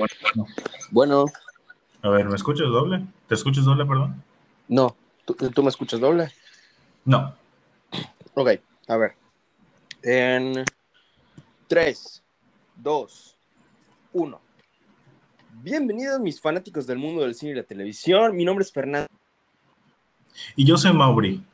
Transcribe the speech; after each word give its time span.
Bueno, 0.00 0.46
Bueno, 0.90 1.24
a 2.02 2.08
ver, 2.08 2.26
¿me 2.26 2.34
escuchas 2.34 2.68
doble? 2.68 3.04
¿Te 3.28 3.34
escuchas 3.34 3.64
doble, 3.64 3.84
perdón? 3.84 4.22
no. 4.68 4.96
¿Tú, 5.26 5.34
tú 5.34 5.62
me 5.62 5.68
escuchas 5.68 6.00
doble? 6.00 6.32
No. 7.04 7.34
Ok, 8.34 8.50
a 8.88 8.96
ver. 8.96 9.14
En 10.02 10.64
3, 11.68 12.22
2, 12.76 13.36
1. 14.14 14.40
Bienvenidos 15.62 16.18
mis 16.18 16.40
fanáticos 16.40 16.86
del 16.86 16.98
mundo 16.98 17.20
del 17.20 17.34
cine 17.34 17.52
y 17.52 17.54
la 17.56 17.62
televisión. 17.62 18.34
Mi 18.34 18.44
nombre 18.44 18.64
es 18.64 18.72
Fernando. 18.72 19.08
Y 20.56 20.64
yo 20.64 20.76
soy 20.78 20.94
Mauri. 20.94 21.44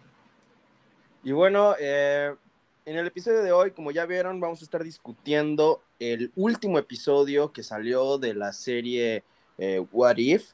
Y 1.24 1.32
bueno, 1.32 1.74
eh, 1.78 2.32
en 2.86 2.96
el 2.96 3.06
episodio 3.08 3.42
de 3.42 3.50
hoy, 3.50 3.72
como 3.72 3.90
ya 3.90 4.06
vieron, 4.06 4.38
vamos 4.38 4.60
a 4.60 4.64
estar 4.64 4.84
discutiendo 4.84 5.82
el 5.98 6.30
último 6.36 6.78
episodio 6.78 7.52
que 7.52 7.64
salió 7.64 8.16
de 8.16 8.32
la 8.32 8.52
serie 8.52 9.24
eh, 9.58 9.84
What 9.90 10.18
If. 10.18 10.52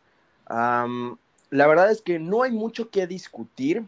La 0.49 1.67
verdad 1.67 1.91
es 1.91 2.01
que 2.01 2.19
no 2.19 2.43
hay 2.43 2.51
mucho 2.51 2.89
que 2.89 3.07
discutir, 3.07 3.85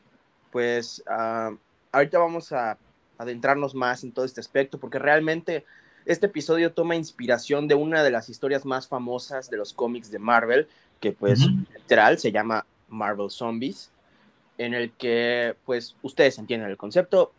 pues 0.52 1.02
ahorita 1.06 2.18
vamos 2.18 2.52
a 2.52 2.76
adentrarnos 3.16 3.74
más 3.74 4.04
en 4.04 4.12
todo 4.12 4.26
este 4.26 4.40
aspecto, 4.40 4.78
porque 4.78 4.98
realmente 4.98 5.64
este 6.04 6.26
episodio 6.26 6.74
toma 6.74 6.96
inspiración 6.96 7.66
de 7.66 7.74
una 7.74 8.02
de 8.02 8.10
las 8.10 8.28
historias 8.28 8.66
más 8.66 8.86
famosas 8.86 9.48
de 9.48 9.56
los 9.56 9.72
cómics 9.72 10.10
de 10.10 10.18
Marvel, 10.18 10.68
que 11.00 11.12
pues 11.12 11.40
literal 11.72 12.18
se 12.18 12.30
llama 12.30 12.66
Marvel 12.90 13.30
Zombies, 13.30 13.90
en 14.58 14.74
el 14.74 14.92
que 14.92 15.56
pues 15.64 15.96
ustedes 16.02 16.36
entienden 16.36 16.68
el 16.68 16.76
concepto, 16.76 17.32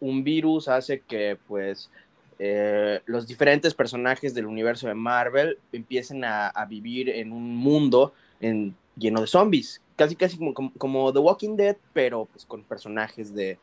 un 0.00 0.24
virus 0.24 0.68
hace 0.68 1.00
que 1.00 1.38
pues 1.46 1.90
eh, 2.38 3.00
los 3.06 3.26
diferentes 3.26 3.74
personajes 3.74 4.34
del 4.34 4.46
universo 4.46 4.88
de 4.88 4.94
Marvel 4.94 5.58
empiecen 5.72 6.24
a, 6.24 6.48
a 6.48 6.66
vivir 6.66 7.08
en 7.08 7.32
un 7.32 7.56
mundo 7.56 8.12
en- 8.40 8.74
lleno 8.96 9.20
de 9.20 9.26
zombies, 9.28 9.80
casi 9.96 10.16
casi 10.16 10.36
como, 10.38 10.52
como, 10.54 10.72
como 10.74 11.12
The 11.12 11.18
Walking 11.20 11.56
Dead, 11.56 11.76
pero 11.92 12.26
pues 12.32 12.44
con 12.44 12.64
personajes 12.64 13.32
de, 13.34 13.58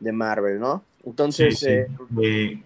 de 0.00 0.12
Marvel, 0.12 0.58
¿no? 0.60 0.84
Entonces, 1.04 1.58
Sí, 1.58 1.66
sí. 1.66 1.70
eh, 1.72 1.88
Eh, 2.22 2.62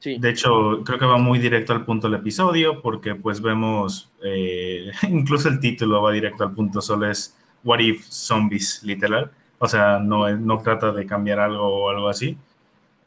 sí. 0.00 0.18
de 0.18 0.30
hecho, 0.30 0.82
creo 0.84 0.98
que 0.98 1.06
va 1.06 1.18
muy 1.18 1.38
directo 1.38 1.72
al 1.72 1.84
punto 1.84 2.08
del 2.08 2.20
episodio 2.20 2.80
porque 2.82 3.14
pues 3.14 3.40
vemos, 3.40 4.10
eh, 4.24 4.90
incluso 5.08 5.48
el 5.48 5.60
título 5.60 6.02
va 6.02 6.12
directo 6.12 6.44
al 6.44 6.52
punto, 6.54 6.80
solo 6.80 7.10
es 7.10 7.36
What 7.64 7.80
If 7.80 8.06
Zombies, 8.08 8.82
literal. 8.82 9.30
O 9.64 9.68
sea, 9.68 9.98
no, 9.98 10.28
no 10.36 10.58
trata 10.58 10.92
de 10.92 11.06
cambiar 11.06 11.40
algo 11.40 11.66
o 11.66 11.90
algo 11.90 12.08
así. 12.08 12.36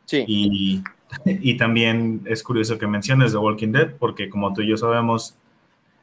sí. 0.06 0.26
Y, 0.28 0.84
y 1.26 1.56
también 1.56 2.22
es 2.26 2.44
curioso 2.44 2.78
que 2.78 2.88
menciones 2.88 3.32
The 3.32 3.38
Walking 3.38 3.72
Dead, 3.72 3.96
porque 3.98 4.30
como 4.30 4.54
tú 4.54 4.62
y 4.62 4.70
yo 4.70 4.76
sabemos, 4.76 5.36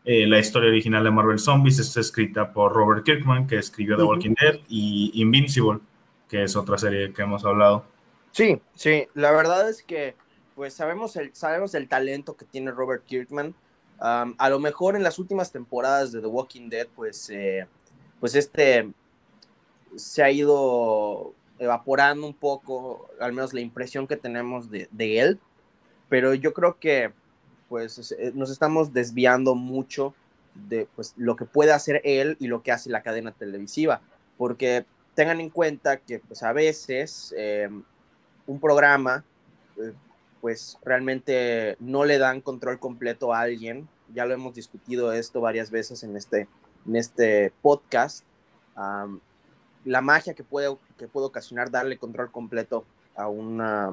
eh, 0.04 0.26
la 0.26 0.38
historia 0.38 0.70
original 0.70 1.02
de 1.02 1.10
Marvel 1.10 1.38
Zombies 1.38 1.78
está 1.78 2.00
escrita 2.00 2.52
por 2.52 2.72
Robert 2.72 3.04
Kirkman, 3.04 3.46
que 3.46 3.58
escribió 3.58 3.96
The. 3.96 4.04
Walking 4.04 4.34
Dead, 4.40 4.60
y 4.68 5.10
Invincible, 5.14 5.80
que 6.28 6.44
es 6.44 6.56
otra 6.56 6.78
serie 6.78 7.12
que 7.12 7.22
hemos 7.22 7.44
hablado. 7.44 7.84
Sí, 8.30 8.60
sí, 8.74 9.08
la 9.14 9.32
verdad 9.32 9.68
es 9.68 9.82
que 9.82 10.14
pues 10.54 10.74
sabemos 10.74 11.16
el, 11.16 11.34
sabemos 11.34 11.74
el 11.74 11.88
talento 11.88 12.36
que 12.36 12.44
tiene 12.44 12.70
Robert 12.70 13.04
Kirkman. 13.04 13.54
A 13.98 14.50
lo 14.50 14.58
mejor 14.60 14.96
en 14.96 15.02
las 15.02 15.18
últimas 15.18 15.50
temporadas 15.50 16.12
de 16.12 16.20
The 16.20 16.26
Walking 16.26 16.68
Dead, 16.68 16.86
pues, 16.94 17.30
eh, 17.30 17.66
pues 18.20 18.34
este 18.34 18.90
se 19.96 20.22
ha 20.22 20.30
ido 20.30 21.32
evaporando 21.58 22.26
un 22.26 22.34
poco, 22.34 23.08
al 23.20 23.32
menos 23.32 23.54
la 23.54 23.60
impresión 23.60 24.06
que 24.06 24.16
tenemos 24.16 24.70
de, 24.70 24.88
de 24.90 25.20
él, 25.20 25.40
pero 26.08 26.34
yo 26.34 26.52
creo 26.52 26.78
que 26.78 27.12
pues 27.68 27.98
es- 27.98 28.12
eh, 28.12 28.32
nos 28.34 28.50
estamos 28.50 28.92
desviando 28.92 29.54
mucho 29.54 30.14
de 30.54 30.86
pues, 30.94 31.14
lo 31.16 31.34
que 31.36 31.44
puede 31.44 31.72
hacer 31.72 32.00
él 32.04 32.36
y 32.38 32.46
lo 32.48 32.62
que 32.62 32.72
hace 32.72 32.90
la 32.90 33.02
cadena 33.02 33.32
televisiva, 33.32 34.00
porque 34.36 34.84
tengan 35.14 35.40
en 35.40 35.50
cuenta 35.50 35.96
que 35.98 36.18
pues 36.18 36.42
a 36.42 36.52
veces 36.52 37.34
eh, 37.36 37.68
un 38.46 38.60
programa 38.60 39.24
eh, 39.76 39.92
pues 40.40 40.78
realmente 40.84 41.76
no 41.80 42.04
le 42.04 42.18
dan 42.18 42.40
control 42.40 42.78
completo 42.78 43.32
a 43.32 43.40
alguien, 43.40 43.88
ya 44.12 44.26
lo 44.26 44.34
hemos 44.34 44.54
discutido 44.54 45.12
esto 45.12 45.40
varias 45.40 45.70
veces 45.70 46.02
en 46.02 46.16
este, 46.16 46.48
en 46.86 46.96
este 46.96 47.52
podcast, 47.62 48.24
la 49.84 50.00
magia 50.00 50.34
que 50.34 50.44
puede, 50.44 50.76
que 50.98 51.08
puede 51.08 51.26
ocasionar 51.26 51.70
darle 51.70 51.98
control 51.98 52.30
completo 52.30 52.84
a 53.16 53.28
una 53.28 53.90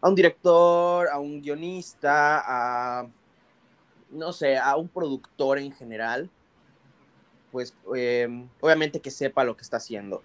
a 0.00 0.08
un 0.08 0.14
director, 0.14 1.08
a 1.08 1.18
un 1.18 1.40
guionista, 1.40 2.42
a 2.44 3.06
no 4.10 4.32
sé, 4.32 4.56
a 4.56 4.76
un 4.76 4.88
productor 4.88 5.58
en 5.58 5.72
general, 5.72 6.30
pues 7.50 7.74
eh, 7.96 8.28
obviamente 8.60 9.00
que 9.00 9.10
sepa 9.10 9.44
lo 9.44 9.56
que 9.56 9.62
está 9.62 9.78
haciendo. 9.78 10.22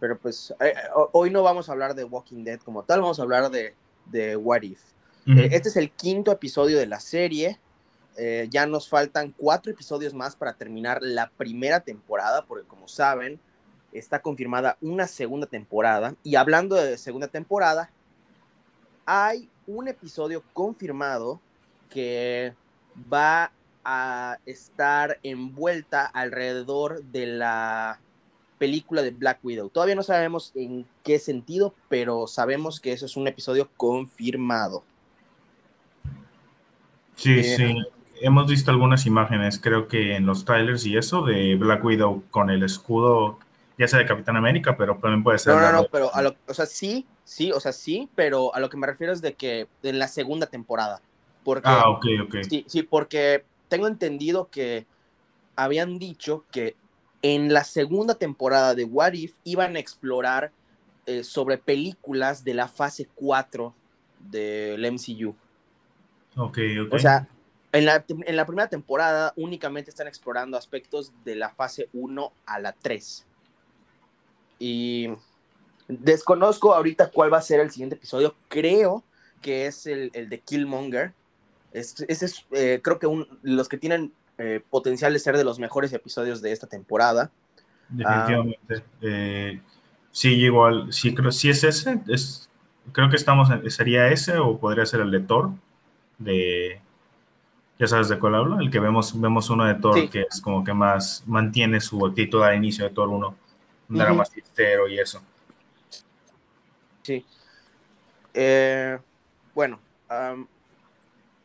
Pero 0.00 0.18
pues 0.18 0.54
eh, 0.60 0.74
hoy 1.12 1.30
no 1.30 1.42
vamos 1.42 1.68
a 1.68 1.72
hablar 1.72 1.94
de 1.94 2.04
Walking 2.04 2.42
Dead 2.42 2.58
como 2.60 2.82
tal, 2.82 3.02
vamos 3.02 3.20
a 3.20 3.22
hablar 3.22 3.50
de, 3.50 3.74
de 4.06 4.36
What 4.36 4.62
If. 4.62 4.80
Eh, 5.26 5.50
este 5.52 5.68
es 5.68 5.76
el 5.76 5.90
quinto 5.90 6.32
episodio 6.32 6.78
de 6.78 6.86
la 6.86 6.98
serie. 6.98 7.60
Eh, 8.16 8.48
ya 8.50 8.66
nos 8.66 8.88
faltan 8.88 9.32
cuatro 9.36 9.70
episodios 9.70 10.12
más 10.14 10.34
para 10.34 10.54
terminar 10.54 10.98
la 11.02 11.30
primera 11.30 11.80
temporada, 11.80 12.44
porque 12.46 12.66
como 12.66 12.88
saben, 12.88 13.38
está 13.92 14.20
confirmada 14.20 14.76
una 14.80 15.06
segunda 15.06 15.46
temporada. 15.46 16.14
Y 16.22 16.36
hablando 16.36 16.76
de 16.76 16.98
segunda 16.98 17.28
temporada, 17.28 17.90
hay 19.06 19.48
un 19.66 19.88
episodio 19.88 20.42
confirmado 20.52 21.40
que 21.88 22.54
va 23.12 23.52
a 23.84 24.38
estar 24.46 25.18
envuelta 25.22 26.06
alrededor 26.06 27.02
de 27.04 27.26
la 27.26 28.00
película 28.58 29.02
de 29.02 29.10
Black 29.10 29.38
Widow. 29.42 29.70
Todavía 29.70 29.94
no 29.94 30.02
sabemos 30.02 30.52
en 30.54 30.86
qué 31.02 31.18
sentido, 31.18 31.74
pero 31.88 32.26
sabemos 32.26 32.78
que 32.78 32.92
eso 32.92 33.06
es 33.06 33.16
un 33.16 33.26
episodio 33.26 33.70
confirmado. 33.76 34.84
Sí, 37.16 37.40
Eh, 37.40 37.56
sí. 37.56 37.76
Hemos 38.22 38.50
visto 38.50 38.70
algunas 38.70 39.06
imágenes, 39.06 39.58
creo 39.58 39.88
que 39.88 40.14
en 40.14 40.26
los 40.26 40.44
trailers 40.44 40.84
y 40.84 40.98
eso, 40.98 41.22
de 41.22 41.56
Black 41.56 41.82
Widow 41.82 42.22
con 42.30 42.50
el 42.50 42.62
escudo, 42.62 43.38
ya 43.80 43.88
sea 43.88 43.98
de 43.98 44.04
Capitán 44.06 44.36
América, 44.36 44.76
pero 44.76 44.96
también 44.98 45.22
puede 45.24 45.38
ser. 45.38 45.54
No, 45.54 45.60
no, 45.60 45.72
no, 45.72 45.82
de- 45.82 45.88
pero 45.90 46.14
a 46.14 46.20
lo, 46.20 46.36
o 46.46 46.52
sea, 46.54 46.66
sí, 46.66 47.06
sí, 47.24 47.50
o 47.50 47.58
sea, 47.60 47.72
sí, 47.72 48.10
pero 48.14 48.54
a 48.54 48.60
lo 48.60 48.68
que 48.68 48.76
me 48.76 48.86
refiero 48.86 49.10
es 49.12 49.22
de 49.22 49.32
que 49.34 49.68
en 49.82 49.98
la 49.98 50.06
segunda 50.06 50.46
temporada. 50.46 51.00
Porque, 51.42 51.68
Ah, 51.70 51.88
ok, 51.88 52.04
ok. 52.24 52.36
sí, 52.48 52.64
sí, 52.68 52.82
porque 52.82 53.44
tengo 53.68 53.86
entendido 53.86 54.50
que 54.50 54.86
habían 55.56 55.98
dicho 55.98 56.44
que 56.52 56.76
en 57.22 57.52
la 57.54 57.64
segunda 57.64 58.14
temporada 58.16 58.74
de 58.74 58.84
What 58.84 59.14
If 59.14 59.34
iban 59.44 59.76
a 59.76 59.78
explorar 59.78 60.52
eh, 61.06 61.24
sobre 61.24 61.56
películas 61.56 62.44
de 62.44 62.52
la 62.52 62.68
fase 62.68 63.08
4 63.14 63.74
del 64.30 64.84
MCU. 64.84 65.34
Ok, 66.36 66.58
ok. 66.86 66.92
O 66.94 66.98
sea, 66.98 67.26
en 67.72 67.86
la, 67.86 68.04
en 68.08 68.36
la 68.36 68.44
primera 68.46 68.68
temporada 68.68 69.32
únicamente 69.36 69.90
están 69.90 70.06
explorando 70.08 70.58
aspectos 70.58 71.12
de 71.24 71.36
la 71.36 71.48
fase 71.48 71.88
1 71.94 72.32
a 72.44 72.58
la 72.60 72.72
3. 72.72 73.26
Y 74.60 75.08
desconozco 75.88 76.74
ahorita 76.74 77.10
cuál 77.10 77.32
va 77.32 77.38
a 77.38 77.42
ser 77.42 77.58
el 77.60 77.70
siguiente 77.70 77.96
episodio. 77.96 78.36
Creo 78.48 79.02
que 79.42 79.66
es 79.66 79.86
el, 79.86 80.10
el 80.14 80.28
de 80.28 80.38
Killmonger. 80.40 81.12
Es- 81.72 82.04
Ese 82.06 82.26
es, 82.26 82.46
eh, 82.52 82.80
creo 82.82 82.98
que 83.00 83.06
un- 83.08 83.26
los 83.42 83.68
que 83.68 83.78
tienen 83.78 84.12
eh, 84.42 84.62
potencial 84.70 85.12
de 85.12 85.18
ser 85.18 85.36
de 85.36 85.44
los 85.44 85.58
mejores 85.58 85.92
episodios 85.92 86.40
de 86.40 86.52
esta 86.52 86.66
temporada. 86.66 87.30
Definitivamente. 87.90 88.82
Eh, 89.02 89.60
sí, 90.12 90.34
igual, 90.34 90.92
sí, 90.92 91.14
creo, 91.14 91.30
sí 91.32 91.50
es 91.50 91.62
ese. 91.64 92.00
Es, 92.08 92.48
creo 92.92 93.10
que 93.10 93.16
estamos 93.16 93.50
en- 93.50 93.70
sería 93.70 94.08
ese 94.08 94.38
o 94.38 94.58
podría 94.58 94.86
ser 94.86 95.00
el 95.00 95.10
de 95.10 95.20
Thor. 95.20 95.50
De, 96.18 96.80
ya 97.78 97.86
sabes 97.86 98.08
de 98.08 98.18
cuál 98.18 98.34
hablo, 98.36 98.60
el 98.60 98.70
que 98.70 98.80
vemos, 98.80 99.18
vemos 99.20 99.50
uno 99.50 99.64
de 99.64 99.74
Thor 99.74 99.94
Sí. 100.00 100.08
que 100.08 100.26
es 100.30 100.40
como 100.40 100.64
que 100.64 100.72
más 100.74 101.22
mantiene 101.26 101.80
su 101.80 102.04
actitud 102.06 102.42
al 102.42 102.56
inicio 102.56 102.84
de 102.84 102.90
Thor 102.94 103.08
1. 103.08 103.34
Era 103.94 104.06
Ujú. 104.06 104.14
más 104.16 104.30
tristero 104.30 104.88
y 104.88 104.98
eso. 104.98 105.20
Sí. 107.02 107.24
Eh, 108.34 108.98
bueno, 109.54 109.80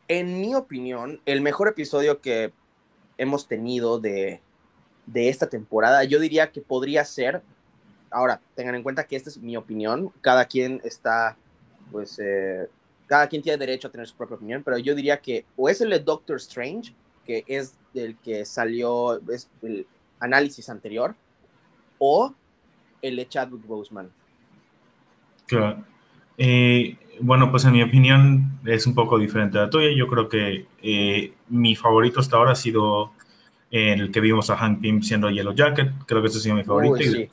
en 0.08 0.40
mi 0.40 0.54
opinión, 0.54 1.20
el 1.24 1.40
mejor 1.40 1.68
episodio 1.68 2.20
que 2.20 2.52
hemos 3.18 3.48
tenido 3.48 3.98
de, 3.98 4.40
de 5.06 5.28
esta 5.28 5.48
temporada, 5.48 6.04
yo 6.04 6.20
diría 6.20 6.52
que 6.52 6.60
podría 6.60 7.04
ser, 7.04 7.42
ahora, 8.10 8.40
tengan 8.54 8.76
en 8.76 8.82
cuenta 8.82 9.04
que 9.04 9.16
esta 9.16 9.30
es 9.30 9.38
mi 9.38 9.56
opinión, 9.56 10.12
cada 10.20 10.44
quien 10.44 10.80
está, 10.84 11.36
pues, 11.90 12.20
eh, 12.22 12.68
cada 13.06 13.28
quien 13.28 13.42
tiene 13.42 13.58
derecho 13.58 13.88
a 13.88 13.90
tener 13.90 14.06
su 14.06 14.16
propia 14.16 14.36
opinión, 14.36 14.62
pero 14.62 14.78
yo 14.78 14.94
diría 14.94 15.20
que 15.20 15.44
o 15.56 15.68
es 15.68 15.80
el 15.80 15.90
de 15.90 16.00
Doctor 16.00 16.36
Strange, 16.36 16.94
que 17.24 17.44
es 17.46 17.74
el 17.94 18.16
que 18.18 18.44
salió, 18.44 19.20
es 19.30 19.48
el 19.62 19.86
análisis 20.20 20.68
anterior, 20.68 21.14
o 21.98 22.34
el 23.02 23.16
de 23.16 23.28
Chadwick 23.28 23.66
Boseman. 23.66 24.10
Claro. 25.46 25.84
Eh, 26.38 26.96
bueno, 27.20 27.50
pues 27.50 27.64
en 27.64 27.72
mi 27.72 27.82
opinión 27.82 28.58
es 28.64 28.86
un 28.86 28.94
poco 28.94 29.18
diferente 29.18 29.58
a 29.58 29.62
la 29.62 29.70
tuya. 29.70 29.88
Yo 29.96 30.06
creo 30.06 30.28
que 30.28 30.66
eh, 30.82 31.32
mi 31.48 31.76
favorito 31.76 32.20
hasta 32.20 32.36
ahora 32.36 32.52
ha 32.52 32.56
sido 32.56 33.12
el 33.70 34.10
que 34.10 34.20
vimos 34.20 34.48
a 34.50 34.56
Hank 34.56 34.80
Pym 34.80 35.02
siendo 35.02 35.30
Yellow 35.30 35.54
Jacket. 35.54 35.92
Creo 36.06 36.22
que 36.22 36.28
ese 36.28 36.38
ha 36.38 36.40
sido 36.40 36.56
mi 36.56 36.64
favorito. 36.64 37.28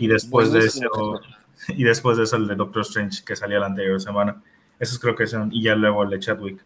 y, 0.00 0.06
después 0.06 0.52
de 0.52 0.60
eso, 0.60 1.20
y 1.68 1.84
después 1.84 2.16
de 2.16 2.24
eso 2.24 2.36
el 2.36 2.46
de 2.46 2.54
Doctor 2.56 2.82
Strange 2.82 3.24
que 3.24 3.36
salía 3.36 3.58
la 3.58 3.66
anterior 3.66 4.00
semana. 4.00 4.42
Esos 4.78 4.98
creo 4.98 5.14
que 5.14 5.26
son, 5.26 5.52
y 5.52 5.62
ya 5.62 5.74
luego 5.74 6.02
el 6.02 6.10
de 6.10 6.18
Chadwick. 6.18 6.64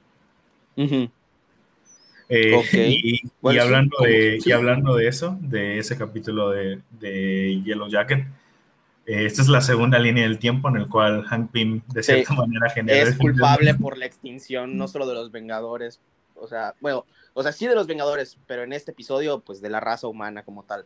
Eh, 2.33 3.27
y, 3.43 3.59
hablando 3.59 3.97
de, 4.05 4.39
y 4.45 4.53
hablando 4.53 4.95
de 4.95 5.09
eso, 5.09 5.37
de 5.41 5.79
ese 5.79 5.99
capítulo 5.99 6.51
de, 6.51 6.81
de 7.01 7.61
Yellow 7.65 7.89
Jacket, 7.89 8.21
eh, 9.05 9.27
esta 9.27 9.43
es 9.43 9.49
la 9.49 9.61
segunda 9.61 9.99
línea 9.99 10.23
del 10.23 10.39
tiempo 10.39 10.69
en 10.69 10.77
el 10.77 10.87
cual 10.87 11.25
Hank 11.25 11.51
Pym 11.51 11.83
de 11.89 12.05
cierta 12.05 12.33
manera 12.35 12.71
genera... 12.71 13.09
Es 13.09 13.17
culpable 13.17 13.75
por 13.75 13.99
la 13.99 14.07
extinción 14.07 14.79
no 14.79 14.87
solo 14.87 15.09
de 15.09 15.15
los 15.15 15.33
Vengadores, 15.33 15.99
o 16.37 16.47
sea, 16.47 16.75
bueno, 16.81 17.05
o 17.35 17.43
sea, 17.43 17.51
sí 17.51 17.67
de 17.67 17.75
los 17.75 17.89
Vengadores, 17.89 18.39
pero 18.47 18.63
en 18.63 18.73
este 18.73 18.93
episodio, 18.93 19.41
pues 19.41 19.61
de 19.61 19.69
la 19.69 19.81
raza 19.81 20.07
humana 20.07 20.45
como 20.45 20.63
tal. 20.63 20.85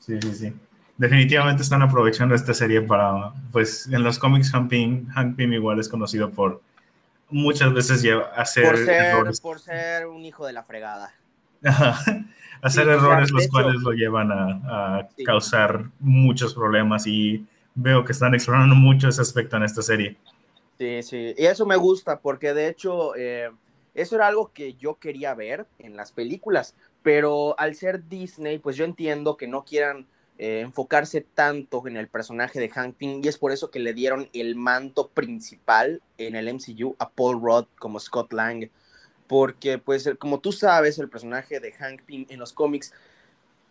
Sí, 0.00 0.18
sí, 0.20 0.34
sí. 0.34 0.52
Definitivamente 0.98 1.62
están 1.62 1.82
aprovechando 1.82 2.34
esta 2.34 2.52
serie 2.52 2.82
para, 2.82 3.32
pues 3.52 3.88
en 3.92 4.02
los 4.02 4.18
cómics 4.18 4.50
Hank 4.50 4.68
Pym, 4.68 5.08
Hank 5.10 5.36
Pym 5.36 5.52
igual 5.52 5.78
es 5.78 5.88
conocido 5.88 6.30
por 6.30 6.62
muchas 7.30 7.72
veces 7.72 8.04
hacer 8.36 8.64
por 8.64 8.76
ser, 8.76 8.88
errores. 8.88 9.40
Por 9.40 9.60
ser 9.60 10.06
un 10.06 10.24
hijo 10.24 10.46
de 10.46 10.52
la 10.52 10.62
fregada. 10.62 11.14
hacer 12.62 12.88
errores 12.88 13.30
los 13.30 13.48
cuales 13.48 13.80
lo 13.82 13.92
llevan 13.92 14.30
a, 14.32 15.08
causar 15.24 15.84
muchos 15.98 16.54
problemas 16.54 17.06
y 17.06 17.46
veo 17.74 18.04
que 18.04 18.12
están 18.12 18.34
explorando 18.34 18.74
mucho 18.74 19.08
ese 19.08 19.22
aspecto 19.22 19.56
en 19.56 19.62
esta 19.64 19.82
serie. 19.82 20.16
Sí, 20.78 21.02
sí, 21.02 21.34
y 21.36 21.44
eso 21.44 21.66
me 21.66 21.76
gusta 21.76 22.20
porque 22.20 22.54
de 22.54 22.68
hecho 22.68 23.14
eh, 23.14 23.50
eso 23.94 24.16
era 24.16 24.28
algo 24.28 24.52
que 24.52 24.74
yo 24.74 24.98
quería 24.98 25.34
ver 25.34 25.66
en 25.78 25.96
las 25.96 26.12
películas, 26.12 26.74
pero 27.02 27.58
al 27.58 27.74
ser 27.74 28.08
Disney, 28.08 28.58
pues 28.58 28.76
yo 28.76 28.84
entiendo 28.84 29.36
que 29.36 29.46
no 29.46 29.64
quieran 29.64 30.06
eh, 30.42 30.60
enfocarse 30.60 31.20
tanto 31.20 31.86
en 31.86 31.98
el 31.98 32.08
personaje 32.08 32.58
de 32.58 32.70
Hank 32.70 32.96
Pym 32.96 33.20
y 33.22 33.28
es 33.28 33.36
por 33.36 33.52
eso 33.52 33.70
que 33.70 33.78
le 33.78 33.92
dieron 33.92 34.30
el 34.32 34.56
manto 34.56 35.08
principal 35.08 36.00
en 36.16 36.34
el 36.34 36.48
MCU 36.54 36.96
a 36.98 37.10
Paul 37.10 37.42
Rudd 37.42 37.66
como 37.78 38.00
Scott 38.00 38.32
Lang, 38.32 38.70
porque 39.26 39.76
pues 39.76 40.08
como 40.18 40.40
tú 40.40 40.50
sabes, 40.50 40.98
el 40.98 41.10
personaje 41.10 41.60
de 41.60 41.72
Hank 41.72 42.04
Pym 42.04 42.24
en 42.30 42.38
los 42.38 42.54
cómics 42.54 42.94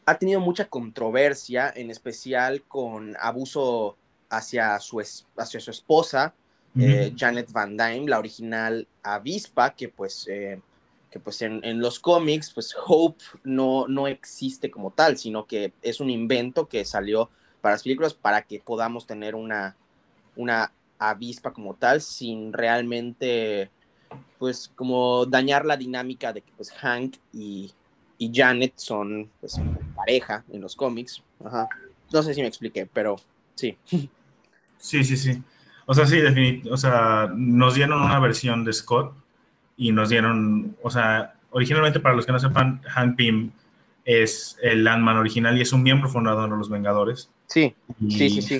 ha 0.05 0.19
tenido 0.19 0.41
mucha 0.41 0.65
controversia, 0.65 1.73
en 1.75 1.89
especial 1.89 2.61
con 2.61 3.17
abuso 3.19 3.97
hacia 4.29 4.79
su, 4.79 4.99
hacia 4.99 5.59
su 5.59 5.71
esposa, 5.71 6.35
eh, 6.79 7.15
Janet 7.17 7.51
Van 7.51 7.75
Dyne, 7.75 8.07
la 8.07 8.19
original 8.19 8.87
avispa, 9.01 9.73
que 9.73 9.89
pues, 9.89 10.27
eh, 10.29 10.61
que 11.09 11.19
pues 11.19 11.41
en, 11.41 11.79
los 11.79 11.99
cómics, 11.99 12.51
pues 12.53 12.75
Hope 12.85 13.23
no, 13.43 13.87
no 13.87 14.07
existe 14.07 14.69
como 14.69 14.91
tal, 14.91 15.17
sino 15.17 15.45
que 15.45 15.73
es 15.81 15.99
un 15.99 16.09
invento 16.09 16.67
que 16.67 16.85
salió 16.85 17.29
para 17.61 17.75
las 17.75 17.83
películas 17.83 18.13
para 18.13 18.43
que 18.43 18.59
podamos 18.59 19.07
tener 19.07 19.35
una, 19.35 19.75
una 20.35 20.71
avispa 20.97 21.51
como 21.51 21.73
tal 21.75 22.01
sin 22.01 22.53
realmente 22.53 23.69
pues 24.37 24.71
como 24.75 25.25
dañar 25.25 25.65
la 25.65 25.77
dinámica 25.77 26.31
de 26.31 26.41
que 26.41 26.51
pues 26.55 26.71
Hank 26.71 27.17
y, 27.33 27.71
y 28.17 28.31
Janet 28.33 28.73
son 28.77 29.29
pues 29.39 29.59
pareja 29.95 30.43
en 30.51 30.61
los 30.61 30.75
cómics. 30.75 31.21
No 32.11 32.23
sé 32.23 32.33
si 32.33 32.41
me 32.41 32.47
expliqué, 32.47 32.85
pero 32.85 33.17
sí. 33.55 33.77
Sí, 34.77 35.03
sí, 35.03 35.17
sí. 35.17 35.43
O 35.85 35.93
sea, 35.93 36.05
sí, 36.05 36.17
definitivamente. 36.17 36.71
O 36.71 36.77
sea, 36.77 37.29
nos 37.35 37.75
dieron 37.75 38.01
una 38.01 38.19
versión 38.19 38.63
de 38.63 38.71
Scott 38.71 39.13
y 39.79 39.93
nos 39.93 40.09
dieron, 40.09 40.75
o 40.83 40.91
sea, 40.91 41.35
originalmente 41.51 42.01
para 42.01 42.13
los 42.13 42.25
que 42.25 42.33
no 42.33 42.39
sepan, 42.39 42.81
Hank 42.83 43.15
Pym 43.15 43.51
es 44.03 44.57
el 44.61 44.83
Landman 44.83 45.15
original 45.15 45.57
y 45.57 45.61
es 45.61 45.71
un 45.71 45.81
miembro 45.81 46.09
fundador 46.09 46.49
de 46.49 46.57
los 46.57 46.69
Vengadores. 46.69 47.31
Sí, 47.47 47.73
sí, 48.09 48.29
sí, 48.29 48.41
sí. 48.41 48.59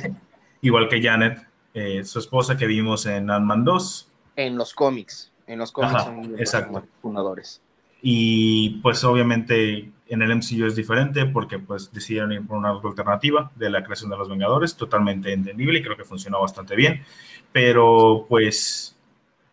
Igual 0.61 0.87
que 0.87 1.01
Janet, 1.01 1.45
eh, 1.73 2.05
su 2.05 2.19
esposa 2.19 2.55
que 2.55 2.65
vimos 2.67 3.05
en 3.05 3.29
Ant-Man 3.29 3.65
2. 3.65 4.11
En 4.37 4.57
los 4.57 4.73
cómics. 4.73 5.31
En 5.45 5.59
los 5.59 5.73
cómics 5.73 6.03
son 6.03 6.71
los 6.71 6.83
fundadores. 7.01 7.61
Y 8.01 8.79
pues 8.81 9.03
obviamente 9.03 9.91
en 10.07 10.21
el 10.21 10.33
MCU 10.37 10.67
es 10.67 10.75
diferente 10.77 11.25
porque 11.25 11.59
pues 11.59 11.91
decidieron 11.91 12.31
ir 12.31 12.47
por 12.47 12.57
una 12.57 12.69
alternativa 12.69 13.51
de 13.57 13.69
la 13.69 13.83
creación 13.83 14.09
de 14.09 14.15
los 14.15 14.29
Vengadores, 14.29 14.77
totalmente 14.77 15.33
entendible 15.33 15.79
y 15.79 15.83
creo 15.83 15.97
que 15.97 16.05
funcionó 16.05 16.39
bastante 16.39 16.77
bien. 16.77 17.03
Pero 17.51 18.25
pues 18.29 18.95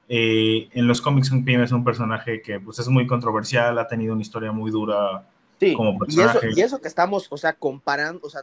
eh, 0.08 0.68
en 0.72 0.86
los 0.86 1.00
cómics 1.00 1.30
Hank 1.30 1.44
Pym 1.44 1.62
es 1.62 1.72
un 1.72 1.84
personaje 1.84 2.40
que 2.40 2.60
pues 2.60 2.78
es 2.78 2.88
muy 2.88 3.06
controversial, 3.06 3.78
ha 3.78 3.88
tenido 3.88 4.12
una 4.12 4.22
historia 4.22 4.52
muy 4.52 4.70
dura 4.70 5.28
como 5.76 5.98
personaje. 5.98 6.46
Y 6.46 6.50
eso, 6.50 6.60
y 6.60 6.62
eso 6.62 6.80
que 6.80 6.88
estamos, 6.88 7.26
o 7.30 7.36
sea, 7.36 7.52
comparando, 7.54 8.20
o 8.26 8.30
sea, 8.30 8.42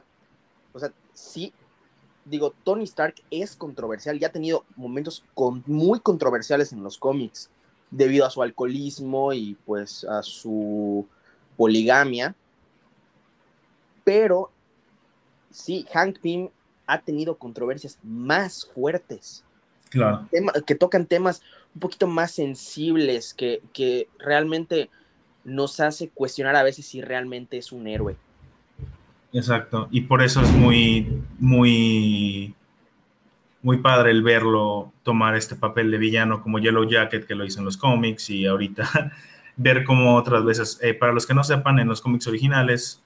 o 0.74 0.80
sea, 0.80 0.92
sí, 1.14 1.54
digo, 2.26 2.54
Tony 2.64 2.84
Stark 2.84 3.16
es 3.30 3.56
controversial 3.56 4.18
y 4.18 4.26
ha 4.26 4.32
tenido 4.32 4.66
momentos 4.76 5.24
con, 5.34 5.64
muy 5.68 6.00
controversiales 6.00 6.74
en 6.74 6.84
los 6.84 6.98
cómics 6.98 7.50
debido 7.92 8.26
a 8.26 8.30
su 8.30 8.42
alcoholismo 8.42 9.34
y 9.34 9.56
pues 9.66 10.04
a 10.04 10.24
su 10.24 11.08
poligamia. 11.56 12.36
Pero 14.04 14.52
sí, 15.52 15.86
Hank 15.94 16.20
Pym 16.20 16.50
ha 16.88 17.02
tenido 17.02 17.38
controversias 17.38 18.00
más 18.04 18.66
fuertes. 18.66 19.44
Claro. 19.94 20.28
que 20.66 20.74
tocan 20.74 21.06
temas 21.06 21.44
un 21.76 21.82
poquito 21.82 22.08
más 22.08 22.32
sensibles, 22.32 23.36
que, 23.36 23.62
que 23.74 24.08
realmente 24.18 24.90
nos 25.44 25.80
hace 25.80 26.10
cuestionar 26.10 26.56
a 26.56 26.64
veces 26.64 26.88
si 26.88 27.00
realmente 27.02 27.58
es 27.58 27.72
un 27.72 27.88
héroe. 27.88 28.16
Exacto, 29.32 29.88
y 29.92 30.02
por 30.02 30.24
eso 30.24 30.42
es 30.42 30.52
muy, 30.52 31.22
muy 31.38 32.56
muy 33.62 33.78
padre 33.78 34.12
el 34.12 34.24
verlo 34.24 34.92
tomar 35.04 35.36
este 35.36 35.56
papel 35.56 35.90
de 35.90 35.98
villano 35.98 36.42
como 36.42 36.60
Yellow 36.60 36.84
Jacket 36.84 37.26
que 37.26 37.34
lo 37.34 37.46
hizo 37.46 37.60
en 37.60 37.66
los 37.66 37.78
cómics 37.78 38.30
y 38.30 38.46
ahorita 38.46 39.12
ver 39.56 39.86
cómo 39.86 40.18
otras 40.18 40.44
veces, 40.44 40.80
eh, 40.82 40.94
para 40.94 41.14
los 41.14 41.26
que 41.26 41.34
no 41.34 41.44
sepan, 41.44 41.80
en 41.80 41.88
los 41.88 42.02
cómics 42.02 42.28
originales 42.28 43.02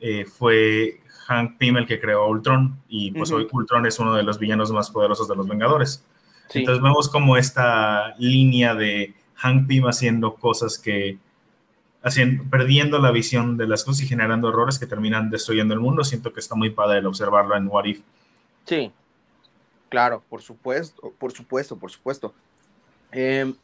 eh, 0.00 0.24
fue 0.24 1.00
Hank 1.26 1.56
Pym 1.58 1.76
el 1.76 1.86
que 1.86 2.00
creó 2.00 2.26
Ultron 2.26 2.80
y 2.88 3.12
pues 3.12 3.30
hoy 3.30 3.46
Ultron 3.50 3.86
es 3.86 3.98
uno 3.98 4.14
de 4.14 4.22
los 4.24 4.38
villanos 4.38 4.72
más 4.72 4.90
poderosos 4.90 5.28
de 5.28 5.36
los 5.36 5.46
Vengadores. 5.46 6.04
Entonces 6.54 6.82
vemos 6.82 7.08
como 7.08 7.36
esta 7.36 8.14
línea 8.18 8.74
de 8.74 9.14
Hank 9.36 9.66
Pym 9.66 9.86
haciendo 9.86 10.34
cosas 10.34 10.78
que, 10.78 11.18
haciendo, 12.02 12.44
perdiendo 12.50 12.98
la 12.98 13.10
visión 13.10 13.56
de 13.56 13.66
las 13.66 13.84
cosas 13.84 14.02
y 14.02 14.08
generando 14.08 14.48
errores 14.48 14.78
que 14.78 14.86
terminan 14.86 15.30
destruyendo 15.30 15.74
el 15.74 15.80
mundo. 15.80 16.04
Siento 16.04 16.32
que 16.32 16.40
está 16.40 16.54
muy 16.54 16.70
padre 16.70 16.98
el 16.98 17.06
observarlo 17.06 17.56
en 17.56 17.68
What 17.68 17.84
If. 17.84 18.00
Sí, 18.66 18.92
Claro, 19.92 20.24
por 20.30 20.40
supuesto, 20.40 21.12
por 21.18 21.32
supuesto, 21.32 21.76
por 21.76 21.90
supuesto. 21.90 22.32
Em, 23.10 23.54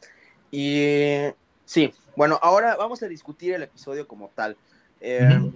y 0.51 1.23
sí, 1.65 1.91
bueno, 2.15 2.37
ahora 2.43 2.75
vamos 2.75 3.01
a 3.01 3.07
discutir 3.07 3.55
el 3.55 3.63
episodio 3.63 4.07
como 4.07 4.29
tal. 4.35 4.55
Em, 5.01 5.51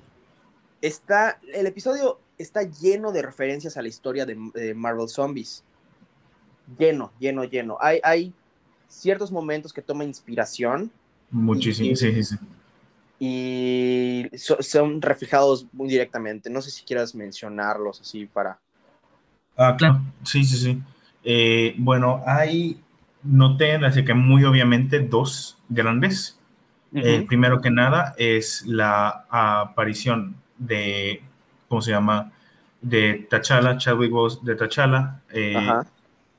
está, 0.81 1.39
el 1.53 1.67
episodio 1.67 2.19
está 2.39 2.63
lleno 2.63 3.11
de 3.11 3.21
referencias 3.21 3.77
a 3.77 3.83
la 3.83 3.87
historia 3.87 4.25
de, 4.25 4.73
Marvel 4.73 5.07
Zombies. 5.09 5.63
Lleno, 6.77 7.11
lleno, 7.19 7.43
lleno. 7.43 7.77
Hay, 7.79 7.99
hay 8.03 8.33
ciertos 8.87 9.31
momentos 9.31 9.73
que 9.73 9.81
toma 9.81 10.03
inspiración. 10.03 10.91
Muchísimo, 11.31 11.91
y, 11.91 11.95
sí, 11.95 12.23
sí. 12.23 12.35
Y 13.19 14.29
son 14.37 15.01
reflejados 15.01 15.65
muy 15.71 15.89
directamente. 15.89 16.49
No 16.49 16.61
sé 16.61 16.71
si 16.71 16.83
quieras 16.83 17.15
mencionarlos 17.15 18.01
así 18.01 18.25
para 18.25 18.59
Ah, 19.55 19.75
claro, 19.77 20.01
sí, 20.23 20.43
sí, 20.43 20.57
sí. 20.57 20.81
Eh, 21.23 21.75
bueno, 21.77 22.23
hay, 22.25 22.79
noté, 23.23 23.75
así 23.75 24.03
que 24.03 24.13
muy 24.13 24.43
obviamente, 24.43 24.99
dos 24.99 25.57
grandes. 25.69 26.39
Eh, 26.95 27.25
primero 27.27 27.59
que 27.59 27.71
nada 27.71 28.13
es 28.17 28.63
la 28.67 29.25
aparición 29.29 30.35
de, 30.59 31.23
¿cómo 31.67 31.81
se 31.81 31.91
llama? 31.91 32.31
De 32.81 33.27
T'Challa, 33.29 33.77
Chadwick 33.77 34.11
Boseman 34.11 34.45
de 34.45 34.55
T'Challa, 34.55 35.21
eh, 35.31 35.55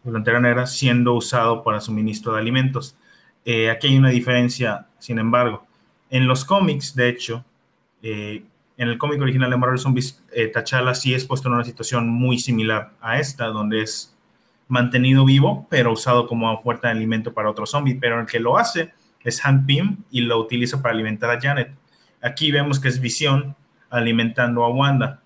la 0.04 0.40
Negra, 0.40 0.66
siendo 0.66 1.14
usado 1.14 1.62
para 1.62 1.80
suministro 1.80 2.32
de 2.32 2.40
alimentos. 2.40 2.96
Eh, 3.44 3.70
aquí 3.70 3.88
hay 3.88 3.96
una 3.96 4.10
diferencia, 4.10 4.86
sin 4.98 5.18
embargo. 5.18 5.66
En 6.10 6.26
los 6.26 6.44
cómics, 6.44 6.94
de 6.94 7.08
hecho, 7.08 7.44
en 8.76 8.88
el 8.88 8.98
cómic 8.98 9.20
original 9.20 9.50
de 9.50 9.56
Marvel 9.56 9.78
Zombies, 9.78 10.22
eh, 10.32 10.48
T'Challa 10.48 10.94
sí 10.94 11.14
es 11.14 11.24
puesto 11.24 11.48
en 11.48 11.54
una 11.54 11.64
situación 11.64 12.08
muy 12.08 12.38
similar 12.38 12.92
a 13.00 13.18
esta, 13.18 13.46
donde 13.46 13.82
es 13.82 14.14
mantenido 14.68 15.24
vivo, 15.24 15.66
pero 15.70 15.92
usado 15.92 16.26
como 16.26 16.60
fuerte 16.60 16.86
de 16.88 16.92
alimento 16.92 17.32
para 17.32 17.50
otro 17.50 17.66
zombie. 17.66 17.96
Pero 18.00 18.20
el 18.20 18.26
que 18.26 18.40
lo 18.40 18.58
hace 18.58 18.92
es 19.22 19.40
Hank 19.40 19.66
Pym 19.66 19.98
y 20.10 20.22
lo 20.22 20.38
utiliza 20.38 20.82
para 20.82 20.94
alimentar 20.94 21.30
a 21.30 21.40
Janet. 21.40 21.70
Aquí 22.20 22.50
vemos 22.50 22.80
que 22.80 22.88
es 22.88 23.00
Visión 23.00 23.54
alimentando 23.90 24.64
a 24.64 24.68
Wanda. 24.68 25.20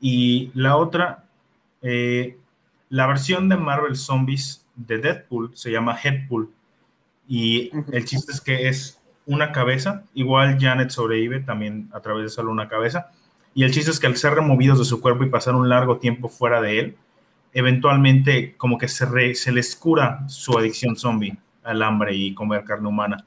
Y 0.00 0.50
la 0.54 0.76
otra, 0.76 1.24
eh, 1.82 2.36
la 2.92 3.06
versión 3.06 3.48
de 3.48 3.56
Marvel 3.56 3.96
Zombies 3.96 4.66
de 4.76 4.98
Deadpool 4.98 5.52
se 5.54 5.70
llama 5.70 5.98
Headpool. 5.98 6.50
Y 7.26 7.70
el 7.90 8.04
chiste 8.04 8.32
es 8.32 8.42
que 8.42 8.68
es 8.68 9.00
una 9.24 9.50
cabeza, 9.50 10.04
igual 10.12 10.58
Janet 10.60 10.90
sobrevive 10.90 11.40
también 11.40 11.88
a 11.94 12.00
través 12.00 12.24
de 12.24 12.28
solo 12.28 12.52
una 12.52 12.68
cabeza. 12.68 13.10
Y 13.54 13.64
el 13.64 13.72
chiste 13.72 13.90
es 13.90 13.98
que 13.98 14.08
al 14.08 14.18
ser 14.18 14.34
removidos 14.34 14.78
de 14.78 14.84
su 14.84 15.00
cuerpo 15.00 15.24
y 15.24 15.30
pasar 15.30 15.54
un 15.54 15.70
largo 15.70 15.96
tiempo 15.96 16.28
fuera 16.28 16.60
de 16.60 16.80
él, 16.80 16.96
eventualmente 17.54 18.56
como 18.58 18.76
que 18.76 18.88
se, 18.88 19.34
se 19.36 19.52
les 19.52 19.74
cura 19.74 20.28
su 20.28 20.58
adicción 20.58 20.94
zombie 20.94 21.38
al 21.64 21.82
hambre 21.82 22.14
y 22.14 22.34
comer 22.34 22.62
carne 22.62 22.88
humana. 22.88 23.24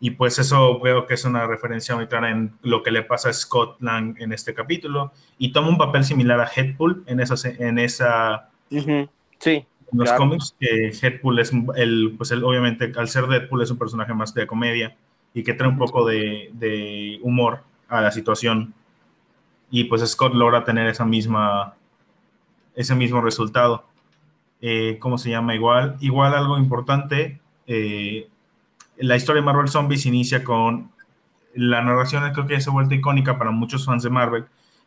Y 0.00 0.12
pues 0.12 0.38
eso 0.38 0.80
veo 0.80 1.04
que 1.04 1.12
es 1.12 1.26
una 1.26 1.46
referencia 1.46 1.94
muy 1.94 2.06
clara 2.06 2.30
en 2.30 2.54
lo 2.62 2.82
que 2.82 2.90
le 2.90 3.02
pasa 3.02 3.28
a 3.28 3.34
Scott 3.34 3.82
Lang 3.82 4.16
en 4.18 4.32
este 4.32 4.54
capítulo. 4.54 5.12
Y 5.36 5.52
toma 5.52 5.68
un 5.68 5.76
papel 5.76 6.04
similar 6.04 6.40
a 6.40 6.50
Headpool 6.50 7.04
en 7.04 7.20
esa... 7.20 7.34
En 7.58 7.78
esa 7.78 8.48
Sí. 8.70 9.66
En 9.90 9.98
los 9.98 10.12
cómics, 10.12 10.54
que 10.60 10.92
Headpool 11.00 11.38
es 11.38 11.52
el, 11.76 12.14
pues 12.16 12.30
él, 12.30 12.44
obviamente, 12.44 12.92
al 12.96 13.08
ser 13.08 13.26
Deadpool 13.26 13.62
es 13.62 13.70
un 13.70 13.78
personaje 13.78 14.12
más 14.12 14.34
de 14.34 14.46
comedia 14.46 14.96
y 15.32 15.42
que 15.42 15.54
trae 15.54 15.68
un 15.68 15.78
poco 15.78 16.06
de, 16.06 16.50
de 16.52 17.18
humor 17.22 17.62
a 17.88 18.00
la 18.00 18.10
situación. 18.10 18.74
Y 19.70 19.84
pues 19.84 20.06
Scott 20.06 20.34
logra 20.34 20.64
tener 20.64 20.86
esa 20.88 21.04
misma, 21.04 21.74
ese 22.74 22.94
mismo 22.94 23.20
resultado. 23.20 23.84
Eh, 24.60 24.96
¿Cómo 24.98 25.18
se 25.18 25.30
llama? 25.30 25.54
Igual, 25.54 25.96
igual 26.00 26.34
algo 26.34 26.58
importante. 26.58 27.40
Eh, 27.66 28.28
la 28.96 29.16
historia 29.16 29.40
de 29.42 29.46
Marvel 29.46 29.68
Zombies 29.68 30.06
inicia 30.06 30.42
con 30.42 30.90
la 31.54 31.82
narración, 31.82 32.30
creo 32.32 32.46
que 32.46 32.54
ya 32.54 32.60
se 32.60 32.70
ha 32.70 32.72
vuelto 32.72 32.94
icónica 32.94 33.38
para 33.38 33.50
muchos 33.50 33.84
fans 33.84 34.02
de 34.02 34.10
Marvel, 34.10 34.46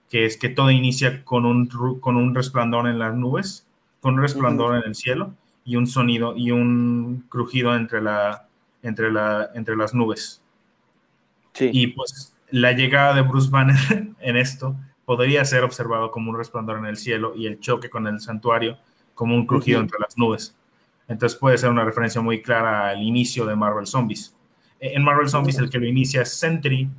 que 0.10 0.26
es 0.26 0.38
que 0.38 0.50
todo 0.50 0.72
inicia 0.72 1.24
con 1.24 1.46
un, 1.46 1.68
con 2.00 2.18
un 2.18 2.36
resplandor 2.36 2.88
en 2.88 3.00
las 3.00 3.16
nubes, 3.16 3.68
con 4.02 4.16
un 4.16 4.22
resplandor 4.22 4.76
en 4.76 4.84
el 4.84 4.96
cielo 4.96 5.34
y 5.64 5.78
un 5.78 5.88
sonido 5.88 6.36
y 6.36 6.52
un 6.52 7.26
crujido 7.30 7.76
entre, 7.76 8.02
la, 8.02 8.48
entre, 8.84 9.12
la, 9.12 9.50
entre 9.54 9.78
las 9.78 9.94
nubes. 9.94 10.42
Y 11.60 11.88
pues 11.88 12.36
la 12.50 12.74
llegada 12.74 13.14
de 13.14 13.22
Bruce 13.22 13.50
Banner 13.50 13.78
en 14.20 14.38
esto 14.38 14.76
podría 15.06 15.46
ser 15.46 15.64
observado 15.64 16.12
como 16.12 16.32
un 16.32 16.38
resplandor 16.38 16.80
en 16.80 16.86
el 16.86 16.98
cielo 16.98 17.34
y 17.36 17.48
el 17.48 17.60
choque 17.60 17.90
con 17.90 18.08
el 18.08 18.20
santuario 18.20 18.78
como 19.14 19.36
un 19.36 19.46
crujido 19.46 19.80
entre 19.80 20.00
las 20.00 20.18
nubes. 20.18 20.56
Entonces 21.08 21.38
puede 21.38 21.58
ser 21.58 21.70
una 21.70 21.84
referencia 21.84 22.22
muy 22.22 22.42
clara 22.42 22.90
al 22.90 23.02
inicio 23.02 23.46
de 23.46 23.56
Marvel 23.56 23.86
Zombies. 23.86 24.36
Eh, 24.80 24.94
en 24.96 25.04
Marvel 25.04 25.30
Zombies 25.30 25.58
el 25.58 25.70
que 25.70 25.80
lo 25.80 25.86
inicia 25.86 26.22
es 26.22 26.34
Sentry 26.34 26.90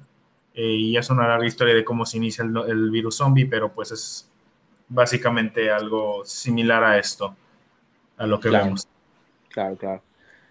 eh, 0.55 0.63
y 0.63 0.97
es 0.97 1.09
una 1.09 1.27
larga 1.27 1.47
historia 1.47 1.75
de 1.75 1.85
cómo 1.85 2.05
se 2.05 2.19
inicia 2.19 2.45
el, 2.45 2.91
virus 2.91 3.17
zombie, 3.17 3.47
pero 3.47 3.73
pues 3.73 3.91
es 3.91 4.31
básicamente 4.93 5.71
algo 5.71 6.25
similar 6.25 6.85
a 6.85 6.99
esto, 6.99 7.35
a 8.17 8.27
lo 8.27 8.39
que 8.39 8.51
vemos. 8.51 8.87
Claro, 9.49 9.77
claro. 9.77 10.03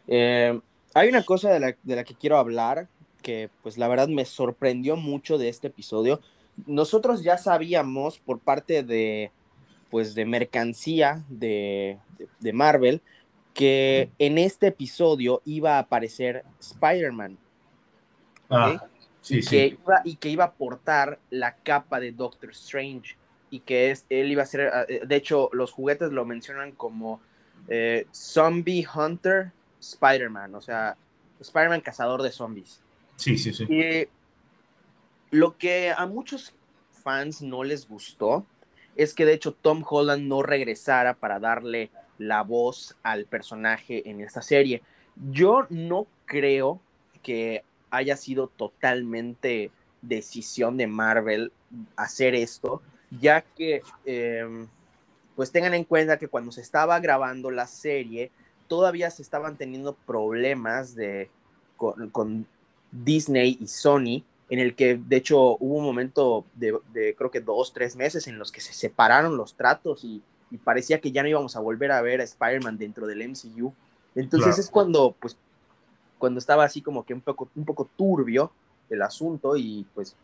Eh, 0.08 0.60
hay 0.94 1.10
una 1.10 1.24
cosa 1.24 1.50
de 1.52 1.60
la, 1.60 1.76
de 1.84 1.96
la 1.96 2.04
que 2.04 2.16
quiero 2.16 2.38
hablar 2.38 2.88
que 3.22 3.50
pues 3.62 3.78
la 3.78 3.88
verdad 3.88 4.08
me 4.08 4.26
sorprendió 4.26 4.96
mucho 4.96 5.38
de 5.38 5.50
este 5.50 5.68
episodio. 5.68 6.22
Nosotros 6.66 7.24
ya 7.24 7.38
sabíamos 7.38 8.20
por 8.20 8.40
parte 8.40 8.84
de 8.84 9.32
pues 9.90 10.16
de 10.16 10.26
mercancía 10.26 11.24
de, 11.30 12.00
de 12.40 12.54
Marvel 12.54 13.02
que 13.54 14.10
en 14.18 14.38
este 14.38 14.68
episodio 14.68 15.42
iba 15.46 15.76
a 15.76 15.80
aparecer 15.80 16.46
Spider-Man. 16.60 17.38
Ah, 18.50 18.86
sí, 19.22 19.40
y, 19.40 19.46
Que 19.46 19.66
iba, 19.68 20.02
y 20.06 20.16
que 20.16 20.30
iba 20.30 20.46
a 20.46 20.54
portar 20.54 21.20
la 21.30 21.56
capa 21.56 22.00
de 22.00 22.12
Doctor 22.12 22.52
Strange. 22.52 23.18
Y 23.52 23.60
que 23.60 23.92
es, 23.92 24.06
él 24.10 24.32
iba 24.32 24.42
a 24.42 24.48
ser, 24.48 24.72
ah, 24.74 24.86
eh, 24.88 25.02
de 25.06 25.16
hecho, 25.16 25.50
los 25.54 25.72
juguetes 25.72 26.12
lo 26.12 26.26
mencionan 26.26 26.72
como 26.72 27.22
eh, 27.68 28.08
Zombie 28.12 28.88
Hunter 28.92 29.52
Spider-Man, 29.80 30.56
o 30.56 30.62
sea, 30.62 30.98
Spider-Man 31.40 31.82
cazador 31.82 32.24
de 32.24 32.32
zombies. 32.32 32.82
Sí, 33.18 33.38
sí, 33.38 33.54
sí. 33.54 33.66
Y 33.70 34.08
lo 35.32 35.58
que 35.58 35.94
a 35.96 36.06
muchos 36.06 36.54
fans 37.04 37.42
no 37.42 37.64
les 37.64 37.88
gustó 37.88 38.46
es 38.96 39.14
que 39.14 39.26
de 39.26 39.34
hecho 39.34 39.54
Tom 39.54 39.84
Holland 39.88 40.28
no 40.28 40.44
regresara 40.44 41.14
para 41.14 41.40
darle 41.40 41.90
la 42.18 42.44
voz 42.44 42.96
al 43.04 43.26
personaje 43.26 44.10
en 44.10 44.22
esta 44.22 44.42
serie. 44.42 44.82
Yo 45.32 45.66
no 45.70 46.08
creo 46.26 46.80
que 47.24 47.64
haya 47.90 48.16
sido 48.16 48.48
totalmente 48.48 49.72
decisión 50.02 50.78
de 50.78 50.88
Marvel 50.88 51.52
hacer 51.96 52.36
esto, 52.36 52.82
ya 53.20 53.42
que 53.42 53.82
em, 54.06 54.68
pues 55.36 55.52
tengan 55.52 55.74
en 55.74 55.84
cuenta 55.84 56.18
que 56.18 56.28
cuando 56.28 56.52
se 56.52 56.62
estaba 56.62 57.00
grabando 57.00 57.52
la 57.52 57.68
serie, 57.68 58.32
todavía 58.68 59.10
se 59.10 59.22
estaban 59.22 59.58
teniendo 59.58 59.94
problemas 59.94 60.96
de, 60.96 61.30
con, 61.78 62.48
Disney 62.92 63.58
y 63.60 63.68
Sony, 63.68 64.24
en 64.50 64.60
el 64.60 64.76
que 64.76 64.98
de 64.98 65.16
hecho 65.16 65.56
hubo 65.58 65.78
un 65.78 65.86
momento 65.86 66.46
de, 66.56 66.78
de, 66.92 67.16
creo 67.16 67.32
que 67.32 67.40
dos, 67.40 67.72
tres 67.72 67.96
meses 67.96 68.28
en 68.28 68.38
los 68.38 68.52
que 68.52 68.60
se 68.60 68.74
separaron 68.74 69.38
los 69.38 69.56
tratos 69.56 70.04
y 70.04 70.22
y 70.52 70.58
parecía 70.58 71.00
que 71.00 71.12
ya 71.12 71.24
no 71.24 71.30
íbamos 71.30 71.56
a 71.56 71.62
volver 71.62 71.92
a 71.92 72.02
ver 72.02 72.20
a 72.20 72.26
Spider-Man 72.26 72.78
dentro 72.78 73.08
del 73.08 73.28
MCU. 73.28 73.74
Entonces 74.14 74.60
es 74.60 74.70
cuando, 74.70 75.16
pues, 75.20 75.38
cuando 76.20 76.38
estaba 76.38 76.66
así 76.66 76.82
como 76.82 77.06
que 77.06 77.14
un 77.14 77.22
poco, 77.22 77.50
un 77.56 77.64
poco 77.66 77.90
turbio 77.96 78.52
el 78.90 79.02
asunto 79.02 79.56
y 79.56 79.88
pues, 79.96 80.16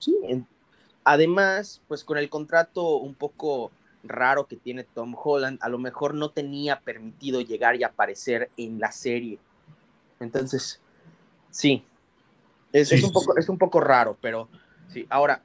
sí. 0.00 0.16
Además, 1.06 1.80
pues 1.86 2.02
con 2.02 2.18
el 2.18 2.28
contrato 2.28 2.96
un 2.96 3.14
poco 3.14 3.70
raro 4.02 4.46
que 4.46 4.56
tiene 4.56 4.82
Tom 4.82 5.14
Holland, 5.16 5.58
a 5.62 5.68
lo 5.68 5.78
mejor 5.78 6.14
no 6.14 6.30
tenía 6.30 6.80
permitido 6.80 7.40
llegar 7.40 7.76
y 7.76 7.84
aparecer 7.84 8.50
en 8.56 8.80
la 8.80 8.90
serie. 8.90 9.38
Entonces, 10.18 10.80
sí, 11.50 11.84
es, 12.72 12.90
un, 13.04 13.12
poco, 13.12 13.38
es 13.38 13.48
un 13.48 13.56
poco 13.56 13.78
raro, 13.80 14.18
pero 14.20 14.48
sí. 14.92 15.06
Ahora, 15.08 15.42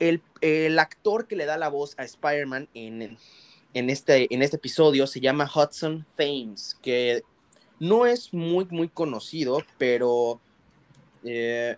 el, 0.00 0.20
el, 0.40 0.76
actor 0.80 1.28
que 1.28 1.36
le 1.36 1.46
da 1.46 1.56
la 1.56 1.68
voz 1.68 1.94
a 1.96 2.02
Spider-Man 2.02 2.68
en, 2.74 3.16
en 3.74 3.90
este, 3.90 4.32
en 4.34 4.42
este 4.42 4.56
episodio 4.56 5.06
se 5.06 5.20
llama 5.20 5.48
Hudson 5.54 6.04
Thames, 6.16 6.76
que 6.82 7.22
no 7.78 8.06
es 8.06 8.34
muy, 8.34 8.66
muy 8.70 8.88
conocido, 8.88 9.62
pero 9.78 10.40
eh, 11.22 11.76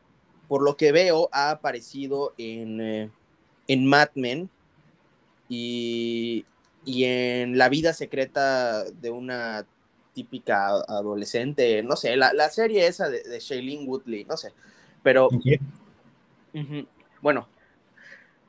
por 0.49 0.63
lo 0.63 0.77
que 0.77 0.93
veo 0.93 1.29
ha 1.33 1.51
aparecido 1.51 2.35
en, 2.39 2.81
eh, 2.81 3.11
en 3.69 3.87
Mad 3.87 4.11
Men 4.15 4.51
y, 5.49 6.45
en 6.87 7.59
La 7.59 7.69
vida 7.69 7.93
secreta 7.93 8.85
de 8.85 9.11
una 9.11 9.67
típica 10.15 10.69
adolescente, 10.69 11.83
no 11.83 11.97
sé, 11.97 12.17
la, 12.17 12.49
serie 12.49 12.87
esa 12.87 13.09
de, 13.09 13.23
de, 13.23 13.39
Shailene 13.39 13.87
Woodley, 13.87 14.25
no 14.25 14.37
sé, 14.37 14.53
pero... 15.03 15.29
bueno, 17.21 17.49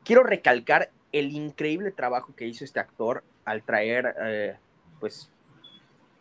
quiero 0.04 0.24
recalcar 0.24 0.92
el 1.12 1.32
increíble 1.32 1.92
trabajo 1.92 2.34
que 2.36 2.48
hizo 2.48 2.64
este 2.64 2.80
actor 2.80 3.24
al 3.44 3.64
traer, 3.64 4.16
eh, 4.22 4.56
pues, 5.00 5.30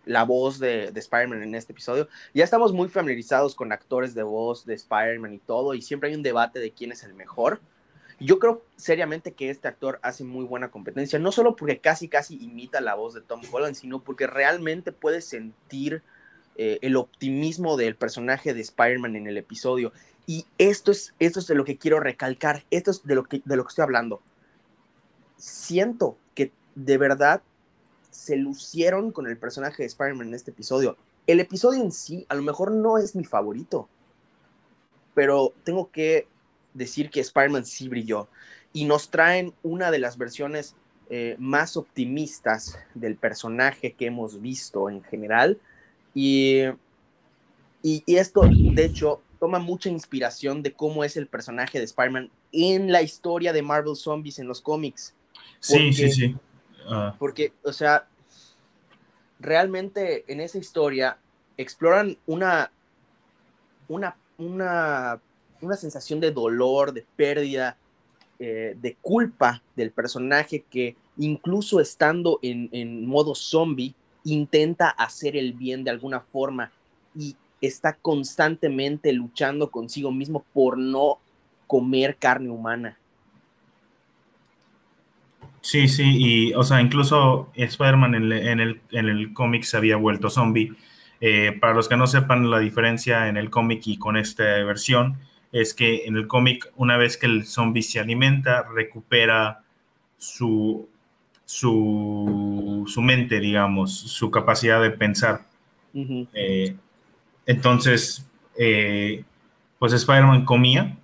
la 0.06 0.24
voz 0.24 0.58
de, 0.58 0.90
de 0.90 1.00
Spider-Man 1.00 1.42
en 1.42 1.54
este 1.54 1.72
episodio. 1.72 2.08
Ya 2.32 2.44
estamos 2.44 2.72
muy 2.72 2.88
familiarizados 2.88 3.54
con 3.54 3.72
actores 3.72 4.14
de 4.14 4.22
voz 4.22 4.64
de 4.64 4.74
Spider-Man 4.74 5.34
y 5.34 5.38
todo, 5.38 5.74
y 5.74 5.82
siempre 5.82 6.08
hay 6.08 6.16
un 6.16 6.22
debate 6.22 6.60
de 6.60 6.70
quién 6.70 6.92
es 6.92 7.04
el 7.04 7.12
mejor. 7.12 7.60
Yo 8.18 8.38
creo 8.38 8.62
seriamente 8.76 9.32
que 9.32 9.50
este 9.50 9.68
actor 9.68 9.98
hace 10.02 10.24
muy 10.24 10.46
buena 10.46 10.70
competencia, 10.70 11.18
no 11.18 11.32
solo 11.32 11.54
porque 11.54 11.80
casi, 11.80 12.08
casi 12.08 12.42
imita 12.42 12.80
la 12.80 12.94
voz 12.94 13.12
de 13.12 13.20
Tom 13.20 13.42
Holland, 13.50 13.74
sino 13.74 14.00
porque 14.00 14.26
realmente 14.26 14.90
puede 14.90 15.20
sentir 15.20 16.02
eh, 16.56 16.78
el 16.80 16.96
optimismo 16.96 17.76
del 17.76 17.96
personaje 17.96 18.54
de 18.54 18.62
Spider-Man 18.62 19.16
en 19.16 19.26
el 19.26 19.36
episodio. 19.36 19.92
Y 20.26 20.46
esto 20.56 20.92
es, 20.92 21.14
esto 21.18 21.40
es 21.40 21.46
de 21.46 21.54
lo 21.54 21.64
que 21.64 21.76
quiero 21.76 22.00
recalcar, 22.00 22.64
esto 22.70 22.90
es 22.90 23.04
de 23.04 23.14
lo 23.14 23.24
que, 23.24 23.42
de 23.44 23.56
lo 23.56 23.64
que 23.64 23.68
estoy 23.68 23.82
hablando. 23.82 24.22
Siento 25.36 26.16
que 26.34 26.52
de 26.74 26.96
verdad 26.96 27.42
se 28.16 28.36
lucieron 28.36 29.12
con 29.12 29.26
el 29.26 29.36
personaje 29.36 29.82
de 29.82 29.86
Spider-Man 29.88 30.28
en 30.28 30.34
este 30.34 30.50
episodio. 30.50 30.96
El 31.26 31.38
episodio 31.40 31.82
en 31.82 31.92
sí 31.92 32.24
a 32.28 32.34
lo 32.34 32.42
mejor 32.42 32.72
no 32.72 32.98
es 32.98 33.14
mi 33.14 33.24
favorito, 33.24 33.88
pero 35.14 35.52
tengo 35.64 35.90
que 35.90 36.26
decir 36.72 37.10
que 37.10 37.20
Spider-Man 37.20 37.66
sí 37.66 37.88
brilló 37.88 38.28
y 38.72 38.84
nos 38.84 39.10
traen 39.10 39.52
una 39.62 39.90
de 39.90 39.98
las 39.98 40.16
versiones 40.16 40.74
eh, 41.10 41.36
más 41.38 41.76
optimistas 41.76 42.78
del 42.94 43.16
personaje 43.16 43.92
que 43.92 44.06
hemos 44.06 44.40
visto 44.40 44.88
en 44.90 45.02
general 45.04 45.58
y, 46.14 46.62
y, 47.82 48.02
y 48.06 48.16
esto 48.16 48.42
de 48.42 48.84
hecho 48.84 49.20
toma 49.38 49.58
mucha 49.58 49.88
inspiración 49.90 50.62
de 50.62 50.72
cómo 50.72 51.04
es 51.04 51.16
el 51.16 51.26
personaje 51.26 51.78
de 51.78 51.84
Spider-Man 51.84 52.30
en 52.52 52.90
la 52.90 53.02
historia 53.02 53.52
de 53.52 53.62
Marvel 53.62 53.94
Zombies 53.94 54.38
en 54.38 54.48
los 54.48 54.60
cómics. 54.60 55.14
Sí, 55.60 55.92
sí, 55.92 56.10
sí. 56.10 56.36
Porque, 57.18 57.52
o 57.64 57.72
sea, 57.72 58.06
realmente 59.38 60.24
en 60.28 60.40
esa 60.40 60.58
historia 60.58 61.18
exploran 61.56 62.16
una, 62.26 62.70
una, 63.88 64.16
una, 64.38 65.20
una 65.60 65.76
sensación 65.76 66.20
de 66.20 66.30
dolor, 66.30 66.92
de 66.92 67.04
pérdida, 67.16 67.76
eh, 68.38 68.76
de 68.80 68.96
culpa 69.00 69.62
del 69.74 69.90
personaje 69.90 70.64
que 70.70 70.96
incluso 71.16 71.80
estando 71.80 72.38
en, 72.42 72.68
en 72.72 73.06
modo 73.06 73.34
zombie, 73.34 73.94
intenta 74.24 74.90
hacer 74.90 75.36
el 75.36 75.52
bien 75.52 75.84
de 75.84 75.90
alguna 75.90 76.20
forma 76.20 76.70
y 77.14 77.36
está 77.60 77.94
constantemente 77.94 79.12
luchando 79.12 79.70
consigo 79.70 80.10
mismo 80.10 80.44
por 80.52 80.76
no 80.76 81.18
comer 81.66 82.16
carne 82.16 82.50
humana. 82.50 82.98
Sí, 85.66 85.88
sí, 85.88 86.04
y 86.16 86.54
o 86.54 86.62
sea, 86.62 86.80
incluso 86.80 87.50
Spider-Man 87.54 88.14
en, 88.14 88.60
el, 88.60 88.80
en 88.92 89.08
el 89.08 89.32
cómic 89.32 89.64
se 89.64 89.76
había 89.76 89.96
vuelto 89.96 90.30
zombie. 90.30 90.72
Eh, 91.20 91.58
para 91.60 91.74
los 91.74 91.88
que 91.88 91.96
no 91.96 92.06
sepan 92.06 92.48
la 92.48 92.60
diferencia 92.60 93.26
en 93.26 93.36
el 93.36 93.50
cómic 93.50 93.84
y 93.88 93.98
con 93.98 94.16
esta 94.16 94.44
versión, 94.62 95.18
es 95.50 95.74
que 95.74 96.04
en 96.04 96.14
el 96.16 96.28
cómic, 96.28 96.70
una 96.76 96.96
vez 96.96 97.16
que 97.16 97.26
el 97.26 97.46
zombie 97.46 97.82
se 97.82 97.98
alimenta, 97.98 98.64
recupera 98.72 99.64
su, 100.18 100.88
su, 101.44 102.84
su 102.86 103.02
mente, 103.02 103.40
digamos, 103.40 103.92
su 103.92 104.30
capacidad 104.30 104.80
de 104.80 104.90
pensar. 104.90 105.46
Eh, 106.32 106.76
entonces, 107.44 108.24
eh, 108.56 109.24
pues 109.80 109.92
Spider-Man 109.92 110.44
comía 110.44 110.96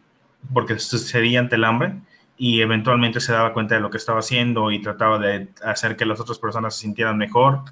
porque 0.54 0.78
sería 0.78 1.40
ante 1.40 1.57
el 1.57 1.64
hambre 1.64 1.95
y 2.36 2.60
eventualmente 2.60 3.20
se 3.20 3.32
daba 3.32 3.52
cuenta 3.52 3.74
de 3.74 3.80
lo 3.80 3.90
que 3.90 3.98
estaba 3.98 4.20
haciendo 4.20 4.70
y 4.70 4.80
trataba 4.80 5.18
de 5.18 5.48
hacer 5.64 5.96
que 5.96 6.06
las 6.06 6.20
otras 6.20 6.38
personas 6.38 6.74
se 6.74 6.82
sintieran 6.82 7.18
mejor 7.18 7.62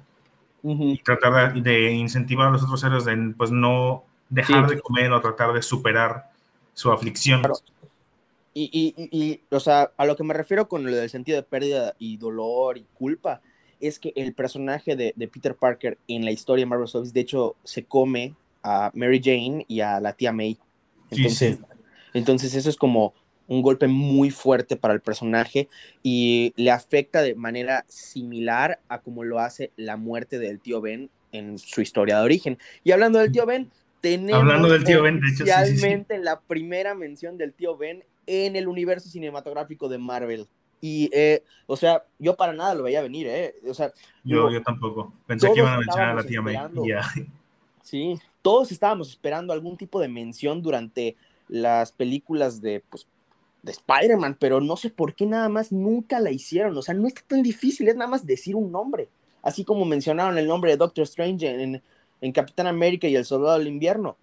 y 0.63 0.97
tratar 0.99 1.53
de, 1.53 1.91
incentivar 1.91 2.47
a 2.47 2.51
los 2.51 2.63
otros 2.63 2.83
héroes 2.83 3.05
de 3.05 3.33
pues 3.35 3.51
no 3.51 4.03
dejar 4.29 4.67
de 4.67 4.79
comer 4.79 5.11
o 5.11 5.19
tratar 5.19 5.53
de 5.53 5.61
superar 5.61 6.29
su 6.73 6.91
aflicción. 6.91 7.41
Y, 8.53 8.69
y, 8.71 9.09
y, 9.11 9.41
o 9.49 9.59
sea, 9.59 9.91
a 9.97 10.05
lo 10.05 10.15
que 10.15 10.23
me 10.23 10.33
refiero 10.33 10.67
con 10.67 10.83
lo 10.83 10.91
del 10.91 11.09
sentido 11.09 11.37
de 11.37 11.43
pérdida 11.43 11.95
y 11.99 12.17
dolor 12.17 12.77
y 12.77 12.85
culpa, 12.93 13.41
es 13.79 13.97
que 13.97 14.13
el 14.15 14.33
personaje 14.33 14.95
de, 14.95 15.13
de 15.15 15.27
Peter 15.27 15.55
Parker 15.55 15.97
en 16.07 16.25
la 16.25 16.31
historia 16.31 16.63
de 16.63 16.69
Marvel 16.69 16.87
Zombies, 16.87 17.13
de 17.13 17.21
hecho, 17.21 17.55
se 17.63 17.85
come 17.85 18.35
a 18.61 18.91
Mary 18.93 19.21
Jane 19.23 19.65
y 19.67 19.79
a 19.79 19.99
la 19.99 20.13
tía 20.13 20.31
May. 20.31 20.57
Entonces, 21.09 21.59
entonces 22.13 22.53
eso 22.53 22.69
es 22.69 22.77
como 22.77 23.13
un 23.47 23.61
golpe 23.61 23.87
muy 23.87 24.29
fuerte 24.31 24.75
para 24.75 24.93
el 24.93 25.01
personaje 25.01 25.67
y 26.03 26.53
le 26.55 26.71
afecta 26.71 27.21
de 27.21 27.35
manera 27.35 27.85
similar 27.87 28.79
a 28.87 28.99
como 28.99 29.23
lo 29.23 29.39
hace 29.39 29.71
la 29.75 29.97
muerte 29.97 30.39
del 30.39 30.59
tío 30.59 30.81
Ben 30.81 31.09
en 31.31 31.57
su 31.57 31.81
historia 31.81 32.17
de 32.17 32.23
origen. 32.23 32.57
Y 32.83 32.91
hablando 32.91 33.19
del 33.19 33.31
tío 33.31 33.45
Ben, 33.45 33.69
tenemos 34.01 34.41
hablando 34.41 34.69
del 34.69 34.83
tío 34.83 35.01
Ben, 35.03 35.21
la 36.23 36.39
primera 36.39 36.95
mención 36.95 37.37
del 37.37 37.53
tío 37.53 37.77
Ben 37.77 38.03
en 38.25 38.55
el 38.55 38.67
universo 38.67 39.09
cinematográfico 39.09 39.89
de 39.89 39.97
Marvel. 39.97 40.47
Y, 40.79 41.09
eh, 41.13 41.43
o 41.67 41.77
sea, 41.77 42.03
yo 42.17 42.35
para 42.35 42.53
nada 42.53 42.73
lo 42.73 42.83
veía 42.83 43.01
venir, 43.03 43.27
¿eh? 43.27 43.53
O 43.67 43.73
sea, 43.73 43.91
yo, 44.23 44.49
yo 44.49 44.63
tampoco. 44.63 45.13
Pensé 45.27 45.51
que 45.53 45.59
iban 45.59 45.73
a 45.73 45.77
mencionar 45.77 46.09
a 46.09 46.15
la 46.15 46.23
tía 46.23 46.41
May. 46.41 46.57
Sí, 47.83 48.19
todos 48.41 48.71
estábamos 48.71 49.09
esperando 49.09 49.53
algún 49.53 49.77
tipo 49.77 49.99
de 49.99 50.07
mención 50.07 50.61
durante 50.61 51.15
las 51.47 51.91
películas 51.91 52.61
de, 52.61 52.83
pues, 52.89 53.07
de 53.63 53.71
Spider-Man, 53.71 54.37
pero 54.39 54.59
no 54.59 54.75
sé 54.75 54.89
por 54.89 55.15
qué 55.15 55.25
nada 55.25 55.49
más 55.49 55.71
nunca 55.71 56.19
la 56.19 56.31
hicieron. 56.31 56.77
O 56.77 56.81
sea, 56.81 56.95
no 56.95 57.07
está 57.07 57.21
tan 57.27 57.43
difícil, 57.43 57.87
es 57.87 57.95
nada 57.95 58.09
más 58.09 58.25
decir 58.25 58.55
un 58.55 58.71
nombre. 58.71 59.09
Así 59.41 59.63
como 59.63 59.85
mencionaron 59.85 60.37
el 60.37 60.47
nombre 60.47 60.71
de 60.71 60.77
Doctor 60.77 61.03
Strange 61.03 61.47
en, 61.47 61.81
en 62.21 62.31
Capitán 62.31 62.67
América 62.67 63.07
y 63.07 63.15
el 63.15 63.25
Soldado 63.25 63.57
del 63.57 63.67
Invierno. 63.67 64.17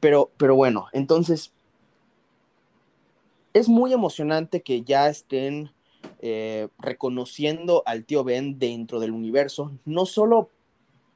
Pero, 0.00 0.30
pero 0.36 0.56
bueno, 0.56 0.86
entonces 0.92 1.52
es 3.54 3.68
muy 3.68 3.92
emocionante 3.92 4.62
que 4.62 4.82
ya 4.82 5.08
estén 5.08 5.70
eh, 6.20 6.68
reconociendo 6.78 7.82
al 7.86 8.04
tío 8.04 8.24
Ben 8.24 8.58
dentro 8.58 9.00
del 9.00 9.12
universo, 9.12 9.72
no 9.84 10.06
solo 10.06 10.50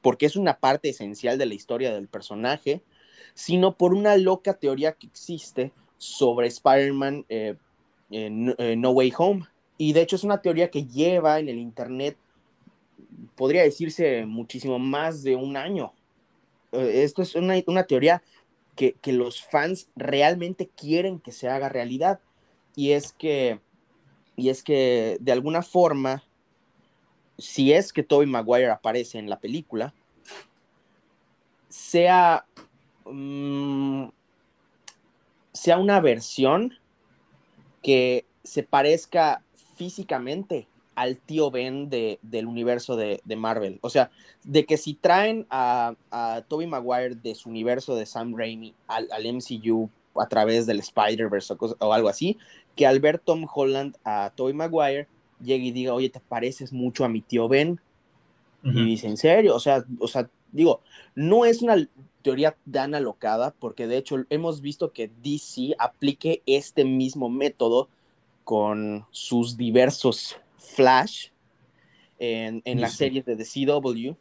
porque 0.01 0.25
es 0.25 0.35
una 0.35 0.59
parte 0.59 0.89
esencial 0.89 1.37
de 1.37 1.45
la 1.45 1.53
historia 1.53 1.93
del 1.93 2.07
personaje, 2.07 2.81
sino 3.33 3.75
por 3.75 3.93
una 3.93 4.15
loca 4.17 4.53
teoría 4.53 4.93
que 4.93 5.07
existe 5.07 5.71
sobre 5.97 6.47
Spider-Man 6.47 7.25
eh, 7.29 7.55
en, 8.09 8.55
No 8.81 8.91
Way 8.91 9.13
Home. 9.17 9.47
Y 9.77 9.93
de 9.93 10.01
hecho 10.01 10.15
es 10.15 10.23
una 10.23 10.41
teoría 10.41 10.71
que 10.71 10.85
lleva 10.85 11.39
en 11.39 11.49
el 11.49 11.57
Internet, 11.57 12.17
podría 13.35 13.63
decirse, 13.63 14.25
muchísimo 14.25 14.79
más 14.79 15.23
de 15.23 15.35
un 15.35 15.57
año. 15.57 15.93
Eh, 16.71 17.03
esto 17.03 17.21
es 17.21 17.35
una, 17.35 17.55
una 17.67 17.83
teoría 17.83 18.23
que, 18.75 18.93
que, 18.93 19.11
los 19.11 19.43
fans 19.43 19.89
realmente 19.95 20.69
quieren 20.75 21.19
que 21.19 21.31
se 21.31 21.47
haga 21.47 21.69
realidad. 21.69 22.19
Y 22.75 22.91
es 22.91 23.11
que, 23.11 23.59
y 24.35 24.49
es 24.49 24.63
que 24.63 25.17
de 25.19 25.31
alguna 25.31 25.61
forma, 25.61 26.23
si 27.37 27.73
es 27.73 27.93
que 27.93 28.03
Tobey 28.03 28.27
Maguire 28.27 28.69
aparece 28.69 29.19
en 29.19 29.29
la 29.29 29.39
película, 29.39 29.93
sea, 31.69 32.45
mm, 33.05 34.07
sea 35.57 35.77
una 35.77 35.99
versión 35.99 36.73
que 37.83 38.25
se 38.43 38.63
parezca 38.63 39.43
físicamente 39.75 40.67
al 40.95 41.17
tío 41.17 41.51
Ben 41.51 41.89
de, 41.89 42.17
del 42.23 42.47
universo 42.47 42.95
de, 42.95 43.21
Marvel. 43.37 43.77
O 43.81 43.89
sea, 43.89 44.09
de 44.43 44.65
que 44.65 44.77
si 44.77 44.95
traen 44.95 45.45
a, 45.49 45.93
a 46.09 46.41
Tobey 46.47 46.65
Maguire 46.65 47.15
de 47.15 47.35
su 47.35 47.49
universo 47.49 47.95
de 47.95 48.07
Sam 48.07 48.35
Raimi 48.35 48.73
al, 48.87 49.07
MCU 49.31 49.89
a 50.15 50.27
través 50.27 50.65
del 50.65 50.79
Spider-Verse 50.79 51.55
o, 51.79 51.93
algo 51.93 52.09
así, 52.09 52.37
que 52.75 52.87
al 52.87 52.99
ver 52.99 53.19
Tom 53.19 53.45
Holland 53.53 53.95
a 54.03 54.31
Tobey 54.35 54.55
Maguire 54.55 55.07
llegue 55.39 55.65
y 55.65 55.71
diga, 55.71 55.93
oye, 55.93 56.09
te 56.09 56.19
pareces 56.19 56.73
mucho 56.73 57.05
a 57.05 57.09
mi 57.09 57.21
tío 57.21 57.47
Ben. 57.47 57.79
Y 58.63 58.83
dice, 58.83 59.07
¿en 59.07 59.15
serio? 59.15 59.55
O 59.55 59.61
sea, 59.61 59.85
o 59.99 60.09
sea, 60.09 60.29
digo, 60.51 60.81
no 61.15 61.45
es 61.45 61.61
una 61.61 61.87
teoría 62.21 62.57
tan 62.71 62.95
alocada, 62.95 63.53
porque 63.59 63.87
de 63.87 63.97
hecho 63.97 64.17
hemos 64.29 64.61
visto 64.61 64.91
que 64.91 65.11
DC 65.23 65.75
aplique 65.79 66.43
este 66.45 66.83
mismo 66.83 67.29
método 67.29 67.89
con 68.43 69.05
sus 69.11 69.57
diversos 69.57 70.37
Flash 70.57 71.29
en, 72.19 72.61
en 72.65 72.81
la 72.81 72.89
serie 72.89 73.23
de 73.23 73.35
The 73.35 73.45
CW. 73.45 74.15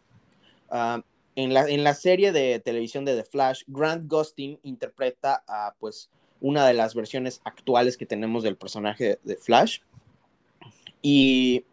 Ah, 0.70 1.02
en, 1.36 1.52
la, 1.52 1.68
en 1.68 1.84
la 1.84 1.94
serie 1.94 2.32
de 2.32 2.60
televisión 2.60 3.04
de 3.04 3.14
The 3.14 3.24
Flash, 3.24 3.62
Grant 3.66 4.10
Gustin 4.10 4.58
interpreta 4.62 5.44
a 5.46 5.74
pues 5.78 6.10
una 6.40 6.66
de 6.66 6.74
las 6.74 6.94
versiones 6.94 7.40
actuales 7.44 7.96
que 7.96 8.06
tenemos 8.06 8.42
del 8.42 8.56
personaje 8.56 9.18
de 9.22 9.36
Flash. 9.36 9.80
Y 11.02 11.64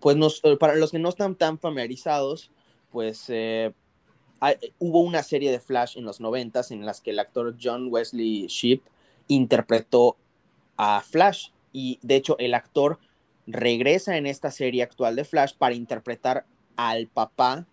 pues 0.00 0.16
nos, 0.16 0.40
eh, 0.44 0.56
para 0.56 0.76
los 0.76 0.90
que 0.90 0.98
no 0.98 1.08
están 1.08 1.34
tan 1.34 1.58
familiarizados, 1.58 2.50
pues 2.92 3.24
eh, 3.28 3.72
hubo 4.78 5.00
una 5.00 5.22
serie 5.22 5.50
de 5.50 5.60
Flash 5.60 5.96
en 5.96 6.04
los 6.04 6.20
noventas 6.20 6.70
en 6.70 6.84
las 6.84 7.00
que 7.00 7.10
el 7.10 7.18
actor 7.18 7.56
John 7.60 7.88
Wesley 7.90 8.46
Shipp 8.46 8.84
interpretó 9.28 10.16
a 10.76 11.00
Flash 11.00 11.48
y 11.72 11.98
de 12.02 12.16
hecho 12.16 12.36
el 12.38 12.54
actor 12.54 12.98
regresa 13.46 14.16
en 14.16 14.26
esta 14.26 14.50
serie 14.50 14.82
actual 14.82 15.16
de 15.16 15.24
Flash 15.24 15.54
para 15.56 15.74
interpretar 15.74 16.44
al 16.76 17.06
papá 17.06 17.66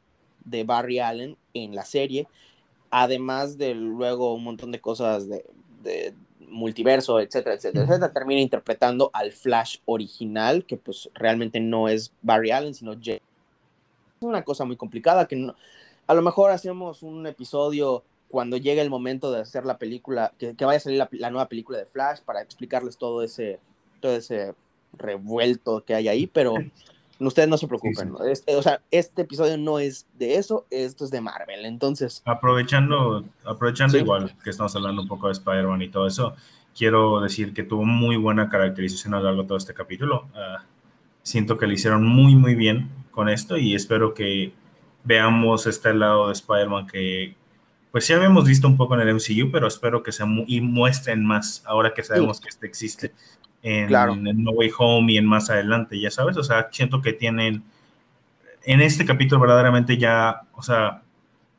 de 0.45 0.63
Barry 0.63 0.99
Allen 0.99 1.37
en 1.53 1.75
la 1.75 1.85
serie, 1.85 2.27
además 2.89 3.57
de 3.57 3.75
luego 3.75 4.33
un 4.33 4.43
montón 4.43 4.71
de 4.71 4.81
cosas 4.81 5.27
de, 5.27 5.45
de 5.83 6.13
multiverso, 6.49 7.19
etcétera, 7.19 7.55
etcétera, 7.55 7.85
etcétera, 7.85 8.13
termina 8.13 8.41
interpretando 8.41 9.09
al 9.13 9.31
Flash 9.31 9.77
original, 9.85 10.65
que 10.65 10.77
pues 10.77 11.09
realmente 11.13 11.59
no 11.59 11.87
es 11.87 12.13
Barry 12.21 12.51
Allen, 12.51 12.73
sino 12.73 12.95
Jay. 13.01 13.21
Es 14.19 14.27
una 14.27 14.43
cosa 14.43 14.65
muy 14.65 14.75
complicada 14.75 15.27
que 15.27 15.35
no, 15.35 15.55
a 16.07 16.13
lo 16.13 16.21
mejor 16.21 16.51
hacemos 16.51 17.03
un 17.03 17.25
episodio 17.27 18.03
cuando 18.29 18.57
llegue 18.57 18.81
el 18.81 18.89
momento 18.89 19.31
de 19.31 19.41
hacer 19.41 19.65
la 19.65 19.77
película, 19.77 20.33
que, 20.37 20.53
vaya 20.59 20.77
a 20.77 20.79
salir 20.81 21.07
la, 21.11 21.29
nueva 21.29 21.47
película 21.47 21.77
de 21.77 21.85
Flash 21.85 22.19
para 22.21 22.41
explicarles 22.41 22.97
todo 22.97 23.23
ese, 23.23 23.59
todo 23.99 24.15
ese 24.15 24.53
revuelto 24.93 25.83
que 25.85 25.95
hay 25.95 26.07
ahí, 26.07 26.27
pero 26.27 26.55
ustedes 27.19 27.47
no 27.47 27.57
se 27.57 27.67
preocupen. 27.67 28.13
Este, 28.27 28.55
o 28.55 28.61
sea, 28.61 28.81
este 28.91 29.21
episodio 29.21 29.57
no 29.57 29.79
es 29.79 30.07
de 30.17 30.35
eso, 30.35 30.65
esto 30.69 31.05
es 31.05 31.11
de 31.11 31.21
Marvel. 31.21 31.65
Entonces. 31.65 32.21
Aprovechando, 32.25 33.23
aprovechando 33.45 33.97
igual 33.97 34.35
que 34.43 34.49
estamos 34.49 34.75
hablando 34.75 35.01
un 35.01 35.07
poco 35.07 35.27
de 35.27 35.33
Spider-Man 35.33 35.81
y 35.81 35.89
todo 35.89 36.07
eso, 36.07 36.35
quiero 36.75 37.21
decir 37.21 37.53
que 37.53 37.63
tuvo 37.63 37.83
muy 37.83 38.15
buena 38.15 38.49
caracterización 38.49 39.13
a 39.13 39.19
lo 39.19 39.25
largo 39.25 39.41
de 39.43 39.47
todo 39.47 39.57
este 39.57 39.73
capítulo. 39.73 40.27
Ah, 40.33 40.63
siento 41.29 41.57
que 41.57 41.67
lo 41.67 41.73
hicieron 41.73 42.05
muy, 42.05 42.35
muy 42.35 42.55
bien 42.55 42.89
con 43.11 43.29
esto 43.29 43.55
y 43.57 43.75
espero 43.75 44.13
que 44.15 44.51
veamos 45.03 45.67
este 45.67 45.93
lado 45.93 46.27
de 46.27 46.33
Spider-Man 46.33 46.87
que, 46.87 47.35
pues 47.91 48.07
ya 48.07 48.15
habíamos 48.15 48.45
visto 48.45 48.67
un 48.67 48.77
poco 48.77 48.95
en 48.95 49.01
el 49.01 49.15
MCU, 49.15 49.51
pero 49.51 49.67
espero 49.67 50.01
que 50.01 50.11
se 50.11 50.23
y 50.47 50.61
muestren 50.61 51.23
más 51.23 51.63
ahora 51.65 51.93
que 51.93 52.03
sabemos 52.03 52.41
que 52.41 52.49
este 52.49 52.65
existe 52.65 53.13
en, 53.61 53.93
en, 53.93 54.43
No 54.43 54.51
Way 54.51 54.71
Home 54.77 55.13
y 55.13 55.17
en 55.17 55.25
más 55.25 55.49
adelante, 55.49 55.99
ya 55.99 56.09
sabes, 56.09 56.35
o 56.37 56.43
sea, 56.43 56.69
siento 56.71 57.01
que 57.01 57.13
tienen, 57.13 57.63
en 58.63 58.81
este 58.81 59.05
capítulo 59.05 59.39
verdaderamente 59.41 59.97
ya, 59.97 60.41
o 60.53 60.63
sea, 60.63 61.03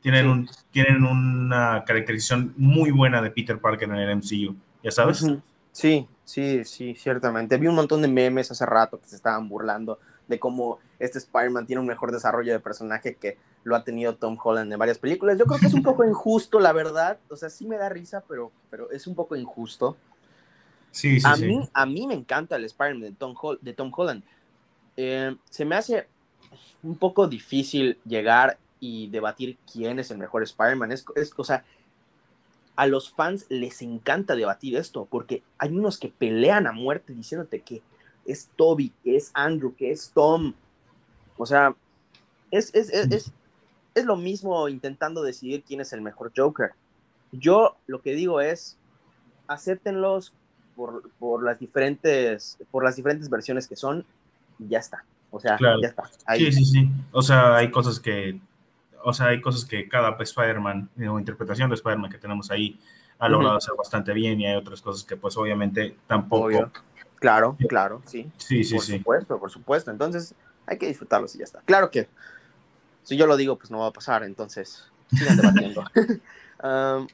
tienen, 0.01 0.27
un, 0.27 0.49
tienen 0.71 1.05
una 1.05 1.83
caracterización 1.85 2.53
muy 2.57 2.91
buena 2.91 3.21
de 3.21 3.31
Peter 3.31 3.59
Parker 3.59 3.89
en 3.89 3.95
el 3.95 4.17
MCU, 4.17 4.55
ya 4.83 4.91
sabes. 4.91 5.25
Sí, 5.71 6.07
sí, 6.25 6.63
sí, 6.65 6.95
ciertamente. 6.95 7.57
Vi 7.57 7.67
un 7.67 7.75
montón 7.75 8.01
de 8.01 8.07
memes 8.07 8.51
hace 8.51 8.65
rato 8.65 8.99
que 8.99 9.07
se 9.07 9.15
estaban 9.15 9.49
burlando 9.49 9.99
de 10.27 10.39
cómo 10.39 10.79
este 10.99 11.17
Spider-Man 11.17 11.67
tiene 11.67 11.81
un 11.81 11.87
mejor 11.87 12.11
desarrollo 12.11 12.53
de 12.53 12.59
personaje 12.59 13.15
que 13.15 13.37
lo 13.63 13.75
ha 13.75 13.83
tenido 13.83 14.15
Tom 14.15 14.37
Holland 14.41 14.71
en 14.71 14.79
varias 14.79 14.97
películas. 14.97 15.37
Yo 15.37 15.45
creo 15.45 15.59
que 15.59 15.67
es 15.67 15.73
un 15.73 15.83
poco 15.83 16.05
injusto, 16.05 16.59
la 16.59 16.71
verdad. 16.71 17.19
O 17.29 17.35
sea, 17.35 17.49
sí 17.49 17.67
me 17.67 17.77
da 17.77 17.89
risa, 17.89 18.23
pero, 18.27 18.51
pero 18.69 18.89
es 18.91 19.07
un 19.07 19.15
poco 19.15 19.35
injusto. 19.35 19.97
Sí, 20.91 21.19
sí, 21.19 21.27
a, 21.27 21.35
sí. 21.35 21.45
Mí, 21.45 21.69
a 21.73 21.85
mí 21.85 22.07
me 22.07 22.13
encanta 22.13 22.55
el 22.55 22.65
Spider-Man 22.65 23.01
de 23.01 23.11
Tom, 23.11 23.35
de 23.61 23.73
Tom 23.73 23.91
Holland. 23.95 24.23
Eh, 24.97 25.35
se 25.49 25.65
me 25.65 25.75
hace 25.75 26.07
un 26.83 26.97
poco 26.97 27.27
difícil 27.27 27.99
llegar 28.05 28.57
y 28.79 29.07
debatir 29.09 29.57
quién 29.71 29.99
es 29.99 30.11
el 30.11 30.17
mejor 30.17 30.43
Spider-Man. 30.43 30.91
Es, 30.91 31.05
es, 31.15 31.33
o 31.37 31.43
sea, 31.43 31.63
a 32.75 32.87
los 32.87 33.11
fans 33.11 33.45
les 33.49 33.81
encanta 33.81 34.35
debatir 34.35 34.75
esto, 34.75 35.07
porque 35.09 35.43
hay 35.57 35.69
unos 35.69 35.97
que 35.97 36.09
pelean 36.09 36.67
a 36.67 36.71
muerte 36.71 37.13
diciéndote 37.13 37.61
que 37.61 37.81
es 38.25 38.49
Toby, 38.55 38.91
que 39.03 39.15
es 39.15 39.31
Andrew, 39.33 39.75
que 39.75 39.91
es 39.91 40.11
Tom. 40.13 40.53
O 41.37 41.45
sea, 41.45 41.75
es, 42.49 42.73
es, 42.73 42.89
es, 42.89 43.31
es, 43.95 44.05
lo 44.05 44.15
mismo 44.15 44.67
intentando 44.69 45.23
decidir 45.23 45.63
quién 45.63 45.81
es 45.81 45.93
el 45.93 46.01
mejor 46.01 46.31
Joker. 46.35 46.71
Yo 47.31 47.77
lo 47.87 48.01
que 48.01 48.13
digo 48.13 48.41
es, 48.41 48.77
acéptenlos 49.47 50.33
por, 50.75 51.09
por, 51.19 51.43
las 51.43 51.59
diferentes, 51.59 52.57
por 52.71 52.83
las 52.83 52.95
diferentes 52.95 53.29
versiones 53.29 53.67
que 53.67 53.75
son 53.75 54.05
y 54.59 54.67
ya 54.67 54.79
está. 54.79 55.03
O 55.31 55.39
sea, 55.39 55.55
claro. 55.57 55.81
ya 55.81 55.89
está. 55.89 56.03
Ahí. 56.25 56.51
Sí, 56.51 56.51
sí, 56.51 56.65
sí. 56.65 56.89
O 57.11 57.21
sea, 57.21 57.55
hay 57.55 57.71
cosas 57.71 57.99
que, 57.99 58.39
o 59.03 59.13
sea, 59.13 59.27
hay 59.27 59.41
cosas 59.41 59.65
que 59.65 59.87
cada 59.87 60.15
Spider-Man 60.19 60.89
o 61.09 61.19
interpretación 61.19 61.69
de 61.69 61.75
Spider-Man 61.75 62.11
que 62.11 62.17
tenemos 62.17 62.51
ahí 62.51 62.79
ha 63.19 63.29
logrado 63.29 63.53
uh 63.53 63.55
-huh. 63.55 63.57
hacer 63.57 63.75
bastante 63.77 64.13
bien 64.13 64.41
y 64.41 64.47
hay 64.47 64.55
otras 64.55 64.81
cosas 64.81 65.03
que 65.03 65.15
pues 65.15 65.37
obviamente 65.37 65.95
tampoco. 66.07 66.45
Obvio. 66.45 66.71
Claro, 67.21 67.55
claro, 67.69 68.01
sí. 68.05 68.31
Sí, 68.37 68.63
sí, 68.63 68.73
por 68.73 68.83
sí. 68.83 68.91
Por 68.93 68.99
supuesto, 68.99 69.39
por 69.39 69.51
supuesto. 69.51 69.91
Entonces, 69.91 70.33
hay 70.65 70.79
que 70.79 70.87
disfrutarlos 70.87 71.35
y 71.35 71.37
ya 71.37 71.43
está. 71.43 71.61
Claro 71.61 71.91
que 71.91 72.09
si 73.03 73.17
yo 73.17 73.27
lo 73.27 73.37
digo, 73.37 73.57
pues 73.57 73.69
no 73.69 73.79
va 73.79 73.87
a 73.87 73.91
pasar, 73.91 74.23
entonces 74.23 74.89
sigan 75.09 75.37
debatiendo. 75.37 75.83
um, 76.63 77.07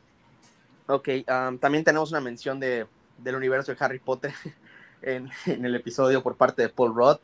ok, 0.88 1.10
um, 1.28 1.58
también 1.58 1.84
tenemos 1.84 2.12
una 2.12 2.22
mención 2.22 2.60
de, 2.60 2.88
del 3.18 3.36
universo 3.36 3.74
de 3.74 3.78
Harry 3.84 4.00
Potter 4.00 4.34
en, 5.02 5.30
en, 5.46 5.66
el 5.66 5.76
episodio 5.76 6.24
por 6.24 6.36
parte 6.36 6.62
de 6.62 6.70
Paul 6.70 6.96
Rudd. 6.96 7.18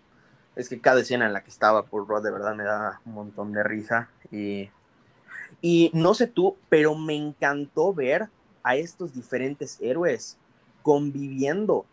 Es 0.56 0.70
que 0.70 0.80
cada 0.80 1.02
escena 1.02 1.26
en 1.26 1.34
la 1.34 1.42
que 1.42 1.50
estaba 1.50 1.86
Paul 1.86 2.08
Rudd 2.08 2.24
de 2.24 2.32
verdad 2.32 2.54
me 2.54 2.64
da 2.64 3.00
un 3.06 3.14
montón 3.14 3.54
de 3.54 3.64
risa. 3.64 4.10
Y, 4.34 4.70
y 5.62 5.92
no 5.94 6.14
sé 6.14 6.28
tú, 6.28 6.58
pero 6.68 6.96
me 6.96 7.16
encantó 7.16 7.94
ver 7.94 8.30
a 8.64 8.76
estos 8.76 9.14
diferentes 9.14 9.78
héroes 9.80 10.38
conviviendo 10.82 11.86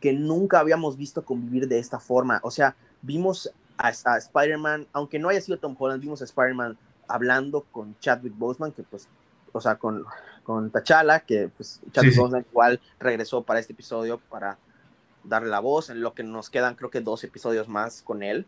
que 0.00 0.12
nunca 0.12 0.60
habíamos 0.60 0.96
visto 0.96 1.24
convivir 1.24 1.66
de 1.66 1.78
esta 1.78 1.98
forma. 1.98 2.40
O 2.42 2.50
sea, 2.50 2.76
vimos 3.02 3.50
a, 3.76 3.88
a 3.88 4.18
Spider-Man, 4.18 4.86
aunque 4.92 5.18
no 5.18 5.28
haya 5.28 5.40
sido 5.40 5.58
Tom 5.58 5.74
Holland, 5.78 6.00
vimos 6.00 6.20
a 6.22 6.24
Spider-Man 6.24 6.78
hablando 7.08 7.62
con 7.72 7.98
Chadwick 7.98 8.36
Boseman, 8.36 8.72
que 8.72 8.82
pues, 8.82 9.08
o 9.52 9.60
sea, 9.60 9.76
con, 9.76 10.04
con 10.44 10.70
T'Challa, 10.70 11.20
que 11.20 11.48
pues 11.48 11.80
Chadwick 11.90 12.12
sí, 12.12 12.16
sí. 12.16 12.20
Boseman 12.20 12.46
igual 12.48 12.80
regresó 12.98 13.42
para 13.42 13.60
este 13.60 13.72
episodio 13.72 14.20
para 14.30 14.58
darle 15.24 15.48
la 15.48 15.60
voz, 15.60 15.90
en 15.90 16.00
lo 16.00 16.14
que 16.14 16.22
nos 16.22 16.50
quedan 16.50 16.74
creo 16.74 16.90
que 16.90 17.00
dos 17.00 17.24
episodios 17.24 17.68
más 17.68 18.02
con 18.02 18.22
él. 18.22 18.46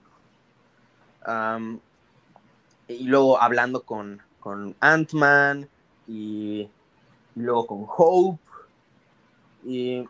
Um, 1.26 1.80
y 2.88 3.04
luego 3.04 3.40
hablando 3.40 3.82
con, 3.82 4.22
con 4.40 4.74
Ant-Man 4.80 5.68
y, 6.06 6.68
y 7.34 7.40
luego 7.40 7.66
con 7.66 7.86
Hope. 7.88 8.42
Y 9.64 10.08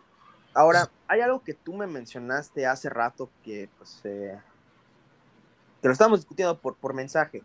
ahora, 0.55 0.91
hay 1.09 1.21
algo 1.21 1.43
que 1.43 1.55
tú 1.55 1.75
me 1.75 1.87
mencionaste 1.87 2.67
hace 2.67 2.91
rato 2.91 3.31
que 3.43 3.69
pues 3.79 4.01
eh, 4.05 4.39
que 5.81 5.89
lo 5.89 5.93
estábamos 5.93 6.21
discutiendo 6.21 6.59
por, 6.59 6.77
por 6.77 6.95
mensaje. 6.95 7.43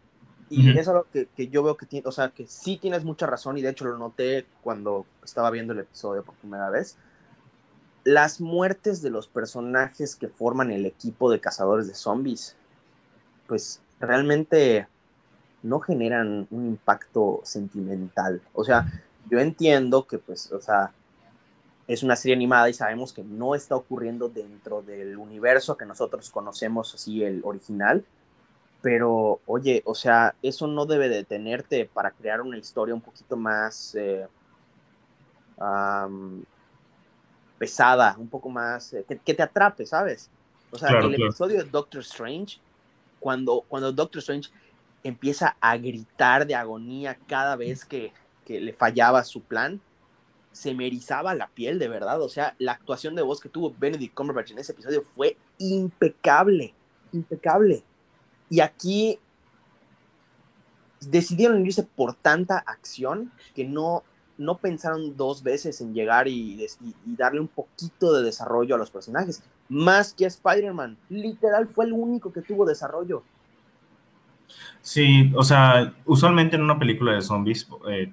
Y 0.50 0.70
uh 0.70 0.74
-huh. 0.74 0.80
es 0.80 0.88
algo 0.90 1.06
que, 1.14 1.28
que, 1.28 1.48
yo 1.48 1.64
veo 1.64 1.78
que 1.78 1.86
tiene, 1.86 2.08
o 2.08 2.12
sea, 2.12 2.30
que 2.30 2.46
sí 2.46 2.78
tienes 2.78 3.06
mucha 3.06 3.26
razón, 3.26 3.58
y 3.58 3.62
de 3.62 3.70
hecho 3.70 3.86
lo 3.86 3.98
noté 3.98 4.46
cuando 4.62 5.06
estaba 5.24 5.50
viendo 5.50 5.72
el 5.72 5.80
episodio 5.80 6.24
por 6.24 6.36
primera 6.36 6.70
vez. 6.70 6.98
Las 8.04 8.42
muertes 8.42 9.02
de 9.02 9.12
los 9.12 9.28
personajes 9.28 10.16
que 10.16 10.28
forman 10.28 10.72
el 10.72 10.86
equipo 10.86 11.32
de 11.32 11.40
cazadores 11.40 11.88
de 11.88 11.94
zombies, 11.94 12.58
pues 13.48 13.82
realmente 14.02 14.88
no 15.64 15.80
generan 15.80 16.48
un 16.50 16.68
impacto 16.68 17.42
sentimental. 17.44 18.42
O 18.54 18.64
sea, 18.64 18.86
yo 19.30 19.40
entiendo 19.40 20.08
que, 20.08 20.18
pues, 20.18 20.52
o 20.52 20.60
sea, 20.60 20.92
es 21.88 22.04
una 22.04 22.16
serie 22.16 22.36
animada 22.36 22.70
y 22.70 22.74
sabemos 22.74 23.14
que 23.14 23.24
no 23.24 23.56
está 23.56 23.76
ocurriendo 23.76 24.30
dentro 24.30 24.82
del 24.82 25.18
universo 25.18 25.78
que 25.78 25.86
nosotros 25.86 26.30
conocemos 26.30 26.94
así 26.96 27.24
el 27.24 27.42
original, 27.44 28.06
pero 28.82 29.40
oye, 29.46 29.84
o 29.86 29.94
sea, 29.94 30.36
eso 30.42 30.68
no 30.68 30.86
debe 30.86 31.10
detenerte 31.10 31.86
para 31.86 32.12
crear 32.12 32.42
una 32.42 32.58
historia 32.58 32.96
un 32.96 33.02
poquito 33.02 33.36
más 33.36 33.94
eh, 33.96 34.26
um, 35.58 36.44
pesada, 37.58 38.16
un 38.18 38.28
poco 38.28 38.50
más, 38.50 38.94
eh, 38.94 39.06
que, 39.08 39.18
que, 39.18 39.34
te 39.34 39.44
atrape, 39.44 39.86
¿sabes? 39.86 40.30
O 40.72 40.78
sea, 40.78 40.90
claro, 40.90 41.08
el 41.08 41.16
claro. 41.16 41.30
episodio 41.30 41.64
de 41.64 41.70
Doctor 41.70 42.02
Strange, 42.02 42.58
cuando, 43.20 43.64
cuando 43.68 43.92
Doctor 43.92 44.20
Strange 44.20 44.50
empieza 45.04 45.56
a 45.60 45.78
gritar 45.78 46.46
de 46.46 46.56
agonía 46.56 47.18
cada 47.28 47.56
vez 47.56 47.86
que, 47.86 48.14
que 48.46 48.60
le 48.60 48.74
fallaba 48.74 49.24
su 49.24 49.42
plan, 49.42 49.82
se 50.52 50.74
me 50.74 50.88
erizaba 50.88 51.34
la 51.34 51.48
piel, 51.48 51.80
de 51.80 51.88
verdad. 51.88 52.22
O 52.22 52.30
sea, 52.30 52.56
la 52.60 52.74
actuación 52.74 53.16
de 53.16 53.22
voz 53.22 53.40
que 53.40 53.50
tuvo 53.50 53.74
Benedict 53.78 54.14
Cumberbatch 54.14 54.52
en 54.52 54.60
ese 54.60 54.74
episodio 54.74 55.02
fue 55.02 55.38
impecable, 55.58 56.74
impecable. 57.14 57.84
Y 58.50 58.60
aquí 58.60 59.20
decidieron 61.00 61.66
irse 61.66 61.84
por 61.84 62.14
tanta 62.16 62.58
acción 62.60 63.32
que 63.56 63.66
no, 63.66 64.04
no 64.38 64.58
pensaron 64.58 65.16
dos 65.16 65.42
veces 65.42 65.82
en 65.82 65.94
llegar 65.94 66.28
y, 66.28 66.64
y, 66.82 67.16
darle 67.16 67.40
un 67.40 67.48
poquito 67.48 68.14
de 68.14 68.24
desarrollo 68.24 68.76
a 68.76 68.78
los 68.78 68.92
personajes. 68.92 69.42
Más 69.70 70.14
que 70.14 70.26
a 70.26 70.28
Spider-Man. 70.28 70.98
Literal 71.10 71.68
fue 71.68 71.86
el 71.86 71.94
único 71.94 72.34
que 72.34 72.42
tuvo 72.42 72.66
desarrollo. 72.66 73.24
Sí, 74.82 75.32
o 75.36 75.44
sea, 75.44 75.94
usualmente 76.06 76.56
en 76.56 76.64
una 76.64 76.80
película 76.80 77.14
de 77.14 77.22
zombies, 77.22 77.68
eh, 77.88 78.12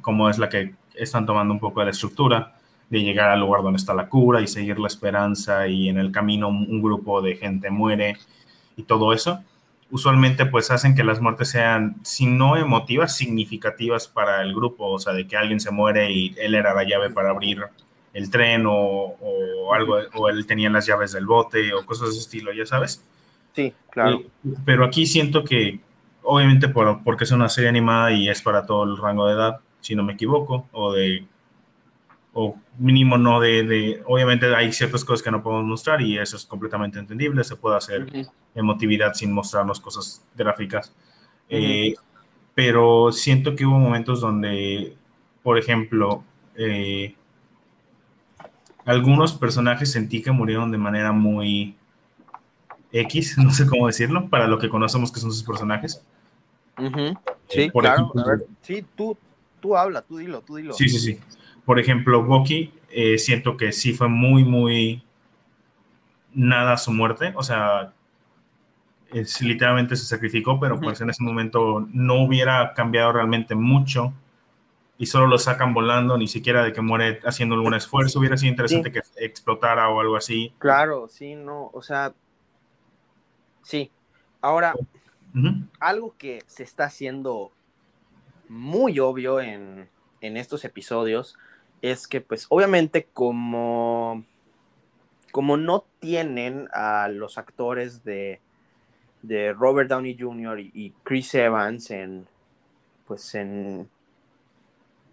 como 0.00 0.30
es 0.30 0.38
la 0.38 0.48
que 0.48 0.74
están 0.94 1.26
tomando 1.26 1.52
un 1.52 1.60
poco 1.60 1.80
de 1.80 1.86
la 1.86 1.92
estructura, 1.92 2.54
de 2.88 3.02
llegar 3.02 3.30
al 3.30 3.40
lugar 3.40 3.62
donde 3.62 3.78
está 3.78 3.94
la 3.94 4.08
cura 4.08 4.40
y 4.40 4.46
seguir 4.46 4.78
la 4.78 4.86
esperanza 4.86 5.66
y 5.68 5.88
en 5.88 5.98
el 5.98 6.10
camino 6.10 6.48
un 6.48 6.80
grupo 6.80 7.20
de 7.20 7.36
gente 7.36 7.70
muere 7.70 8.16
y 8.76 8.84
todo 8.84 9.12
eso, 9.12 9.42
usualmente 9.90 10.46
pues 10.46 10.70
hacen 10.70 10.94
que 10.94 11.04
las 11.04 11.20
muertes 11.20 11.50
sean, 11.50 11.96
si 12.02 12.26
no 12.26 12.56
emotivas, 12.56 13.16
significativas 13.16 14.08
para 14.08 14.42
el 14.42 14.54
grupo, 14.54 14.86
o 14.86 14.98
sea, 14.98 15.12
de 15.12 15.26
que 15.26 15.36
alguien 15.36 15.60
se 15.60 15.70
muere 15.70 16.10
y 16.12 16.34
él 16.38 16.54
era 16.54 16.74
la 16.74 16.84
llave 16.84 17.10
para 17.10 17.30
abrir 17.30 17.62
el 18.14 18.30
tren 18.30 18.66
o, 18.66 18.72
o 18.72 19.74
algo, 19.74 19.98
o 20.14 20.28
él 20.28 20.46
tenía 20.46 20.70
las 20.70 20.86
llaves 20.86 21.12
del 21.12 21.26
bote 21.26 21.72
o 21.74 21.84
cosas 21.84 22.08
de 22.08 22.14
ese 22.14 22.20
estilo, 22.20 22.52
ya 22.52 22.66
sabes. 22.66 23.04
Sí, 23.58 23.74
claro. 23.90 24.20
Y, 24.44 24.54
pero 24.64 24.84
aquí 24.84 25.04
siento 25.04 25.42
que, 25.42 25.80
obviamente 26.22 26.68
por, 26.68 27.02
porque 27.02 27.24
es 27.24 27.32
una 27.32 27.48
serie 27.48 27.68
animada 27.68 28.12
y 28.12 28.28
es 28.28 28.40
para 28.40 28.64
todo 28.64 28.84
el 28.84 28.96
rango 28.96 29.26
de 29.26 29.34
edad, 29.34 29.58
si 29.80 29.96
no 29.96 30.04
me 30.04 30.12
equivoco, 30.12 30.68
o 30.70 30.92
de 30.92 31.26
o 32.34 32.56
mínimo 32.78 33.18
no 33.18 33.40
de, 33.40 33.64
de, 33.64 34.02
obviamente 34.06 34.54
hay 34.54 34.72
ciertas 34.72 35.04
cosas 35.04 35.24
que 35.24 35.32
no 35.32 35.42
podemos 35.42 35.64
mostrar 35.64 36.00
y 36.00 36.18
eso 36.18 36.36
es 36.36 36.46
completamente 36.46 37.00
entendible, 37.00 37.42
se 37.42 37.56
puede 37.56 37.76
hacer 37.76 38.02
uh 38.02 38.06
-huh. 38.06 38.30
emotividad 38.54 39.14
sin 39.14 39.32
mostrarnos 39.32 39.80
cosas 39.80 40.24
gráficas, 40.36 40.90
uh 40.90 41.54
-huh. 41.54 41.56
eh, 41.58 41.94
pero 42.54 43.10
siento 43.10 43.56
que 43.56 43.66
hubo 43.66 43.80
momentos 43.80 44.20
donde, 44.20 44.96
por 45.42 45.58
ejemplo, 45.58 46.22
eh, 46.54 47.16
algunos 48.84 49.32
personajes 49.32 49.90
sentí 49.90 50.22
que 50.22 50.30
murieron 50.30 50.70
de 50.70 50.78
manera 50.78 51.10
muy 51.10 51.77
X, 52.92 53.38
no 53.42 53.50
sé 53.50 53.66
cómo 53.66 53.86
decirlo, 53.86 54.28
para 54.28 54.46
lo 54.46 54.58
que 54.58 54.68
conocemos 54.68 55.12
que 55.12 55.20
son 55.20 55.32
sus 55.32 55.42
personajes. 55.42 56.02
Uh 56.78 56.82
-huh. 56.82 57.18
Sí, 57.48 57.62
eh, 57.62 57.70
claro, 57.72 58.02
ejemplo, 58.02 58.22
a 58.22 58.26
ver, 58.26 58.46
sí, 58.62 58.84
tú, 58.94 59.16
tú 59.60 59.76
habla, 59.76 60.02
tú 60.02 60.18
dilo, 60.18 60.42
tú 60.42 60.56
dilo. 60.56 60.72
Sí, 60.72 60.88
sí, 60.88 60.98
sí 60.98 61.18
por 61.68 61.78
ejemplo, 61.78 62.24
Bucky, 62.24 62.72
eh, 62.88 63.18
siento 63.18 63.58
que 63.58 63.72
sí 63.72 63.92
fue 63.92 64.08
muy, 64.08 64.42
muy 64.42 65.02
nada 66.32 66.78
su 66.78 66.94
muerte, 66.94 67.34
o 67.36 67.42
sea, 67.42 67.92
es, 69.12 69.42
literalmente 69.42 69.94
se 69.94 70.06
sacrificó, 70.06 70.58
pero 70.58 70.76
uh 70.76 70.78
-huh. 70.78 70.84
pues 70.84 71.02
en 71.02 71.10
ese 71.10 71.22
momento 71.22 71.86
no 71.92 72.22
hubiera 72.22 72.72
cambiado 72.72 73.12
realmente 73.12 73.54
mucho 73.54 74.14
y 74.96 75.04
solo 75.04 75.26
lo 75.26 75.36
sacan 75.36 75.74
volando, 75.74 76.16
ni 76.16 76.26
siquiera 76.26 76.64
de 76.64 76.72
que 76.72 76.80
muere 76.80 77.20
haciendo 77.26 77.54
algún 77.54 77.74
esfuerzo, 77.74 78.18
hubiera 78.18 78.38
sido 78.38 78.48
interesante 78.48 78.90
sí. 78.90 78.94
que 78.94 79.26
explotara 79.26 79.90
o 79.90 80.00
algo 80.00 80.16
así. 80.16 80.54
Claro, 80.56 81.06
sí, 81.10 81.34
no, 81.34 81.68
o 81.74 81.82
sea, 81.82 82.14
sí. 83.62 83.90
Ahora, 84.40 84.74
uh 84.76 85.38
-huh. 85.38 85.68
algo 85.80 86.14
que 86.16 86.42
se 86.46 86.62
está 86.62 86.84
haciendo 86.84 87.52
muy 88.48 88.98
obvio 89.00 89.40
en, 89.40 89.88
en 90.20 90.36
estos 90.36 90.64
episodios 90.64 91.36
es 91.82 92.08
que 92.08 92.20
pues 92.20 92.46
obviamente 92.48 93.08
como 93.12 94.24
como 95.32 95.56
no 95.56 95.84
tienen 96.00 96.68
a 96.72 97.08
los 97.08 97.38
actores 97.38 98.04
de, 98.04 98.40
de 99.22 99.52
Robert 99.52 99.88
Downey 99.88 100.16
Jr. 100.18 100.60
y 100.60 100.94
Chris 101.02 101.34
Evans 101.34 101.90
en, 101.90 102.26
pues 103.06 103.34
en, 103.34 103.88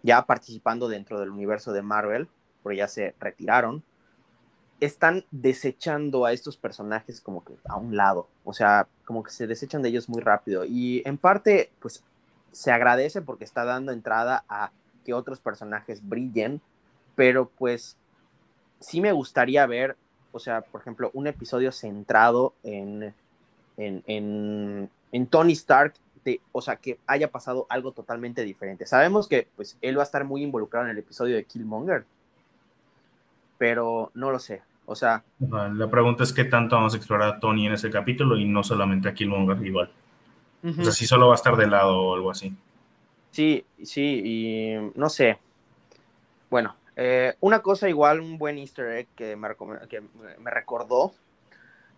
ya 0.03 0.25
participando 0.25 0.87
dentro 0.87 1.19
del 1.19 1.29
universo 1.29 1.73
de 1.73 1.81
Marvel, 1.81 2.27
porque 2.63 2.77
ya 2.77 2.87
se 2.87 3.13
retiraron, 3.19 3.83
están 4.79 5.25
desechando 5.31 6.25
a 6.25 6.33
estos 6.33 6.57
personajes 6.57 7.21
como 7.21 7.43
que 7.43 7.53
a 7.65 7.77
un 7.77 7.95
lado, 7.95 8.27
o 8.43 8.53
sea, 8.53 8.87
como 9.05 9.23
que 9.23 9.31
se 9.31 9.47
desechan 9.47 9.81
de 9.81 9.89
ellos 9.89 10.09
muy 10.09 10.21
rápido. 10.21 10.65
Y 10.65 11.01
en 11.05 11.17
parte, 11.17 11.71
pues 11.79 12.03
se 12.51 12.71
agradece 12.71 13.21
porque 13.21 13.43
está 13.43 13.63
dando 13.63 13.91
entrada 13.91 14.43
a 14.49 14.71
que 15.05 15.13
otros 15.13 15.39
personajes 15.39 16.07
brillen, 16.07 16.61
pero 17.15 17.49
pues 17.57 17.97
sí 18.79 19.01
me 19.01 19.11
gustaría 19.11 19.65
ver, 19.65 19.95
o 20.31 20.39
sea, 20.39 20.61
por 20.61 20.81
ejemplo, 20.81 21.11
un 21.13 21.27
episodio 21.27 21.71
centrado 21.71 22.53
en, 22.63 23.13
en, 23.77 24.89
en, 25.11 25.27
Tony 25.27 25.53
Stark 25.53 25.93
o 26.51 26.61
sea, 26.61 26.77
que 26.77 26.99
haya 27.05 27.31
pasado 27.31 27.67
algo 27.69 27.91
totalmente 27.91 28.43
diferente. 28.43 28.85
Sabemos 28.87 29.27
que 29.27 29.47
pues 29.55 29.77
él 29.81 29.97
va 29.97 30.01
a 30.01 30.05
estar 30.05 30.23
muy 30.25 30.41
involucrado 30.41 30.85
en 30.85 30.91
el 30.91 30.97
episodio 30.97 31.35
de 31.35 31.43
Killmonger, 31.43 32.05
pero 33.57 34.11
no 34.13 34.31
lo 34.31 34.39
sé. 34.39 34.61
O 34.87 34.95
sea, 34.95 35.23
la 35.39 35.89
pregunta 35.89 36.23
es 36.23 36.31
qué 36.31 36.43
tanto 36.45 36.75
vamos 36.75 36.93
a 36.93 36.97
explorar 36.97 37.35
a 37.35 37.39
Tony 37.39 37.65
en 37.65 37.73
ese 37.73 37.89
capítulo 37.89 38.37
y 38.37 38.45
no 38.45 38.63
solamente 38.63 39.09
a 39.09 39.13
Killmonger 39.13 39.65
igual. 39.65 39.91
O 40.63 40.83
sea, 40.83 40.91
si 40.91 41.05
solo 41.05 41.27
va 41.27 41.33
a 41.33 41.35
estar 41.35 41.55
de 41.57 41.67
lado 41.67 41.99
o 41.99 42.15
algo 42.15 42.31
así. 42.31 42.55
Sí, 43.31 43.65
sí, 43.83 44.21
y 44.23 44.91
no 44.95 45.09
sé. 45.09 45.37
Bueno, 46.49 46.75
eh, 46.95 47.35
una 47.41 47.59
cosa 47.59 47.89
igual, 47.89 48.19
un 48.19 48.37
buen 48.37 48.57
easter 48.57 48.97
egg 48.97 49.07
que 49.15 49.35
me, 49.35 49.49
que 49.89 50.01
me 50.39 50.51
recordó 50.51 51.13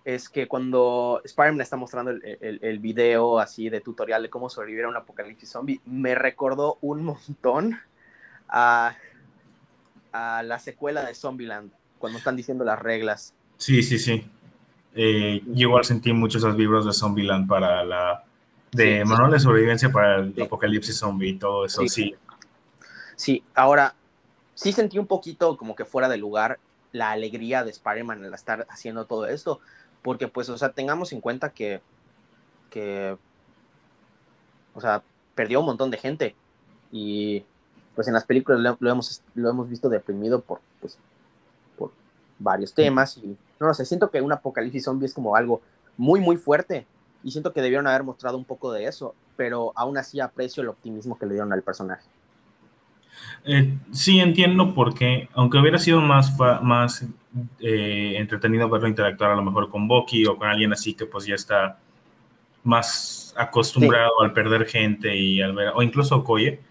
es 0.03 0.29
que 0.29 0.47
cuando 0.47 1.21
Spider-Man 1.25 1.61
está 1.61 1.75
mostrando 1.75 2.11
el, 2.11 2.59
el, 2.61 2.79
video 2.79 3.39
así 3.39 3.69
de 3.69 3.81
tutorial 3.81 4.23
de 4.23 4.29
cómo 4.29 4.49
sobrevivir 4.49 4.85
a 4.85 4.87
un 4.89 4.95
apocalipsis 4.95 5.49
zombie, 5.49 5.81
me 5.85 6.15
recordó 6.15 6.77
un 6.79 7.03
montón 7.03 7.77
a, 8.47 8.95
a 10.17 10.43
la 10.43 10.59
secuela 10.59 11.05
de 11.05 11.13
Zombieland, 11.13 11.71
cuando 11.99 12.17
están 12.17 12.35
diciendo 12.35 12.63
las 12.63 12.79
reglas. 12.79 13.33
Sí, 13.57 13.83
sí, 13.83 13.99
sí. 13.99 14.27
Eh, 14.95 15.43
yo 15.45 15.69
igual 15.69 15.85
sentí 15.85 16.11
muchos 16.11 16.43
esos 16.43 16.57
libros 16.57 16.85
de 16.85 16.93
Zombieland 16.93 17.47
para 17.47 17.83
la... 17.83 18.23
de 18.71 19.05
manual 19.05 19.31
de 19.31 19.39
sobrevivencia 19.39 19.91
para 19.91 20.17
el 20.17 20.41
apocalipsis 20.41 20.97
zombie 20.97 21.29
y 21.29 21.37
todo 21.37 21.65
eso, 21.65 21.87
sí. 21.87 22.15
Sí, 23.15 23.43
ahora, 23.53 23.95
sí 24.55 24.71
sentí 24.71 24.97
un 24.97 25.07
poquito 25.07 25.57
como 25.57 25.75
que 25.75 25.85
fuera 25.85 26.09
de 26.09 26.17
lugar 26.17 26.59
la 26.91 27.11
alegría 27.11 27.63
de 27.63 27.71
Spider-Man 27.71 28.25
al 28.25 28.33
estar 28.33 28.65
haciendo 28.69 29.05
todo 29.05 29.27
esto, 29.27 29.59
porque 30.01 30.27
pues, 30.27 30.49
o 30.49 30.57
sea, 30.57 30.69
tengamos 30.69 31.11
en 31.13 31.21
cuenta 31.21 31.51
que, 31.51 31.81
que, 32.69 33.17
o 34.73 34.81
sea, 34.81 35.03
perdió 35.35 35.59
un 35.59 35.67
montón 35.67 35.91
de 35.91 35.97
gente 35.97 36.35
y 36.91 37.43
pues 37.97 38.07
en 38.07 38.13
las 38.13 38.25
películas 38.25 38.77
lo, 38.79 38.91
hemos, 38.91 39.23
lo 39.33 39.49
hemos 39.49 39.67
visto 39.67 39.89
deprimido 39.89 40.39
por, 40.39 40.59
pues, 40.79 40.99
por 41.75 41.91
varios 42.37 42.71
temas 42.71 43.17
y 43.17 43.35
no, 43.59 43.73
sé, 43.73 43.85
siento 43.85 44.11
que 44.11 44.21
un 44.21 44.31
apocalipsis 44.31 44.83
zombie 44.83 45.07
es 45.07 45.15
como 45.15 45.35
algo 45.35 45.63
muy, 45.97 46.19
muy 46.19 46.37
fuerte 46.37 46.85
y 47.23 47.31
siento 47.31 47.53
que 47.53 47.61
debieron 47.63 47.87
haber 47.87 48.03
mostrado 48.03 48.37
un 48.37 48.45
poco 48.45 48.71
de 48.71 48.85
eso, 48.85 49.15
pero 49.35 49.73
aún 49.75 49.97
así 49.97 50.19
aprecio 50.19 50.61
el 50.61 50.69
optimismo 50.69 51.17
que 51.17 51.25
le 51.25 51.33
dieron 51.33 51.51
al 51.51 51.63
personaje. 51.63 52.03
Eh, 53.43 53.75
sí, 53.91 54.19
entiendo 54.19 54.75
porque, 54.75 55.27
aunque 55.33 55.57
hubiera 55.57 55.79
sido 55.79 55.99
más, 55.99 56.37
más 56.61 57.03
eh, 57.59 58.13
entretenido 58.17 58.69
verlo 58.69 58.87
interactuar 58.87 59.31
a 59.31 59.35
lo 59.35 59.41
mejor 59.41 59.69
con 59.69 59.87
Bucky 59.87 60.27
o 60.27 60.37
con 60.37 60.47
alguien 60.47 60.71
así 60.71 60.93
que 60.93 61.07
pues 61.07 61.25
ya 61.25 61.33
está 61.33 61.79
más 62.63 63.33
acostumbrado 63.35 64.21
al 64.21 64.33
perder 64.33 64.67
gente 64.67 65.17
y 65.17 65.41
al 65.41 65.55
ver, 65.55 65.71
o 65.73 65.81
incluso 65.81 66.23
Koye, 66.23 66.66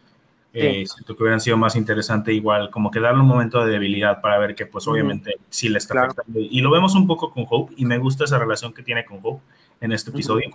eh, 0.58 0.86
siento 0.86 1.16
que 1.16 1.22
hubieran 1.22 1.40
sido 1.40 1.56
más 1.56 1.76
interesante 1.76 2.32
igual, 2.32 2.70
como 2.70 2.90
que 2.90 3.00
darle 3.00 3.20
un 3.20 3.26
momento 3.26 3.64
de 3.64 3.72
debilidad 3.72 4.20
para 4.20 4.38
ver 4.38 4.54
que 4.54 4.66
pues 4.66 4.86
obviamente 4.88 5.36
sí 5.48 5.68
le 5.68 5.78
está 5.78 6.02
afectando. 6.02 6.40
Y 6.40 6.60
lo 6.60 6.70
vemos 6.70 6.94
un 6.94 7.06
poco 7.06 7.30
con 7.30 7.46
Hope 7.48 7.74
y 7.76 7.84
me 7.84 7.98
gusta 7.98 8.24
esa 8.24 8.38
relación 8.38 8.72
que 8.72 8.82
tiene 8.82 9.04
con 9.04 9.20
Hope 9.22 9.42
en 9.80 9.92
este 9.92 10.10
episodio 10.10 10.50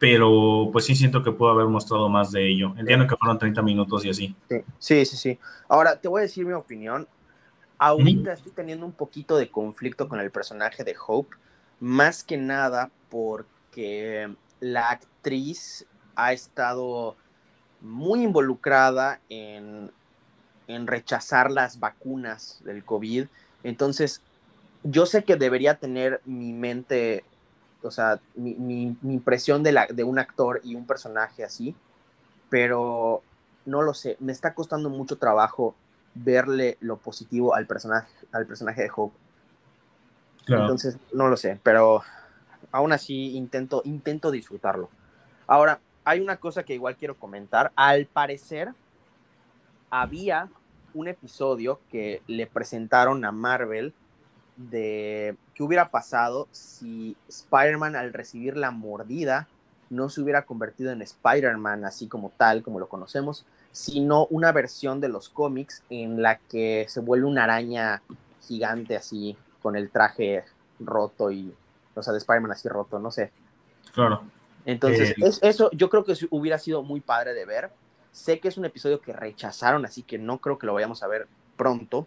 pero 0.00 0.70
pues 0.72 0.86
sí 0.86 0.96
siento 0.96 1.22
que 1.22 1.30
puedo 1.30 1.52
haber 1.52 1.66
mostrado 1.66 2.08
más 2.08 2.32
de 2.32 2.48
ello. 2.48 2.72
Entiendo 2.78 3.06
que 3.06 3.16
fueron 3.16 3.38
30 3.38 3.60
minutos 3.60 4.02
y 4.06 4.08
así. 4.08 4.34
Sí, 4.78 5.04
sí, 5.04 5.16
sí. 5.16 5.38
Ahora, 5.68 6.00
te 6.00 6.08
voy 6.08 6.20
a 6.20 6.22
decir 6.22 6.46
mi 6.46 6.54
opinión. 6.54 7.06
Ahorita 7.76 8.32
estoy 8.32 8.52
teniendo 8.52 8.86
un 8.86 8.92
poquito 8.92 9.36
de 9.36 9.50
conflicto 9.50 10.08
con 10.08 10.18
el 10.18 10.30
personaje 10.30 10.84
de 10.84 10.96
Hope, 11.06 11.36
más 11.80 12.24
que 12.24 12.38
nada 12.38 12.90
porque 13.10 14.34
la 14.60 14.88
actriz 14.88 15.86
ha 16.14 16.32
estado 16.32 17.16
muy 17.80 18.22
involucrada 18.22 19.20
en, 19.28 19.90
en 20.66 20.86
rechazar 20.86 21.50
las 21.50 21.80
vacunas 21.80 22.60
del 22.64 22.84
COVID. 22.84 23.26
Entonces, 23.62 24.22
yo 24.82 25.06
sé 25.06 25.24
que 25.24 25.36
debería 25.36 25.74
tener 25.76 26.20
mi 26.24 26.52
mente 26.52 27.24
o 27.82 27.90
sea, 27.90 28.20
mi, 28.34 28.96
impresión 29.02 29.62
de, 29.62 29.72
la, 29.72 29.86
de 29.86 30.04
un 30.04 30.18
actor 30.18 30.60
y 30.64 30.74
un 30.74 30.86
personaje 30.86 31.44
así, 31.44 31.74
pero 32.48 33.22
no 33.64 33.82
lo 33.82 33.94
sé, 33.94 34.16
me 34.20 34.32
está 34.32 34.54
costando 34.54 34.90
mucho 34.90 35.16
trabajo 35.16 35.74
verle 36.14 36.76
lo 36.80 36.96
positivo 36.96 37.54
al 37.54 37.66
personaje, 37.66 38.12
al 38.32 38.46
personaje 38.46 38.82
de 38.82 38.90
Hope. 38.94 39.16
Entonces, 40.46 40.98
no 41.12 41.28
lo 41.28 41.36
sé, 41.36 41.60
pero 41.62 42.02
aún 42.72 42.92
así 42.92 43.36
intento, 43.36 43.82
intento 43.84 44.30
disfrutarlo. 44.30 44.90
Ahora, 45.46 45.80
hay 46.04 46.20
una 46.20 46.36
cosa 46.36 46.62
que 46.62 46.74
igual 46.74 46.96
quiero 46.96 47.16
comentar. 47.16 47.72
Al 47.76 48.06
parecer, 48.06 48.72
había 49.90 50.48
un 50.94 51.08
episodio 51.08 51.80
que 51.90 52.22
le 52.26 52.46
presentaron 52.46 53.24
a 53.24 53.32
Marvel 53.32 53.94
de 54.56 55.36
qué 55.54 55.62
hubiera 55.62 55.90
pasado 55.90 56.48
si 56.50 57.16
Spider-Man 57.28 57.96
al 57.96 58.12
recibir 58.12 58.56
la 58.56 58.70
mordida 58.70 59.48
no 59.88 60.08
se 60.08 60.20
hubiera 60.20 60.42
convertido 60.42 60.92
en 60.92 61.02
Spider-Man 61.02 61.84
así 61.84 62.06
como 62.06 62.30
tal, 62.36 62.62
como 62.62 62.78
lo 62.78 62.88
conocemos, 62.88 63.44
sino 63.72 64.26
una 64.26 64.52
versión 64.52 65.00
de 65.00 65.08
los 65.08 65.28
cómics 65.28 65.82
en 65.90 66.22
la 66.22 66.38
que 66.38 66.86
se 66.88 67.00
vuelve 67.00 67.26
una 67.26 67.44
araña 67.44 68.00
gigante 68.40 68.96
así, 68.96 69.36
con 69.60 69.76
el 69.76 69.90
traje 69.90 70.44
roto 70.78 71.30
y, 71.30 71.52
o 71.94 72.02
sea, 72.02 72.12
de 72.12 72.18
Spider-Man 72.18 72.52
así 72.52 72.68
roto, 72.68 72.98
no 72.98 73.10
sé. 73.10 73.32
Claro. 73.92 74.22
Entonces, 74.64 75.10
eh, 75.10 75.30
eso 75.42 75.70
yo 75.72 75.88
creo 75.90 76.04
que 76.04 76.14
hubiera 76.30 76.58
sido 76.58 76.82
muy 76.82 77.00
padre 77.00 77.34
de 77.34 77.44
ver. 77.44 77.70
Sé 78.12 78.40
que 78.40 78.48
es 78.48 78.58
un 78.58 78.64
episodio 78.64 79.00
que 79.00 79.12
rechazaron, 79.12 79.84
así 79.84 80.02
que 80.02 80.18
no 80.18 80.38
creo 80.38 80.58
que 80.58 80.66
lo 80.66 80.74
vayamos 80.74 81.02
a 81.02 81.06
ver 81.06 81.28
pronto 81.56 82.06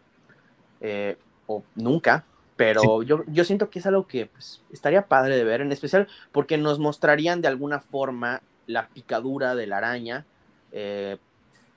eh, 0.82 1.18
o 1.48 1.64
nunca, 1.76 2.26
pero 2.56 3.04
yo, 3.04 3.24
yo 3.28 3.44
siento 3.46 3.70
que 3.70 3.80
es 3.80 3.86
algo 3.86 4.06
que 4.06 4.28
pues, 4.28 4.62
estaría 4.72 5.08
padre 5.08 5.38
de 5.38 5.44
ver, 5.44 5.62
en 5.62 5.72
especial 5.72 6.08
porque 6.32 6.58
nos 6.58 6.80
mostrarían 6.80 7.42
de 7.42 7.48
alguna 7.48 7.80
forma 7.80 8.42
la 8.68 8.88
picadura 8.90 9.56
de 9.56 9.68
la 9.68 9.78
araña 9.78 10.26
eh, 10.72 11.18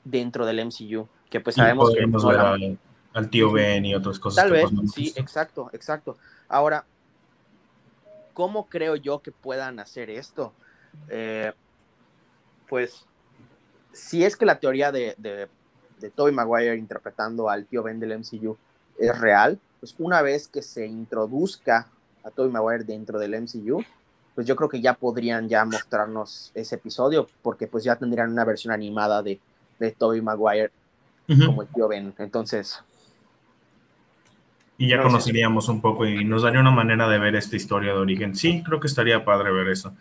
dentro 0.04 0.46
del 0.46 0.64
MCU, 0.66 1.08
que 1.30 1.40
pues 1.40 1.56
sabemos 1.56 1.92
que... 1.92 2.04
Ver 2.04 2.78
al, 3.14 3.30
tío 3.30 3.50
Ben 3.50 3.84
y 3.84 3.94
otras 3.94 4.18
cosas. 4.18 4.44
Tal 4.44 4.52
vez, 4.52 4.68
sí, 4.94 5.12
exacto, 5.16 5.70
exacto. 5.72 6.18
Ahora, 6.48 6.84
¿cómo 8.34 8.66
creo 8.66 8.96
yo 8.96 9.20
que 9.20 9.32
puedan 9.32 9.80
hacer 9.80 10.10
esto? 10.10 10.52
Eh, 11.08 11.52
pues, 12.68 13.04
si 13.92 14.24
es 14.24 14.36
que 14.36 14.46
la 14.46 14.58
teoría 14.58 14.92
de, 14.92 15.14
de, 15.18 15.48
de 16.00 16.10
Tobey 16.10 16.34
Maguire 16.34 16.76
interpretando 16.76 17.48
al 17.48 17.66
tío 17.66 17.82
Ben 17.82 18.00
del 18.00 18.18
MCU 18.18 18.56
es 18.98 19.18
real, 19.18 19.58
pues 19.80 19.94
una 19.98 20.22
vez 20.22 20.48
que 20.48 20.62
se 20.62 20.86
introduzca 20.86 21.88
a 22.24 22.30
Tobey 22.30 22.50
Maguire 22.50 22.84
dentro 22.84 23.18
del 23.18 23.40
MCU, 23.40 23.84
pues 24.34 24.46
yo 24.46 24.54
creo 24.54 24.68
que 24.68 24.80
ya 24.80 24.94
podrían 24.94 25.48
ya 25.48 25.64
mostrarnos 25.64 26.50
ese 26.54 26.74
episodio, 26.74 27.28
porque 27.42 27.66
pues 27.66 27.84
ya 27.84 27.96
tendrían 27.96 28.30
una 28.30 28.44
versión 28.44 28.72
animada 28.72 29.22
de, 29.22 29.40
de 29.78 29.92
Tobey 29.92 30.20
Maguire 30.20 30.70
como 31.26 31.62
el 31.62 31.68
tío 31.68 31.88
Ben. 31.88 32.14
Entonces... 32.18 32.82
Y 34.78 34.88
ya 34.90 35.02
conoceríamos 35.02 35.70
un 35.70 35.80
poco 35.80 36.04
y 36.04 36.22
nos 36.22 36.42
daría 36.42 36.60
una 36.60 36.70
manera 36.70 37.08
de 37.08 37.18
ver 37.18 37.34
esta 37.34 37.56
historia 37.56 37.94
de 37.94 37.98
origen. 37.98 38.36
Sí, 38.36 38.62
creo 38.62 38.78
que 38.78 38.88
estaría 38.88 39.24
padre 39.24 39.50
ver 39.50 39.68
eso. 39.68 39.96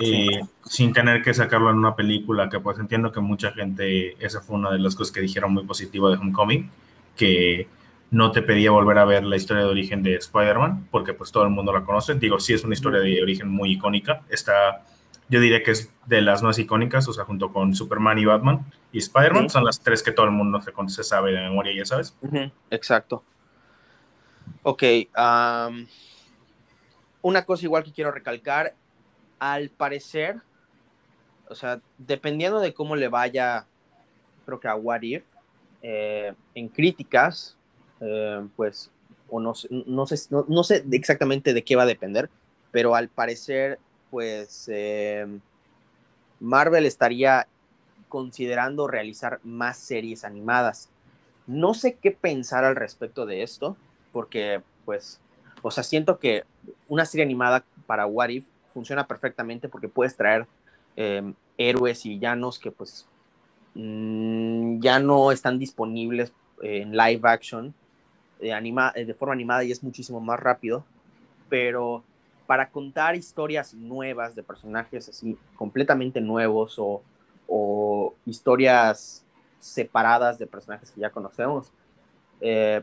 Eh, 0.00 0.40
sin 0.64 0.92
tener 0.92 1.22
que 1.22 1.34
sacarlo 1.34 1.70
en 1.70 1.76
una 1.76 1.96
película, 1.96 2.48
que 2.48 2.60
pues 2.60 2.78
entiendo 2.78 3.10
que 3.10 3.20
mucha 3.20 3.52
gente, 3.52 4.16
esa 4.24 4.40
fue 4.40 4.56
una 4.56 4.70
de 4.70 4.78
las 4.78 4.94
cosas 4.94 5.12
que 5.12 5.20
dijeron 5.20 5.52
muy 5.52 5.64
positiva 5.64 6.10
de 6.10 6.16
Homecoming, 6.16 6.70
que 7.16 7.66
no 8.10 8.30
te 8.30 8.42
pedía 8.42 8.70
volver 8.70 8.98
a 8.98 9.04
ver 9.04 9.24
la 9.24 9.36
historia 9.36 9.64
de 9.64 9.68
origen 9.68 10.02
de 10.02 10.14
Spider-Man, 10.16 10.88
porque 10.90 11.12
pues 11.12 11.32
todo 11.32 11.44
el 11.44 11.50
mundo 11.50 11.72
la 11.72 11.82
conoce. 11.82 12.14
Digo, 12.14 12.38
sí 12.38 12.54
es 12.54 12.64
una 12.64 12.74
historia 12.74 13.00
de 13.00 13.22
origen 13.22 13.48
muy 13.48 13.72
icónica. 13.72 14.22
Está, 14.30 14.84
yo 15.28 15.40
diría 15.40 15.62
que 15.62 15.72
es 15.72 15.92
de 16.06 16.22
las 16.22 16.42
más 16.42 16.58
icónicas, 16.58 17.06
o 17.08 17.12
sea, 17.12 17.24
junto 17.24 17.52
con 17.52 17.74
Superman 17.74 18.18
y 18.18 18.24
Batman 18.24 18.64
y 18.92 18.98
Spider-Man, 18.98 19.50
son 19.50 19.64
las 19.64 19.80
tres 19.80 20.02
que 20.02 20.12
todo 20.12 20.26
el 20.26 20.32
mundo 20.32 20.60
se, 20.86 21.04
sabe 21.04 21.32
de 21.32 21.40
memoria, 21.40 21.74
ya 21.74 21.84
sabes. 21.84 22.16
Exacto. 22.70 23.22
Ok, 24.62 24.82
una 27.20 27.44
cosa 27.44 27.64
igual 27.64 27.84
que 27.84 27.92
quiero 27.92 28.10
recalcar, 28.10 28.74
al 29.38 29.70
parecer, 29.70 30.40
o 31.48 31.54
sea, 31.54 31.80
dependiendo 31.98 32.60
de 32.60 32.74
cómo 32.74 32.96
le 32.96 33.08
vaya, 33.08 33.66
creo 34.46 34.60
que 34.60 34.68
a 34.68 34.74
What 34.74 35.02
If, 35.02 35.24
eh, 35.82 36.34
en 36.54 36.68
críticas, 36.68 37.56
eh, 38.00 38.46
pues, 38.56 38.90
o 39.28 39.40
no, 39.40 39.52
no, 39.86 40.06
sé, 40.06 40.28
no, 40.30 40.64
sé 40.64 40.84
exactamente 40.92 41.52
de 41.52 41.62
qué 41.62 41.76
va 41.76 41.82
a 41.82 41.86
depender, 41.86 42.30
pero 42.70 42.94
al 42.94 43.08
parecer, 43.08 43.78
pues, 44.10 44.68
eh, 44.72 45.26
Marvel 46.40 46.86
estaría 46.86 47.46
considerando 48.08 48.86
realizar 48.86 49.40
más 49.44 49.76
series 49.78 50.24
animadas. 50.24 50.88
No 51.46 51.74
sé 51.74 51.94
qué 51.94 52.10
pensar 52.10 52.64
al 52.64 52.76
respecto 52.76 53.26
de 53.26 53.42
esto, 53.42 53.76
porque, 54.12 54.62
pues, 54.84 55.20
o 55.62 55.70
sea, 55.70 55.82
siento 55.82 56.18
que 56.18 56.44
una 56.88 57.04
serie 57.04 57.24
animada 57.24 57.64
para 57.86 58.06
What 58.06 58.28
If 58.30 58.44
funciona 58.72 59.06
perfectamente 59.06 59.68
porque 59.68 59.88
puedes 59.88 60.16
traer 60.16 60.46
em, 60.96 61.34
héroes 61.56 62.04
y 62.06 62.10
villanos 62.10 62.58
que, 62.58 62.70
pues, 62.70 63.06
mm, 63.74 64.80
ya 64.80 64.98
no 64.98 65.32
están 65.32 65.58
disponibles 65.58 66.32
en 66.62 66.96
live 66.96 67.20
action 67.28 67.74
de, 68.40 68.52
anima 68.52 68.92
de 68.92 69.14
forma 69.14 69.34
animada 69.34 69.64
y 69.64 69.72
es 69.72 69.82
muchísimo 69.82 70.20
más 70.20 70.40
rápido, 70.40 70.84
pero 71.48 72.02
para 72.46 72.70
contar 72.70 73.14
historias 73.14 73.74
nuevas 73.74 74.34
de 74.34 74.42
personajes 74.42 75.08
así 75.08 75.36
completamente 75.56 76.20
nuevos 76.20 76.78
o, 76.78 77.02
o 77.46 78.14
historias 78.24 79.24
separadas 79.60 80.38
de 80.38 80.46
personajes 80.46 80.90
que 80.90 81.00
ya 81.00 81.10
conocemos, 81.10 81.72
eh, 82.40 82.82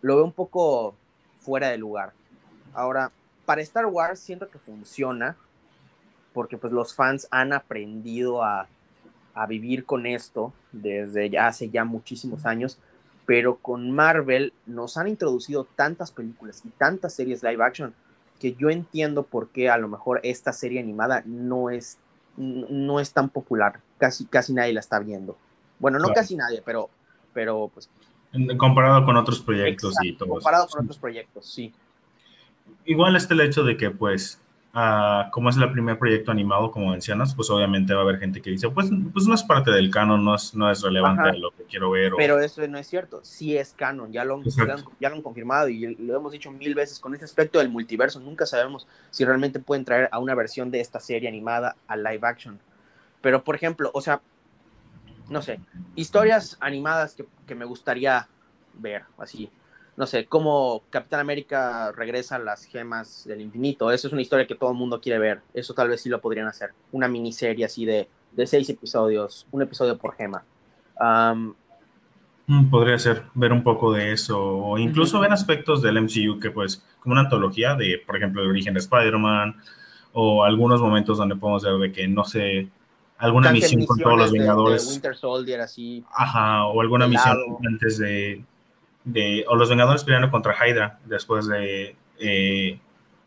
lo 0.00 0.16
veo 0.16 0.24
un 0.24 0.32
poco 0.32 0.94
fuera 1.40 1.68
de 1.68 1.78
lugar. 1.78 2.12
Ahora, 2.72 3.12
para 3.44 3.62
Star 3.62 3.86
Wars 3.86 4.20
siento 4.20 4.48
que 4.48 4.58
funciona 4.58 5.36
porque 6.32 6.58
pues 6.58 6.72
los 6.72 6.94
fans 6.94 7.28
han 7.30 7.52
aprendido 7.52 8.42
a, 8.42 8.66
a 9.34 9.46
vivir 9.46 9.84
con 9.84 10.06
esto 10.06 10.52
desde 10.72 11.30
ya 11.30 11.46
hace 11.46 11.70
ya 11.70 11.84
muchísimos 11.84 12.44
años, 12.44 12.78
pero 13.26 13.56
con 13.56 13.90
Marvel 13.90 14.52
nos 14.66 14.96
han 14.96 15.08
introducido 15.08 15.64
tantas 15.76 16.10
películas 16.10 16.62
y 16.64 16.70
tantas 16.70 17.14
series 17.14 17.42
live 17.42 17.62
action 17.62 17.94
que 18.40 18.54
yo 18.54 18.70
entiendo 18.70 19.22
por 19.22 19.48
qué 19.48 19.70
a 19.70 19.78
lo 19.78 19.88
mejor 19.88 20.20
esta 20.24 20.52
serie 20.52 20.80
animada 20.80 21.22
no 21.24 21.70
es, 21.70 21.98
no 22.36 22.98
es 22.98 23.12
tan 23.12 23.28
popular, 23.28 23.80
casi, 23.98 24.26
casi 24.26 24.52
nadie 24.52 24.72
la 24.72 24.80
está 24.80 24.98
viendo. 24.98 25.36
Bueno, 25.78 25.98
no 25.98 26.08
casi 26.08 26.34
nadie, 26.34 26.62
pero, 26.64 26.90
pero 27.32 27.70
pues 27.72 27.88
Comparado 28.56 29.04
con 29.04 29.16
otros 29.16 29.40
proyectos 29.40 29.94
y 30.02 30.16
todo. 30.16 30.28
Comparado 30.30 30.66
con 30.66 30.84
otros 30.84 30.98
proyectos, 30.98 31.46
sí. 31.46 31.72
Igual 32.84 33.16
está 33.16 33.34
el 33.34 33.40
hecho 33.40 33.64
de 33.64 33.76
que, 33.76 33.90
pues, 33.90 34.40
uh, 34.74 35.30
como 35.30 35.48
es 35.48 35.56
el 35.56 35.72
primer 35.72 35.98
proyecto 35.98 36.30
animado, 36.30 36.70
como 36.70 36.90
mencionas, 36.90 37.34
pues 37.34 37.48
obviamente 37.50 37.94
va 37.94 38.00
a 38.00 38.02
haber 38.02 38.18
gente 38.18 38.42
que 38.42 38.50
dice, 38.50 38.68
pues, 38.68 38.90
pues 39.12 39.26
no 39.26 39.34
es 39.34 39.42
parte 39.42 39.70
del 39.70 39.90
canon, 39.90 40.24
no 40.24 40.34
es, 40.34 40.54
no 40.54 40.70
es 40.70 40.82
relevante 40.82 41.30
de 41.30 41.38
lo 41.38 41.50
que 41.52 41.64
quiero 41.64 41.90
ver. 41.90 42.12
Pero 42.16 42.38
eso 42.40 42.66
no 42.68 42.78
es 42.78 42.86
cierto, 42.86 43.20
sí 43.22 43.56
es 43.56 43.72
canon, 43.72 44.12
ya 44.12 44.24
lo, 44.24 44.42
lo, 44.42 44.76
ya 45.00 45.08
lo 45.08 45.16
han 45.16 45.22
confirmado 45.22 45.68
y 45.68 45.94
lo 45.96 46.16
hemos 46.16 46.32
dicho 46.32 46.50
mil 46.50 46.74
veces 46.74 47.00
con 47.00 47.14
este 47.14 47.24
aspecto 47.24 47.58
del 47.58 47.70
multiverso, 47.70 48.20
nunca 48.20 48.44
sabemos 48.44 48.86
si 49.10 49.24
realmente 49.24 49.60
pueden 49.60 49.84
traer 49.84 50.08
a 50.12 50.18
una 50.18 50.34
versión 50.34 50.70
de 50.70 50.80
esta 50.80 51.00
serie 51.00 51.28
animada 51.28 51.76
a 51.86 51.96
live 51.96 52.20
action. 52.22 52.58
Pero, 53.22 53.42
por 53.42 53.54
ejemplo, 53.54 53.90
o 53.94 54.02
sea, 54.02 54.20
no 55.30 55.40
sé, 55.40 55.58
historias 55.94 56.58
animadas 56.60 57.14
que, 57.14 57.24
que, 57.46 57.54
me 57.54 57.64
gustaría 57.64 58.28
ver, 58.74 59.04
así, 59.16 59.50
no 59.96 60.06
sé, 60.06 60.26
cómo 60.26 60.82
Capitán 60.90 61.20
América 61.20 61.92
regresa 61.92 62.36
a 62.36 62.40
las 62.40 62.64
gemas 62.64 63.24
del 63.26 63.40
infinito, 63.40 63.90
eso 63.90 64.08
es 64.08 64.12
una 64.12 64.22
historia 64.22 64.46
que 64.46 64.54
todo 64.54 64.70
el 64.70 64.76
mundo 64.76 65.00
quiere 65.00 65.18
ver, 65.18 65.40
eso 65.52 65.74
tal 65.74 65.88
vez 65.88 66.00
sí 66.00 66.08
lo 66.08 66.20
podrían 66.20 66.46
hacer, 66.46 66.70
una 66.92 67.08
miniserie 67.08 67.64
así 67.64 67.84
de, 67.84 68.08
de 68.32 68.46
seis 68.46 68.68
episodios, 68.68 69.46
un 69.52 69.62
episodio 69.62 69.96
por 69.96 70.16
gema. 70.16 70.44
Mm, 72.46 72.68
podría 72.70 72.98
ser 72.98 73.22
ver 73.34 73.52
un 73.52 73.62
poco 73.62 73.92
de 73.92 74.12
eso, 74.12 74.38
o 74.38 74.78
incluso 74.78 75.20
ver 75.20 75.32
aspectos 75.32 75.80
del 75.80 76.00
MCU 76.02 76.38
que 76.40 76.50
pues, 76.50 76.84
como 77.00 77.12
una 77.12 77.22
antología 77.22 77.74
de, 77.74 78.02
por 78.04 78.16
ejemplo, 78.16 78.42
el 78.42 78.48
origen 78.48 78.74
de 78.74 78.80
Spider-Man, 78.80 79.56
o 80.12 80.44
algunos 80.44 80.80
momentos 80.80 81.18
donde 81.18 81.36
podemos 81.36 81.62
ver 81.62 81.74
de 81.74 81.92
que, 81.92 82.06
no 82.06 82.24
sé, 82.24 82.68
alguna 83.18 83.50
misión 83.50 83.84
con 83.86 83.98
todos 83.98 84.18
los 84.18 84.32
Vengadores. 84.32 84.88
Winter 84.88 85.16
Soldier, 85.16 85.60
así. 85.60 86.04
Ajá, 86.12 86.66
o 86.66 86.80
alguna 86.80 87.08
misión 87.08 87.36
antes 87.66 87.98
de, 87.98 88.44
de, 89.04 89.44
O 89.48 89.56
los 89.56 89.68
Vengadores 89.68 90.04
peleando 90.04 90.30
contra 90.30 90.54
Hydra 90.54 90.98
después 91.04 91.46
de 91.46 91.96
eh, 92.18 92.80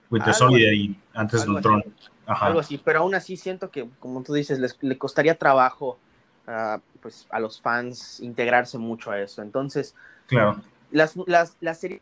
Winter 0.10 0.34
Soldier 0.34 0.74
y 0.74 1.00
antes 1.14 1.46
de 1.46 1.52
Ultron. 1.52 1.84
Ajá. 2.26 2.48
Algo 2.48 2.60
así, 2.60 2.78
pero 2.78 3.00
aún 3.00 3.16
así 3.16 3.38
siento 3.38 3.72
que, 3.72 3.88
como 4.00 4.22
tú 4.22 4.34
dices, 4.34 4.60
les, 4.60 4.78
le 4.82 4.98
costaría 4.98 5.38
trabajo 5.38 5.98
uh, 6.48 6.80
pues, 7.02 7.26
a 7.30 7.40
los 7.40 7.62
fans 7.62 8.20
integrarse 8.20 8.78
mucho 8.78 9.12
a 9.12 9.22
eso. 9.22 9.42
Entonces, 9.42 9.96
claro. 10.26 10.62
las, 10.92 11.16
las, 11.26 11.56
las 11.62 11.80
series 11.80 12.02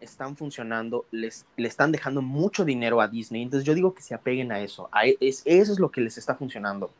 están 0.00 0.36
funcionando, 0.36 1.06
les, 1.10 1.46
le 1.56 1.66
están 1.66 1.92
dejando 1.92 2.20
mucho 2.20 2.64
dinero 2.64 3.00
a 3.00 3.08
Disney. 3.08 3.42
Entonces 3.42 3.66
yo 3.66 3.74
digo 3.74 3.94
que 3.94 4.02
se 4.02 4.14
apeguen 4.14 4.52
a 4.52 4.60
eso. 4.60 4.88
A, 4.92 5.06
es, 5.06 5.42
eso 5.44 5.72
es 5.72 5.80
lo 5.80 5.90
que 5.90 6.02
les 6.02 6.18
está 6.18 6.34
funcionando. 6.34 6.90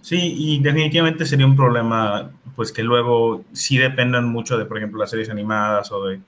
Sí, 0.00 0.34
y 0.36 0.60
definitivamente 0.60 1.26
sería 1.26 1.46
un 1.46 1.56
problema, 1.56 2.30
pues 2.56 2.72
que 2.72 2.82
luego 2.82 3.44
sí 3.52 3.76
dependan 3.76 4.28
mucho 4.28 4.56
de, 4.56 4.64
por 4.64 4.78
ejemplo, 4.78 4.98
las 4.98 5.10
series 5.10 5.30
animadas 5.30 5.92
o 5.92 6.04
de, 6.06 6.20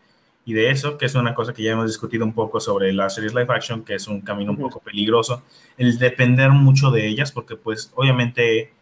y 0.45 0.53
de 0.55 0.71
eso, 0.71 0.99
que 0.99 1.07
es 1.07 1.15
una 1.15 1.35
cosa 1.35 1.53
que 1.53 1.63
ya 1.63 1.73
hemos 1.73 1.87
discutido 1.87 2.25
un 2.25 2.33
poco 2.33 2.61
sobre 2.61 2.93
las 2.93 3.15
series 3.15 3.35
live 3.35 3.47
action, 3.49 3.85
que 3.85 3.95
es 3.95 4.09
un 4.09 4.21
camino 4.21 4.53
un 4.53 4.59
poco 4.59 4.81
peligroso, 4.81 5.43
el 5.79 5.99
depender 5.99 6.51
mucho 6.51 6.91
de 6.91 7.07
ellas, 7.07 7.33
porque 7.33 7.57
pues 7.57 7.93
obviamente 7.95 8.73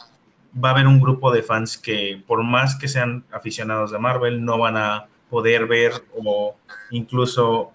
va 0.62 0.70
a 0.70 0.72
haber 0.72 0.86
un 0.86 1.00
grupo 1.00 1.30
de 1.30 1.42
fans 1.42 1.78
que 1.78 2.22
por 2.26 2.42
más 2.42 2.76
que 2.76 2.88
sean 2.88 3.24
aficionados 3.30 3.92
de 3.92 3.98
Marvel, 3.98 4.44
no 4.44 4.58
van 4.58 4.76
a 4.76 5.06
poder 5.28 5.66
ver 5.66 5.92
o 6.16 6.56
incluso 6.90 7.72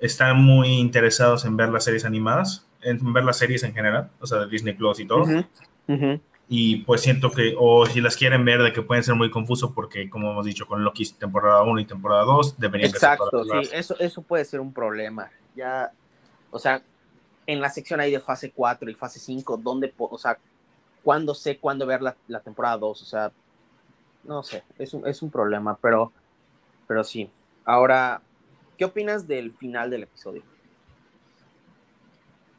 están 0.00 0.42
muy 0.42 0.68
interesados 0.68 1.44
en 1.44 1.56
ver 1.56 1.68
las 1.68 1.84
series 1.84 2.04
animadas, 2.04 2.66
en 2.80 3.12
ver 3.12 3.24
las 3.24 3.38
series 3.38 3.62
en 3.62 3.74
general, 3.74 4.10
o 4.20 4.26
sea, 4.26 4.38
de 4.38 4.48
Disney 4.48 4.74
Plus 4.74 4.98
y 5.00 5.06
todo. 5.06 5.26
Y 6.54 6.78
pues 6.84 7.00
siento 7.00 7.30
que, 7.30 7.54
o 7.58 7.86
si 7.86 8.00
las 8.00 8.16
quieren 8.16 8.44
ver, 8.44 8.62
de 8.62 8.72
que 8.72 8.82
pueden 8.82 9.02
ser 9.02 9.14
muy 9.14 9.30
confusos 9.30 9.72
porque, 9.74 10.10
como 10.10 10.30
hemos 10.30 10.44
dicho, 10.44 10.66
con 10.66 10.84
Loki 10.84 11.10
temporada 11.12 11.62
1 11.62 11.80
y 11.80 11.86
temporada 11.86 12.24
2 12.24 12.58
deberían 12.58 12.90
Exacto, 12.90 13.44
sí, 13.44 13.70
eso, 13.72 13.96
eso 13.98 14.20
puede 14.20 14.44
ser 14.44 14.60
un 14.60 14.72
problema. 14.72 15.30
Ya, 15.56 15.92
o 16.50 16.58
sea, 16.58 16.82
en 17.46 17.60
la 17.60 17.70
sección 17.70 18.00
ahí 18.00 18.10
de 18.10 18.20
fase 18.20 18.50
4 18.50 18.90
y 18.90 18.94
fase 18.94 19.18
5, 19.18 19.56
¿dónde, 19.56 19.94
o 19.96 20.18
sea, 20.18 20.36
cuándo 21.02 21.34
sé 21.34 21.58
cuándo 21.58 21.86
ver 21.86 22.02
la, 22.02 22.16
la 22.28 22.40
temporada 22.40 22.76
2? 22.76 23.00
O 23.00 23.04
sea, 23.06 23.32
no 24.24 24.42
sé, 24.42 24.62
es 24.78 24.92
un, 24.92 25.06
es 25.06 25.22
un 25.22 25.30
problema, 25.30 25.78
pero, 25.80 26.12
pero 26.86 27.02
sí. 27.02 27.30
Ahora, 27.64 28.20
¿qué 28.76 28.84
opinas 28.84 29.26
del 29.26 29.52
final 29.52 29.88
del 29.88 30.02
episodio? 30.02 30.42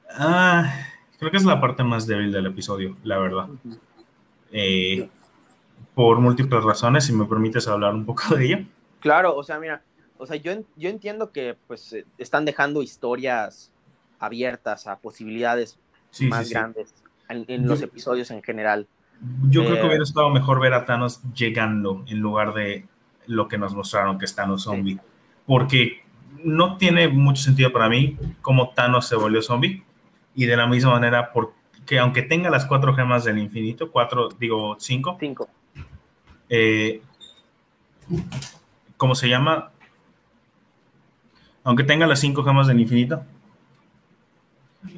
Ah 0.09 0.87
Creo 1.23 1.31
que 1.31 1.37
es 1.37 1.45
la 1.45 1.61
parte 1.61 1.85
más 1.85 2.05
débil 2.05 2.33
del 2.33 2.47
episodio, 2.47 2.97
la 3.01 3.17
verdad. 3.17 3.47
Eh, 4.51 5.09
por 5.95 6.19
múltiples 6.19 6.61
razones, 6.61 7.05
si 7.05 7.13
me 7.13 7.23
permites 7.23 7.65
hablar 7.65 7.93
un 7.93 8.05
poco 8.05 8.35
de 8.35 8.45
ella. 8.45 8.65
Claro, 8.99 9.33
o 9.33 9.41
sea, 9.41 9.57
mira, 9.57 9.81
o 10.17 10.25
sea, 10.25 10.35
yo, 10.35 10.51
yo 10.75 10.89
entiendo 10.89 11.31
que 11.31 11.55
pues 11.65 11.93
eh, 11.93 12.05
están 12.17 12.43
dejando 12.43 12.83
historias 12.83 13.71
abiertas 14.19 14.85
a 14.85 14.97
posibilidades 14.97 15.79
más 16.23 16.49
grandes 16.49 16.93
en, 17.29 17.67
los 17.67 17.81
episodios 17.81 18.29
en 18.29 18.43
general. 18.43 18.85
Yo 19.49 19.63
creo 19.63 19.75
que 19.75 19.81
eh, 19.81 19.87
hubiera 19.87 20.03
estado 20.03 20.29
mejor 20.29 20.59
ver 20.59 20.73
a 20.73 20.85
Thanos 20.85 21.21
llegando 21.33 22.03
en 22.07 22.19
lugar 22.19 22.53
de 22.53 22.85
lo 23.27 23.47
que 23.47 23.57
nos 23.57 23.73
mostraron 23.73 24.19
que 24.19 24.25
es 24.25 24.35
Thanos 24.35 24.63
zombie. 24.63 24.99
Porque 25.45 26.03
no 26.43 26.75
tiene 26.75 27.07
mucho 27.07 27.43
sentido 27.43 27.71
para 27.71 27.87
mí 27.87 28.17
cómo 28.41 28.71
Thanos 28.71 29.07
se 29.07 29.15
volvió 29.15 29.41
zombie 29.41 29.85
y 30.35 30.45
de 30.45 30.57
la 30.57 30.67
misma 30.67 30.91
manera, 30.91 31.31
porque 31.31 31.99
aunque 31.99 32.21
tenga 32.21 32.49
las 32.49 32.65
cuatro 32.65 32.95
gemas 32.95 33.23
del 33.23 33.37
infinito, 33.37 33.91
cuatro, 33.91 34.29
digo, 34.39 34.75
cinco. 34.79 35.17
Cinco. 35.19 35.49
Eh, 36.49 37.01
¿Cómo 38.97 39.15
se 39.15 39.27
llama? 39.27 39.71
Aunque 41.63 41.83
tenga 41.83 42.07
las 42.07 42.19
cinco 42.19 42.43
gemas 42.43 42.67
del 42.67 42.79
infinito. 42.79 43.23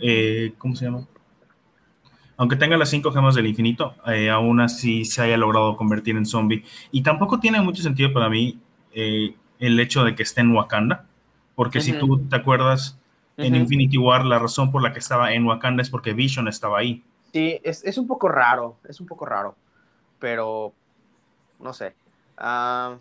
Eh, 0.01 0.53
¿Cómo 0.57 0.75
se 0.75 0.85
llama? 0.85 1.07
Aunque 2.37 2.55
tenga 2.55 2.75
las 2.75 2.89
cinco 2.89 3.11
gemas 3.11 3.35
del 3.35 3.47
infinito, 3.47 3.95
eh, 4.07 4.29
aún 4.29 4.59
así 4.59 5.05
se 5.05 5.21
haya 5.21 5.37
logrado 5.37 5.77
convertir 5.77 6.17
en 6.17 6.25
zombie. 6.25 6.65
Y 6.91 7.01
tampoco 7.01 7.39
tiene 7.39 7.61
mucho 7.61 7.81
sentido 7.81 8.11
para 8.11 8.29
mí 8.29 8.59
el 8.93 9.79
hecho 9.79 10.03
de 10.03 10.15
que 10.15 10.23
esté 10.23 10.41
en 10.41 10.51
Wakanda, 10.51 11.05
porque 11.55 11.81
si 11.81 11.93
tú 11.93 12.19
te 12.27 12.35
acuerdas, 12.35 12.99
en 13.37 13.55
Infinity 13.55 13.97
War, 13.97 14.25
la 14.25 14.39
razón 14.39 14.71
por 14.71 14.81
la 14.81 14.93
que 14.93 14.99
estaba 14.99 15.33
en 15.33 15.45
Wakanda 15.45 15.81
es 15.81 15.89
porque 15.89 16.13
Vision 16.13 16.47
estaba 16.47 16.79
ahí. 16.79 17.03
Sí, 17.33 17.59
es, 17.63 17.97
un 17.97 18.07
poco 18.07 18.29
raro, 18.29 18.77
es 18.87 19.01
un 19.01 19.07
poco 19.07 19.25
raro, 19.25 19.55
pero 20.19 20.73
no 21.59 21.73
sé. 21.73 21.93
Ah, 22.37 22.95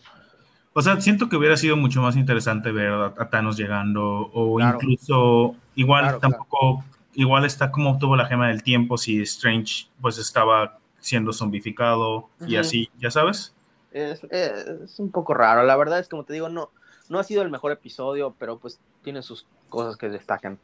O 0.73 0.83
sea, 0.83 1.01
siento 1.01 1.29
que 1.29 1.37
hubiera 1.37 1.57
sido 1.57 1.77
mucho 1.77 2.03
más 2.03 2.17
interesante 2.17 2.73
ver 2.73 2.93
a, 2.93 3.31
Thanos 3.31 3.57
llegando 3.57 4.31
o 4.33 4.59
incluso 4.61 5.55
igual 5.77 6.19
tampoco, 6.21 6.85
igual 7.15 7.45
está 7.45 7.71
como 7.71 7.91
obtuvo 7.91 8.17
la 8.17 8.27
gema 8.27 8.49
del 8.49 8.65
tiempo 8.65 8.99
si 8.99 9.23
Strange 9.23 9.87
pues 10.01 10.19
estaba 10.19 10.79
siendo 10.99 11.33
zombificado 11.33 12.29
y 12.47 12.57
así, 12.57 12.91
ya 12.99 13.11
sabes. 13.11 13.55
Es, 13.93 14.25
es, 14.31 14.99
un 14.99 15.13
poco 15.13 15.35
raro, 15.35 15.63
la 15.63 15.77
verdad 15.77 16.01
es 16.01 16.09
como 16.09 16.25
te 16.25 16.33
digo, 16.33 16.49
no, 16.49 16.71
no 17.09 17.19
ha 17.19 17.25
sido 17.25 17.43
el 17.43 17.51
mejor 17.51 17.73
episodio, 17.73 18.35
pero 18.39 18.59
pues 18.59 18.79
tiene 19.03 19.23
sus 19.23 19.47
cosas 19.69 19.97
que 19.97 20.09
destacan. 20.09 20.59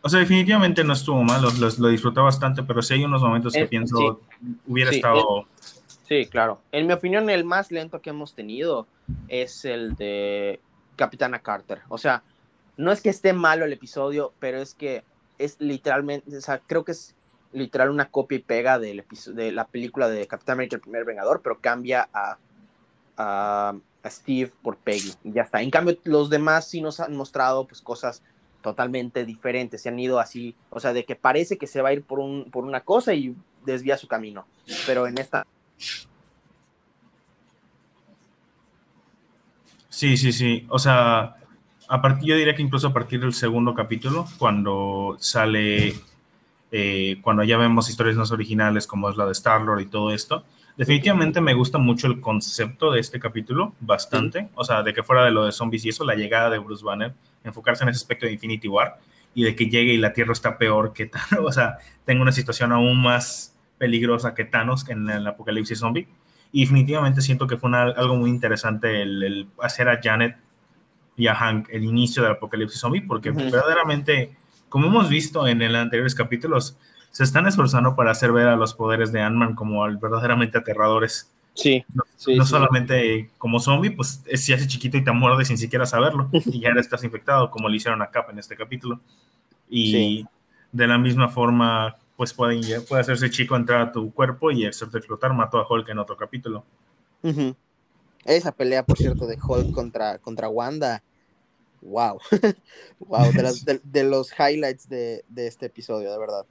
O 0.00 0.08
sea, 0.08 0.20
definitivamente 0.20 0.84
no 0.84 0.92
estuvo 0.92 1.22
mal, 1.24 1.42
lo, 1.42 1.50
lo, 1.50 1.88
disfruté 1.88 2.20
bastante, 2.20 2.62
pero 2.62 2.82
sí 2.82 2.94
hay 2.94 3.04
unos 3.04 3.20
momentos 3.20 3.52
que 3.52 3.66
pienso 3.66 4.20
hubiera 4.66 4.90
estado... 4.90 5.46
sí, 6.06 6.26
claro. 6.26 6.60
En 6.70 6.86
mi 6.86 6.92
opinión, 6.92 7.28
el 7.30 7.44
más 7.44 7.72
lento 7.72 8.00
que 8.00 8.10
hemos 8.10 8.34
tenido 8.34 8.86
es 9.26 9.64
el 9.64 9.96
de 9.96 10.60
Capitana 10.96 11.40
Carter. 11.40 11.80
O 11.88 11.98
sea, 11.98 12.22
no 12.76 12.92
es 12.92 13.00
que 13.00 13.10
esté 13.10 13.32
malo 13.32 13.64
el 13.64 13.72
episodio, 13.72 14.32
pero 14.38 14.58
es 14.58 14.74
que 14.74 15.02
es 15.38 15.56
literalmente, 15.60 16.36
o 16.36 16.40
sea, 16.40 16.60
creo 16.60 16.84
que 16.84 16.92
es 16.92 17.14
literal 17.52 17.90
una 17.90 18.10
copia 18.10 18.36
y 18.36 18.42
pega 18.42 18.78
del 18.78 19.04
de 19.34 19.52
la 19.52 19.66
película 19.66 20.08
de 20.08 20.26
Capitán 20.26 20.54
América 20.54 20.76
el 20.76 20.82
primer 20.82 21.04
Vengador, 21.04 21.40
pero 21.42 21.58
cambia 21.60 22.08
a, 22.12 22.38
a, 23.16 23.74
Steve 24.10 24.52
por 24.62 24.76
Peggy 24.76 25.12
y 25.24 25.32
ya 25.32 25.42
está. 25.42 25.62
En 25.62 25.70
cambio, 25.70 25.96
los 26.04 26.30
demás 26.30 26.68
sí 26.68 26.80
nos 26.80 27.00
han 27.00 27.16
mostrado 27.16 27.66
pues 27.66 27.80
cosas 27.80 28.22
totalmente 28.62 29.24
diferentes, 29.24 29.82
se 29.82 29.88
han 29.88 29.98
ido 29.98 30.18
así, 30.18 30.54
o 30.70 30.80
sea, 30.80 30.92
de 30.92 31.04
que 31.04 31.16
parece 31.16 31.58
que 31.58 31.66
se 31.66 31.80
va 31.80 31.90
a 31.90 31.92
ir 31.92 32.02
por, 32.02 32.18
un, 32.18 32.50
por 32.50 32.64
una 32.64 32.80
cosa 32.80 33.14
y 33.14 33.34
desvía 33.64 33.96
su 33.96 34.08
camino, 34.08 34.46
pero 34.86 35.06
en 35.06 35.18
esta... 35.18 35.46
Sí, 39.88 40.16
sí, 40.16 40.32
sí, 40.32 40.66
o 40.68 40.78
sea, 40.78 41.36
a 41.88 42.02
partir, 42.02 42.28
yo 42.28 42.36
diría 42.36 42.54
que 42.54 42.62
incluso 42.62 42.88
a 42.88 42.92
partir 42.92 43.20
del 43.20 43.32
segundo 43.32 43.74
capítulo, 43.74 44.26
cuando 44.38 45.16
sale, 45.18 45.94
eh, 46.70 47.18
cuando 47.22 47.42
ya 47.42 47.56
vemos 47.56 47.88
historias 47.88 48.16
más 48.16 48.30
originales 48.30 48.86
como 48.86 49.08
es 49.08 49.16
la 49.16 49.26
de 49.26 49.32
Star-Lord 49.32 49.80
y 49.80 49.86
todo 49.86 50.12
esto, 50.12 50.44
definitivamente 50.78 51.40
me 51.42 51.52
gusta 51.52 51.76
mucho 51.76 52.06
el 52.06 52.20
concepto 52.20 52.92
de 52.92 53.00
este 53.00 53.20
capítulo, 53.20 53.74
bastante, 53.80 54.48
o 54.54 54.64
sea, 54.64 54.82
de 54.82 54.94
que 54.94 55.02
fuera 55.02 55.24
de 55.24 55.32
lo 55.32 55.44
de 55.44 55.52
zombies 55.52 55.84
y 55.84 55.90
eso, 55.90 56.04
la 56.04 56.14
llegada 56.14 56.48
de 56.48 56.58
Bruce 56.58 56.84
Banner 56.84 57.12
enfocarse 57.44 57.82
en 57.82 57.90
ese 57.90 57.98
aspecto 57.98 58.26
de 58.26 58.32
Infinity 58.32 58.68
War 58.68 58.98
y 59.34 59.44
de 59.44 59.54
que 59.54 59.66
llegue 59.66 59.92
y 59.92 59.98
la 59.98 60.12
Tierra 60.12 60.32
está 60.32 60.56
peor 60.56 60.92
que 60.92 61.06
Thanos, 61.06 61.40
o 61.44 61.52
sea, 61.52 61.78
tengo 62.04 62.22
una 62.22 62.32
situación 62.32 62.72
aún 62.72 63.02
más 63.02 63.56
peligrosa 63.76 64.34
que 64.34 64.44
Thanos 64.44 64.88
en 64.88 65.08
el 65.10 65.26
apocalipsis 65.26 65.78
zombie. 65.78 66.08
Y 66.50 66.62
definitivamente 66.62 67.20
siento 67.20 67.46
que 67.46 67.58
fue 67.58 67.70
algo 67.76 68.16
muy 68.16 68.30
interesante 68.30 69.02
el, 69.02 69.48
hacer 69.60 69.88
a 69.88 70.00
Janet 70.02 70.36
y 71.16 71.26
a 71.26 71.34
Hank 71.34 71.68
el 71.70 71.84
inicio 71.84 72.22
del 72.22 72.32
apocalipsis 72.32 72.80
zombie, 72.80 73.02
porque 73.02 73.30
verdaderamente, 73.30 74.34
como 74.68 74.86
hemos 74.86 75.10
visto 75.10 75.46
en 75.46 75.58
los 75.58 75.82
anteriores 75.82 76.14
capítulos, 76.14 76.78
se 77.10 77.24
están 77.24 77.46
esforzando 77.46 77.96
para 77.96 78.10
hacer 78.10 78.32
ver 78.32 78.46
a 78.48 78.56
los 78.56 78.74
poderes 78.74 79.12
de 79.12 79.20
Ant-Man 79.20 79.54
como 79.54 79.82
verdaderamente 79.98 80.58
aterradores. 80.58 81.30
Sí. 81.54 81.84
No, 81.92 82.46
solamente 82.46 83.30
como 83.36 83.58
zombie, 83.58 83.90
pues 83.90 84.22
si 84.34 84.52
hace 84.52 84.68
chiquito 84.68 84.96
y 84.96 85.04
te 85.04 85.10
muerde 85.10 85.44
sin 85.44 85.58
siquiera 85.58 85.86
saberlo 85.86 86.28
y 86.32 86.60
ya 86.60 86.70
estás 86.78 87.02
infectado, 87.02 87.50
como 87.50 87.68
le 87.68 87.76
hicieron 87.76 88.00
a 88.02 88.10
Cap 88.10 88.30
en 88.30 88.38
este 88.38 88.56
capítulo. 88.56 89.00
Y 89.68 90.24
de 90.70 90.86
la 90.86 90.98
misma 90.98 91.28
forma, 91.28 91.96
pues 92.16 92.32
puede, 92.32 92.80
puede 92.82 93.00
hacerse 93.00 93.30
chico 93.30 93.56
entrar 93.56 93.80
a 93.80 93.92
tu 93.92 94.12
cuerpo 94.12 94.50
y 94.50 94.66
hacerte 94.66 94.98
explotar. 94.98 95.34
Mató 95.34 95.58
a 95.58 95.66
Hulk 95.68 95.88
en 95.88 95.98
otro 95.98 96.16
capítulo. 96.16 96.64
Esa 98.24 98.52
pelea, 98.52 98.84
por 98.84 98.96
cierto, 98.96 99.26
de 99.26 99.38
Hulk 99.42 99.72
contra, 99.72 100.18
contra 100.18 100.48
Wanda. 100.48 101.02
Wow. 101.80 102.20
wow, 103.00 103.32
de, 103.84 104.04
los 104.04 104.32
highlights 104.32 104.88
de, 104.88 105.24
de 105.28 105.46
este 105.46 105.66
episodio, 105.66 106.12
de 106.12 106.18
verdad. 106.18 106.44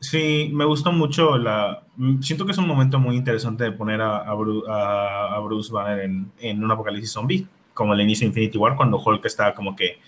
Sí, 0.00 0.50
me 0.54 0.64
gustó 0.64 0.92
mucho 0.92 1.36
la... 1.36 1.82
Siento 2.22 2.46
que 2.46 2.52
es 2.52 2.58
un 2.58 2.66
momento 2.66 2.98
muy 2.98 3.16
interesante 3.16 3.64
de 3.64 3.72
poner 3.72 4.00
a, 4.00 4.20
a, 4.20 5.40
Bruce, 5.40 5.70
Banner 5.70 6.00
en, 6.00 6.32
en, 6.38 6.64
un 6.64 6.70
apocalipsis 6.70 7.12
zombie, 7.12 7.46
como 7.74 7.92
el 7.92 8.00
inicio 8.00 8.24
de 8.24 8.28
Infinity 8.28 8.56
War, 8.56 8.76
cuando 8.76 8.98
Hulk 8.98 9.26
estaba 9.26 9.54
como 9.54 9.76
que 9.76 9.98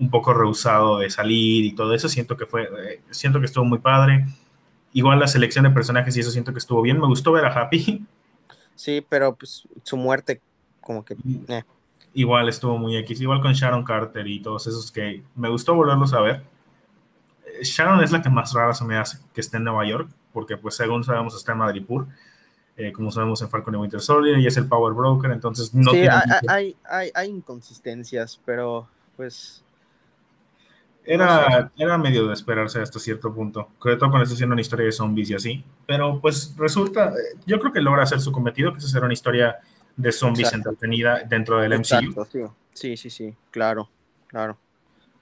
un 0.00 0.10
poco 0.10 0.34
rehusado 0.34 0.98
de 0.98 1.08
salir 1.08 1.64
y 1.64 1.72
todo 1.72 1.94
eso. 1.94 2.08
Siento 2.08 2.36
que 2.36 2.46
fue... 2.46 2.64
Eh, 2.64 3.00
siento 3.10 3.38
que 3.38 3.46
estuvo 3.46 3.64
muy 3.64 3.78
padre. 3.78 4.26
Igual 4.92 5.20
la 5.20 5.28
selección 5.28 5.64
de 5.64 5.70
personajes 5.70 6.16
y 6.16 6.20
eso 6.20 6.32
siento 6.32 6.52
que 6.52 6.58
estuvo 6.58 6.82
bien. 6.82 6.98
Me 6.98 7.06
gustó 7.06 7.30
ver 7.30 7.44
a 7.44 7.52
Happy. 7.52 8.04
Sí, 8.74 9.06
pero 9.08 9.36
pues 9.36 9.68
su 9.84 9.96
muerte 9.96 10.40
como 10.80 11.04
que... 11.04 11.14
Eh. 11.46 11.62
Igual 12.12 12.48
estuvo 12.48 12.76
muy 12.76 12.96
X. 12.96 13.20
Igual 13.20 13.40
con 13.40 13.52
Sharon 13.52 13.84
Carter 13.84 14.26
y 14.26 14.40
todos 14.40 14.66
esos 14.66 14.90
que 14.90 15.22
me 15.36 15.48
gustó 15.48 15.76
volverlos 15.76 16.12
a 16.12 16.20
ver 16.22 16.57
Sharon 17.62 18.02
es 18.02 18.12
la 18.12 18.22
que 18.22 18.30
más 18.30 18.52
rara 18.52 18.74
se 18.74 18.84
me 18.84 18.96
hace 18.96 19.18
que 19.32 19.40
esté 19.40 19.56
en 19.56 19.64
Nueva 19.64 19.86
York, 19.86 20.08
porque 20.32 20.56
pues 20.56 20.76
según 20.76 21.04
sabemos 21.04 21.34
está 21.34 21.52
en 21.52 21.58
Madripoor, 21.58 22.06
eh, 22.76 22.92
como 22.92 23.10
sabemos 23.10 23.42
en 23.42 23.48
Falcon 23.48 23.74
y 23.74 23.78
Winter 23.78 24.00
Soldier, 24.00 24.38
y 24.38 24.46
es 24.46 24.56
el 24.56 24.68
Power 24.68 24.94
Broker, 24.94 25.30
entonces 25.30 25.74
no 25.74 25.90
sí, 25.90 26.06
hay, 26.48 26.76
hay, 26.88 27.10
hay, 27.14 27.28
inconsistencias, 27.28 28.40
pero 28.44 28.88
pues... 29.16 29.64
Era, 31.04 31.72
era 31.78 31.96
medio 31.96 32.28
de 32.28 32.34
esperarse 32.34 32.82
hasta 32.82 32.98
cierto 32.98 33.32
punto, 33.32 33.70
sobre 33.82 33.96
todo 33.96 34.10
con 34.10 34.20
esto 34.20 34.36
siendo 34.36 34.52
una 34.52 34.60
historia 34.60 34.84
de 34.84 34.92
zombies 34.92 35.30
y 35.30 35.34
así, 35.34 35.64
pero 35.86 36.20
pues 36.20 36.54
resulta, 36.58 37.14
yo 37.46 37.58
creo 37.58 37.72
que 37.72 37.80
logra 37.80 38.02
hacer 38.02 38.20
su 38.20 38.30
cometido, 38.30 38.72
que 38.72 38.78
es 38.78 38.84
hacer 38.84 39.02
una 39.02 39.14
historia 39.14 39.56
de 39.96 40.12
zombies 40.12 40.52
entretenida 40.52 41.22
dentro 41.26 41.58
del 41.60 41.78
MCU. 41.78 42.54
Sí, 42.74 42.96
sí, 42.96 43.10
sí, 43.10 43.34
claro, 43.50 43.90
claro. 44.28 44.58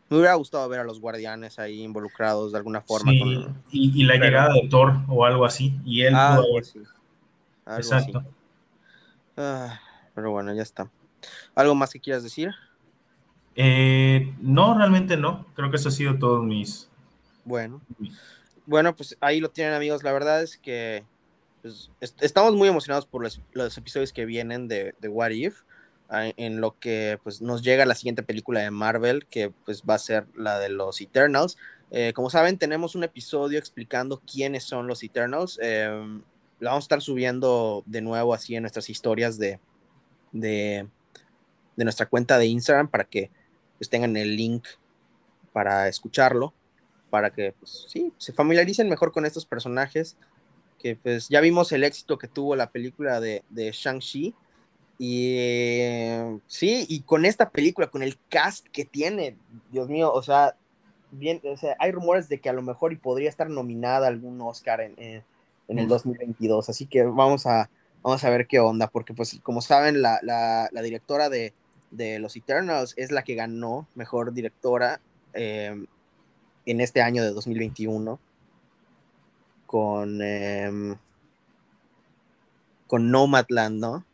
Me 0.09 0.19
hubiera 0.19 0.35
gustado 0.35 0.69
ver 0.69 0.81
a 0.81 0.85
los 0.85 1.01
guardianes 1.01 1.59
ahí 1.59 1.83
involucrados 1.83 2.53
de 2.53 2.59
alguna 2.59 2.81
forma. 2.81 3.13
y, 3.13 4.05
la 4.05 4.15
llegada 4.17 4.55
de 4.55 4.69
Thor 4.69 4.95
o 5.09 5.25
algo 5.25 5.45
así. 5.45 5.79
Y 5.85 6.03
él. 6.03 6.15
Exacto. 7.67 8.25
Ah, 9.37 9.81
pero 10.15 10.31
bueno, 10.31 10.55
ya 10.55 10.63
está. 10.63 10.91
¿Algo 11.55 11.75
más 11.75 11.93
que 11.93 12.01
quieras 12.01 12.23
decir? 12.23 12.51
Eh, 13.57 14.33
no, 14.41 14.77
realmente 14.79 15.17
no. 15.17 15.47
Creo 15.55 15.71
que 15.71 15.77
eso 15.77 15.89
ha 15.89 15.93
sido 15.93 16.19
todos 16.19 16.45
mis. 16.45 16.89
Bueno. 17.45 17.81
Bueno, 18.65 18.95
pues 18.95 19.17
ahí 19.21 19.41
lo 19.41 19.51
tienen, 19.51 19.75
amigos. 19.75 20.05
La 20.05 20.13
verdad 20.13 20.43
es 20.43 20.57
que 20.57 21.05
pues, 21.63 21.91
estamos 22.21 22.55
muy 22.55 22.69
emocionados 22.69 23.07
por 23.07 23.23
los, 23.23 23.79
episodios 23.79 24.13
que 24.13 24.25
vienen 24.25 24.69
de, 24.69 24.95
de 25.01 25.09
What 25.09 25.31
If 25.31 25.63
en 26.11 26.61
lo 26.61 26.79
que 26.79 27.19
pues, 27.23 27.43
nos 27.43 27.63
llega 27.63 27.85
la 27.85 27.95
siguiente 27.95 28.23
película 28.23 28.61
de 28.61 28.71
Marvel, 28.71 29.27
que 29.27 29.51
pues, 29.65 29.83
va 29.83 29.95
a 29.95 29.99
ser 29.99 30.27
la 30.37 30.59
de 30.59 30.69
los 30.69 31.01
Eternals. 31.01 31.57
Eh, 31.91 32.13
como 32.15 32.31
saben, 32.31 32.59
tenemos 32.59 32.95
un 32.95 33.05
episodio 33.05 33.59
explicando 33.59 34.21
quiénes 34.21 34.65
son 34.65 34.87
los 34.87 35.03
Eternals. 35.03 35.59
Eh, 35.63 35.89
lo 36.59 36.71
vamos 36.71 36.85
a 36.85 36.87
estar 36.87 37.03
subiendo 37.03 37.83
de 37.87 38.01
nuevo 38.01 38.35
así 38.35 38.55
en 38.55 38.63
nuestras 38.63 38.89
historias 38.89 39.39
de, 39.39 39.59
de, 40.33 40.87
nuestra 41.77 42.07
cuenta 42.07 42.39
de 42.39 42.47
Instagram 42.47 42.89
para 42.89 43.05
que 43.05 43.31
pues, 43.79 43.91
tengan 43.91 44.17
el 44.17 44.37
link 44.37 44.67
para 45.53 45.89
escucharlo, 45.89 46.55
para 47.11 47.31
que 47.31 47.53
pues, 47.59 47.87
sí, 47.89 48.13
se 48.17 48.33
familiaricen 48.33 48.89
mejor 48.89 49.13
con 49.13 49.27
estos 49.27 49.45
personajes. 49.45 50.17
Que 50.79 50.95
pues 50.95 51.29
ya 51.31 51.41
vimos 51.41 51.73
el 51.73 51.85
éxito 51.85 52.19
que 52.19 52.29
tuvo 52.29 52.55
la 52.55 52.71
película 52.71 53.19
de, 53.19 53.43
de 53.49 53.73
Shang-Chi 53.73 54.35
y 54.99 55.37
eh, 55.39 56.39
sí, 56.47 56.87
y 56.89 57.03
con 57.03 57.25
esta 57.25 57.51
película, 57.51 57.89
con 57.89 58.03
el 58.03 58.19
cast 58.29 58.67
que 58.69 58.85
tiene, 58.85 59.37
Dios 59.71 59.89
mío, 59.89 60.11
o 60.13 60.23
sea, 60.23 60.57
bien, 61.11 61.41
o 61.45 61.57
sea, 61.57 61.77
hay 61.79 61.93
rumores 61.93 62.29
de 62.29 62.41
que 62.41 62.49
a 62.49 62.55
lo 62.55 62.63
mejor 62.63 62.93
y 62.93 62.97
podría 62.97 63.29
estar 63.29 63.51
nominada 63.51 64.07
algún 64.09 64.41
Oscar 64.41 64.81
en, 64.81 64.95
en, 64.99 65.79
el 65.79 65.87
2022, 65.89 66.71
así 66.71 66.87
que 66.87 67.05
vamos 67.05 67.47
a, 67.47 67.69
vamos 68.03 68.25
a 68.25 68.31
ver 68.31 68.47
qué 68.47 68.59
onda, 68.59 68.89
porque 68.89 69.13
pues 69.13 69.39
como 69.43 69.61
saben, 69.61 70.01
la, 70.01 70.19
la, 70.23 70.69
la 70.73 70.83
directora 70.83 71.29
de, 71.29 71.53
de, 71.91 72.19
Los 72.19 72.35
Eternals 72.37 72.95
es 72.97 73.11
la 73.11 73.23
que 73.23 73.35
ganó 73.35 73.87
mejor 73.95 74.33
directora 74.33 75.01
eh, 75.35 75.85
en 76.65 76.81
este 76.81 77.03
año 77.03 77.23
de 77.23 77.33
2021 77.33 78.19
con, 79.67 80.21
eh, 80.23 80.97
con 82.87 83.11
Nomadland, 83.11 83.79
¿no? 83.79 84.05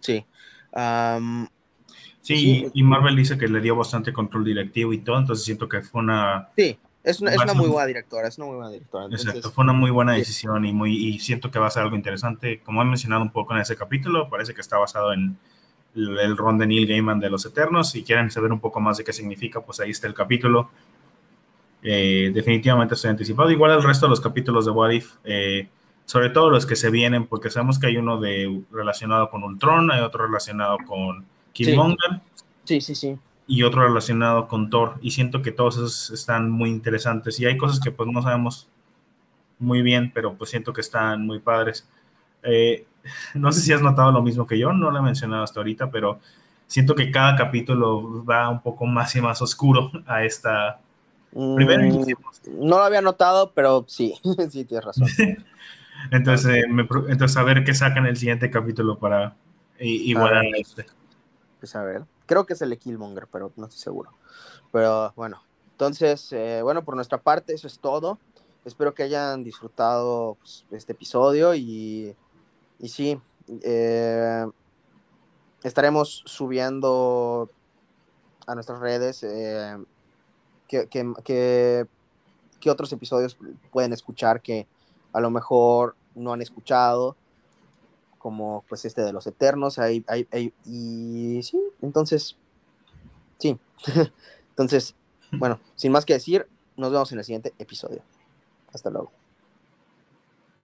Sí. 0.00 0.24
sí, 2.22 2.70
y 2.72 2.82
Marvel 2.82 3.16
dice 3.16 3.36
que 3.36 3.48
le 3.48 3.60
dio 3.60 3.76
bastante 3.76 4.12
control 4.12 4.44
directivo 4.44 4.92
y 4.92 4.98
todo, 4.98 5.18
entonces 5.18 5.44
siento 5.44 5.68
que 5.68 5.82
fue 5.82 6.00
una... 6.00 6.48
Sí, 6.56 6.78
es 7.04 7.20
una, 7.20 7.32
es 7.32 7.42
una 7.42 7.54
muy 7.54 7.68
buena 7.68 7.86
directora, 7.86 8.28
es 8.28 8.36
una 8.38 8.46
muy 8.48 8.56
buena 8.56 8.70
directora. 8.70 9.06
Exacto, 9.10 9.50
fue 9.50 9.64
una 9.64 9.72
muy 9.72 9.90
buena 9.90 10.12
decisión 10.12 10.64
y, 10.66 10.72
muy, 10.72 10.94
y 10.94 11.18
siento 11.18 11.50
que 11.50 11.58
va 11.58 11.68
a 11.68 11.70
ser 11.70 11.84
algo 11.84 11.96
interesante. 11.96 12.60
Como 12.60 12.82
he 12.82 12.84
mencionado 12.84 13.22
un 13.22 13.30
poco 13.30 13.54
en 13.54 13.60
ese 13.60 13.76
capítulo, 13.76 14.28
parece 14.28 14.52
que 14.52 14.60
está 14.60 14.78
basado 14.78 15.12
en 15.12 15.38
el, 15.94 16.36
ron 16.36 16.58
de 16.58 16.66
Neil 16.66 16.86
Gaiman 16.86 17.20
de 17.20 17.30
Los 17.30 17.46
Eternos. 17.46 17.90
Si 17.90 18.02
quieren 18.02 18.30
saber 18.30 18.52
un 18.52 18.60
poco 18.60 18.80
más 18.80 18.98
de 18.98 19.04
qué 19.04 19.12
significa, 19.12 19.60
pues 19.60 19.80
ahí 19.80 19.90
está 19.90 20.06
el 20.06 20.14
capítulo. 20.14 20.70
Eh, 21.82 22.30
definitivamente 22.34 22.94
estoy 22.94 23.10
anticipado. 23.10 23.50
Igual 23.50 23.72
el 23.72 23.82
resto 23.82 24.06
de 24.06 24.10
los 24.10 24.20
capítulos 24.20 24.66
de 24.66 24.70
What 24.70 24.90
If, 24.90 25.12
eh, 25.24 25.68
sobre 26.08 26.30
todo 26.30 26.48
los 26.48 26.64
que 26.64 26.74
se 26.74 26.88
vienen, 26.88 27.26
porque 27.26 27.50
sabemos 27.50 27.78
que 27.78 27.86
hay 27.86 27.98
uno 27.98 28.18
de 28.18 28.62
relacionado 28.72 29.28
con 29.28 29.44
Ultron, 29.44 29.90
hay 29.90 30.00
otro 30.00 30.24
relacionado 30.24 30.78
con 30.86 31.26
Killmonger. 31.52 32.22
Sí, 32.64 32.80
sí, 32.80 32.94
sí. 32.94 33.18
Y 33.46 33.62
otro 33.62 33.86
relacionado 33.86 34.48
con 34.48 34.70
Thor. 34.70 34.94
Y 35.02 35.10
siento 35.10 35.42
que 35.42 35.52
todos 35.52 35.76
esos 35.76 36.08
están 36.08 36.50
muy 36.50 36.70
interesantes. 36.70 37.38
Y 37.40 37.44
hay 37.44 37.58
cosas 37.58 37.78
que 37.78 37.90
pues 37.90 38.08
no 38.10 38.22
sabemos 38.22 38.68
muy 39.58 39.82
bien, 39.82 40.10
pero 40.14 40.34
pues 40.34 40.48
siento 40.48 40.72
que 40.72 40.80
están 40.80 41.26
muy 41.26 41.40
padres. 41.40 41.86
Eh, 42.42 42.86
no 43.34 43.52
sé 43.52 43.60
si 43.60 43.74
has 43.74 43.82
notado 43.82 44.10
lo 44.10 44.22
mismo 44.22 44.46
que 44.46 44.58
yo, 44.58 44.72
no 44.72 44.90
lo 44.90 44.98
he 45.00 45.02
mencionado 45.02 45.44
hasta 45.44 45.60
ahorita, 45.60 45.90
pero 45.90 46.20
siento 46.66 46.94
que 46.94 47.10
cada 47.10 47.36
capítulo 47.36 48.24
va 48.24 48.48
un 48.48 48.62
poco 48.62 48.86
más 48.86 49.14
y 49.14 49.20
más 49.20 49.42
oscuro 49.42 49.92
a 50.06 50.24
esta... 50.24 50.80
Primero 51.32 51.82
mm, 51.82 52.66
No 52.66 52.78
lo 52.78 52.82
había 52.84 53.02
notado, 53.02 53.52
pero 53.52 53.84
sí, 53.86 54.14
sí, 54.50 54.64
tienes 54.64 54.86
razón. 54.86 55.06
entonces, 56.10 56.64
entonces, 57.08 57.36
a 57.36 57.42
ver 57.42 57.64
qué 57.64 57.74
sacan 57.74 58.06
el 58.06 58.16
siguiente 58.16 58.50
capítulo 58.50 58.98
para 58.98 59.36
igualar 59.78 60.44
este. 60.56 60.86
Pues 61.60 61.74
a 61.74 61.82
ver, 61.82 62.04
creo 62.26 62.46
que 62.46 62.54
es 62.54 62.62
el 62.62 62.70
de 62.70 62.78
Killmonger, 62.78 63.26
pero 63.30 63.52
no 63.56 63.66
estoy 63.66 63.80
seguro. 63.80 64.12
Pero 64.72 65.12
bueno, 65.16 65.42
entonces, 65.72 66.32
eh, 66.32 66.60
bueno, 66.62 66.84
por 66.84 66.94
nuestra 66.94 67.18
parte, 67.18 67.54
eso 67.54 67.66
es 67.66 67.78
todo. 67.78 68.18
Espero 68.64 68.94
que 68.94 69.02
hayan 69.02 69.44
disfrutado 69.44 70.36
pues, 70.40 70.66
este 70.70 70.92
episodio 70.92 71.54
y, 71.54 72.14
y 72.78 72.88
sí, 72.88 73.20
eh, 73.62 74.46
estaremos 75.62 76.22
subiendo 76.26 77.50
a 78.46 78.54
nuestras 78.54 78.80
redes 78.80 79.22
eh, 79.22 79.76
que, 80.66 81.86
otros 82.66 82.92
episodios 82.92 83.38
pueden 83.70 83.92
escuchar 83.92 84.42
que 84.42 84.66
a 85.12 85.20
lo 85.20 85.30
mejor 85.30 85.96
no 86.14 86.32
han 86.32 86.42
escuchado, 86.42 87.16
como 88.18 88.64
pues 88.68 88.84
este 88.84 89.02
de 89.02 89.12
los 89.12 89.26
Eternos, 89.26 89.78
hay, 89.78 90.04
y 90.64 91.42
sí, 91.42 91.60
entonces, 91.82 92.36
sí, 93.38 93.58
entonces, 94.50 94.94
bueno, 95.32 95.60
sin 95.76 95.92
más 95.92 96.04
que 96.04 96.14
decir, 96.14 96.48
nos 96.76 96.92
vemos 96.92 97.12
en 97.12 97.18
el 97.18 97.24
siguiente 97.24 97.54
episodio. 97.58 98.02
Hasta 98.72 98.90
luego. 98.90 99.17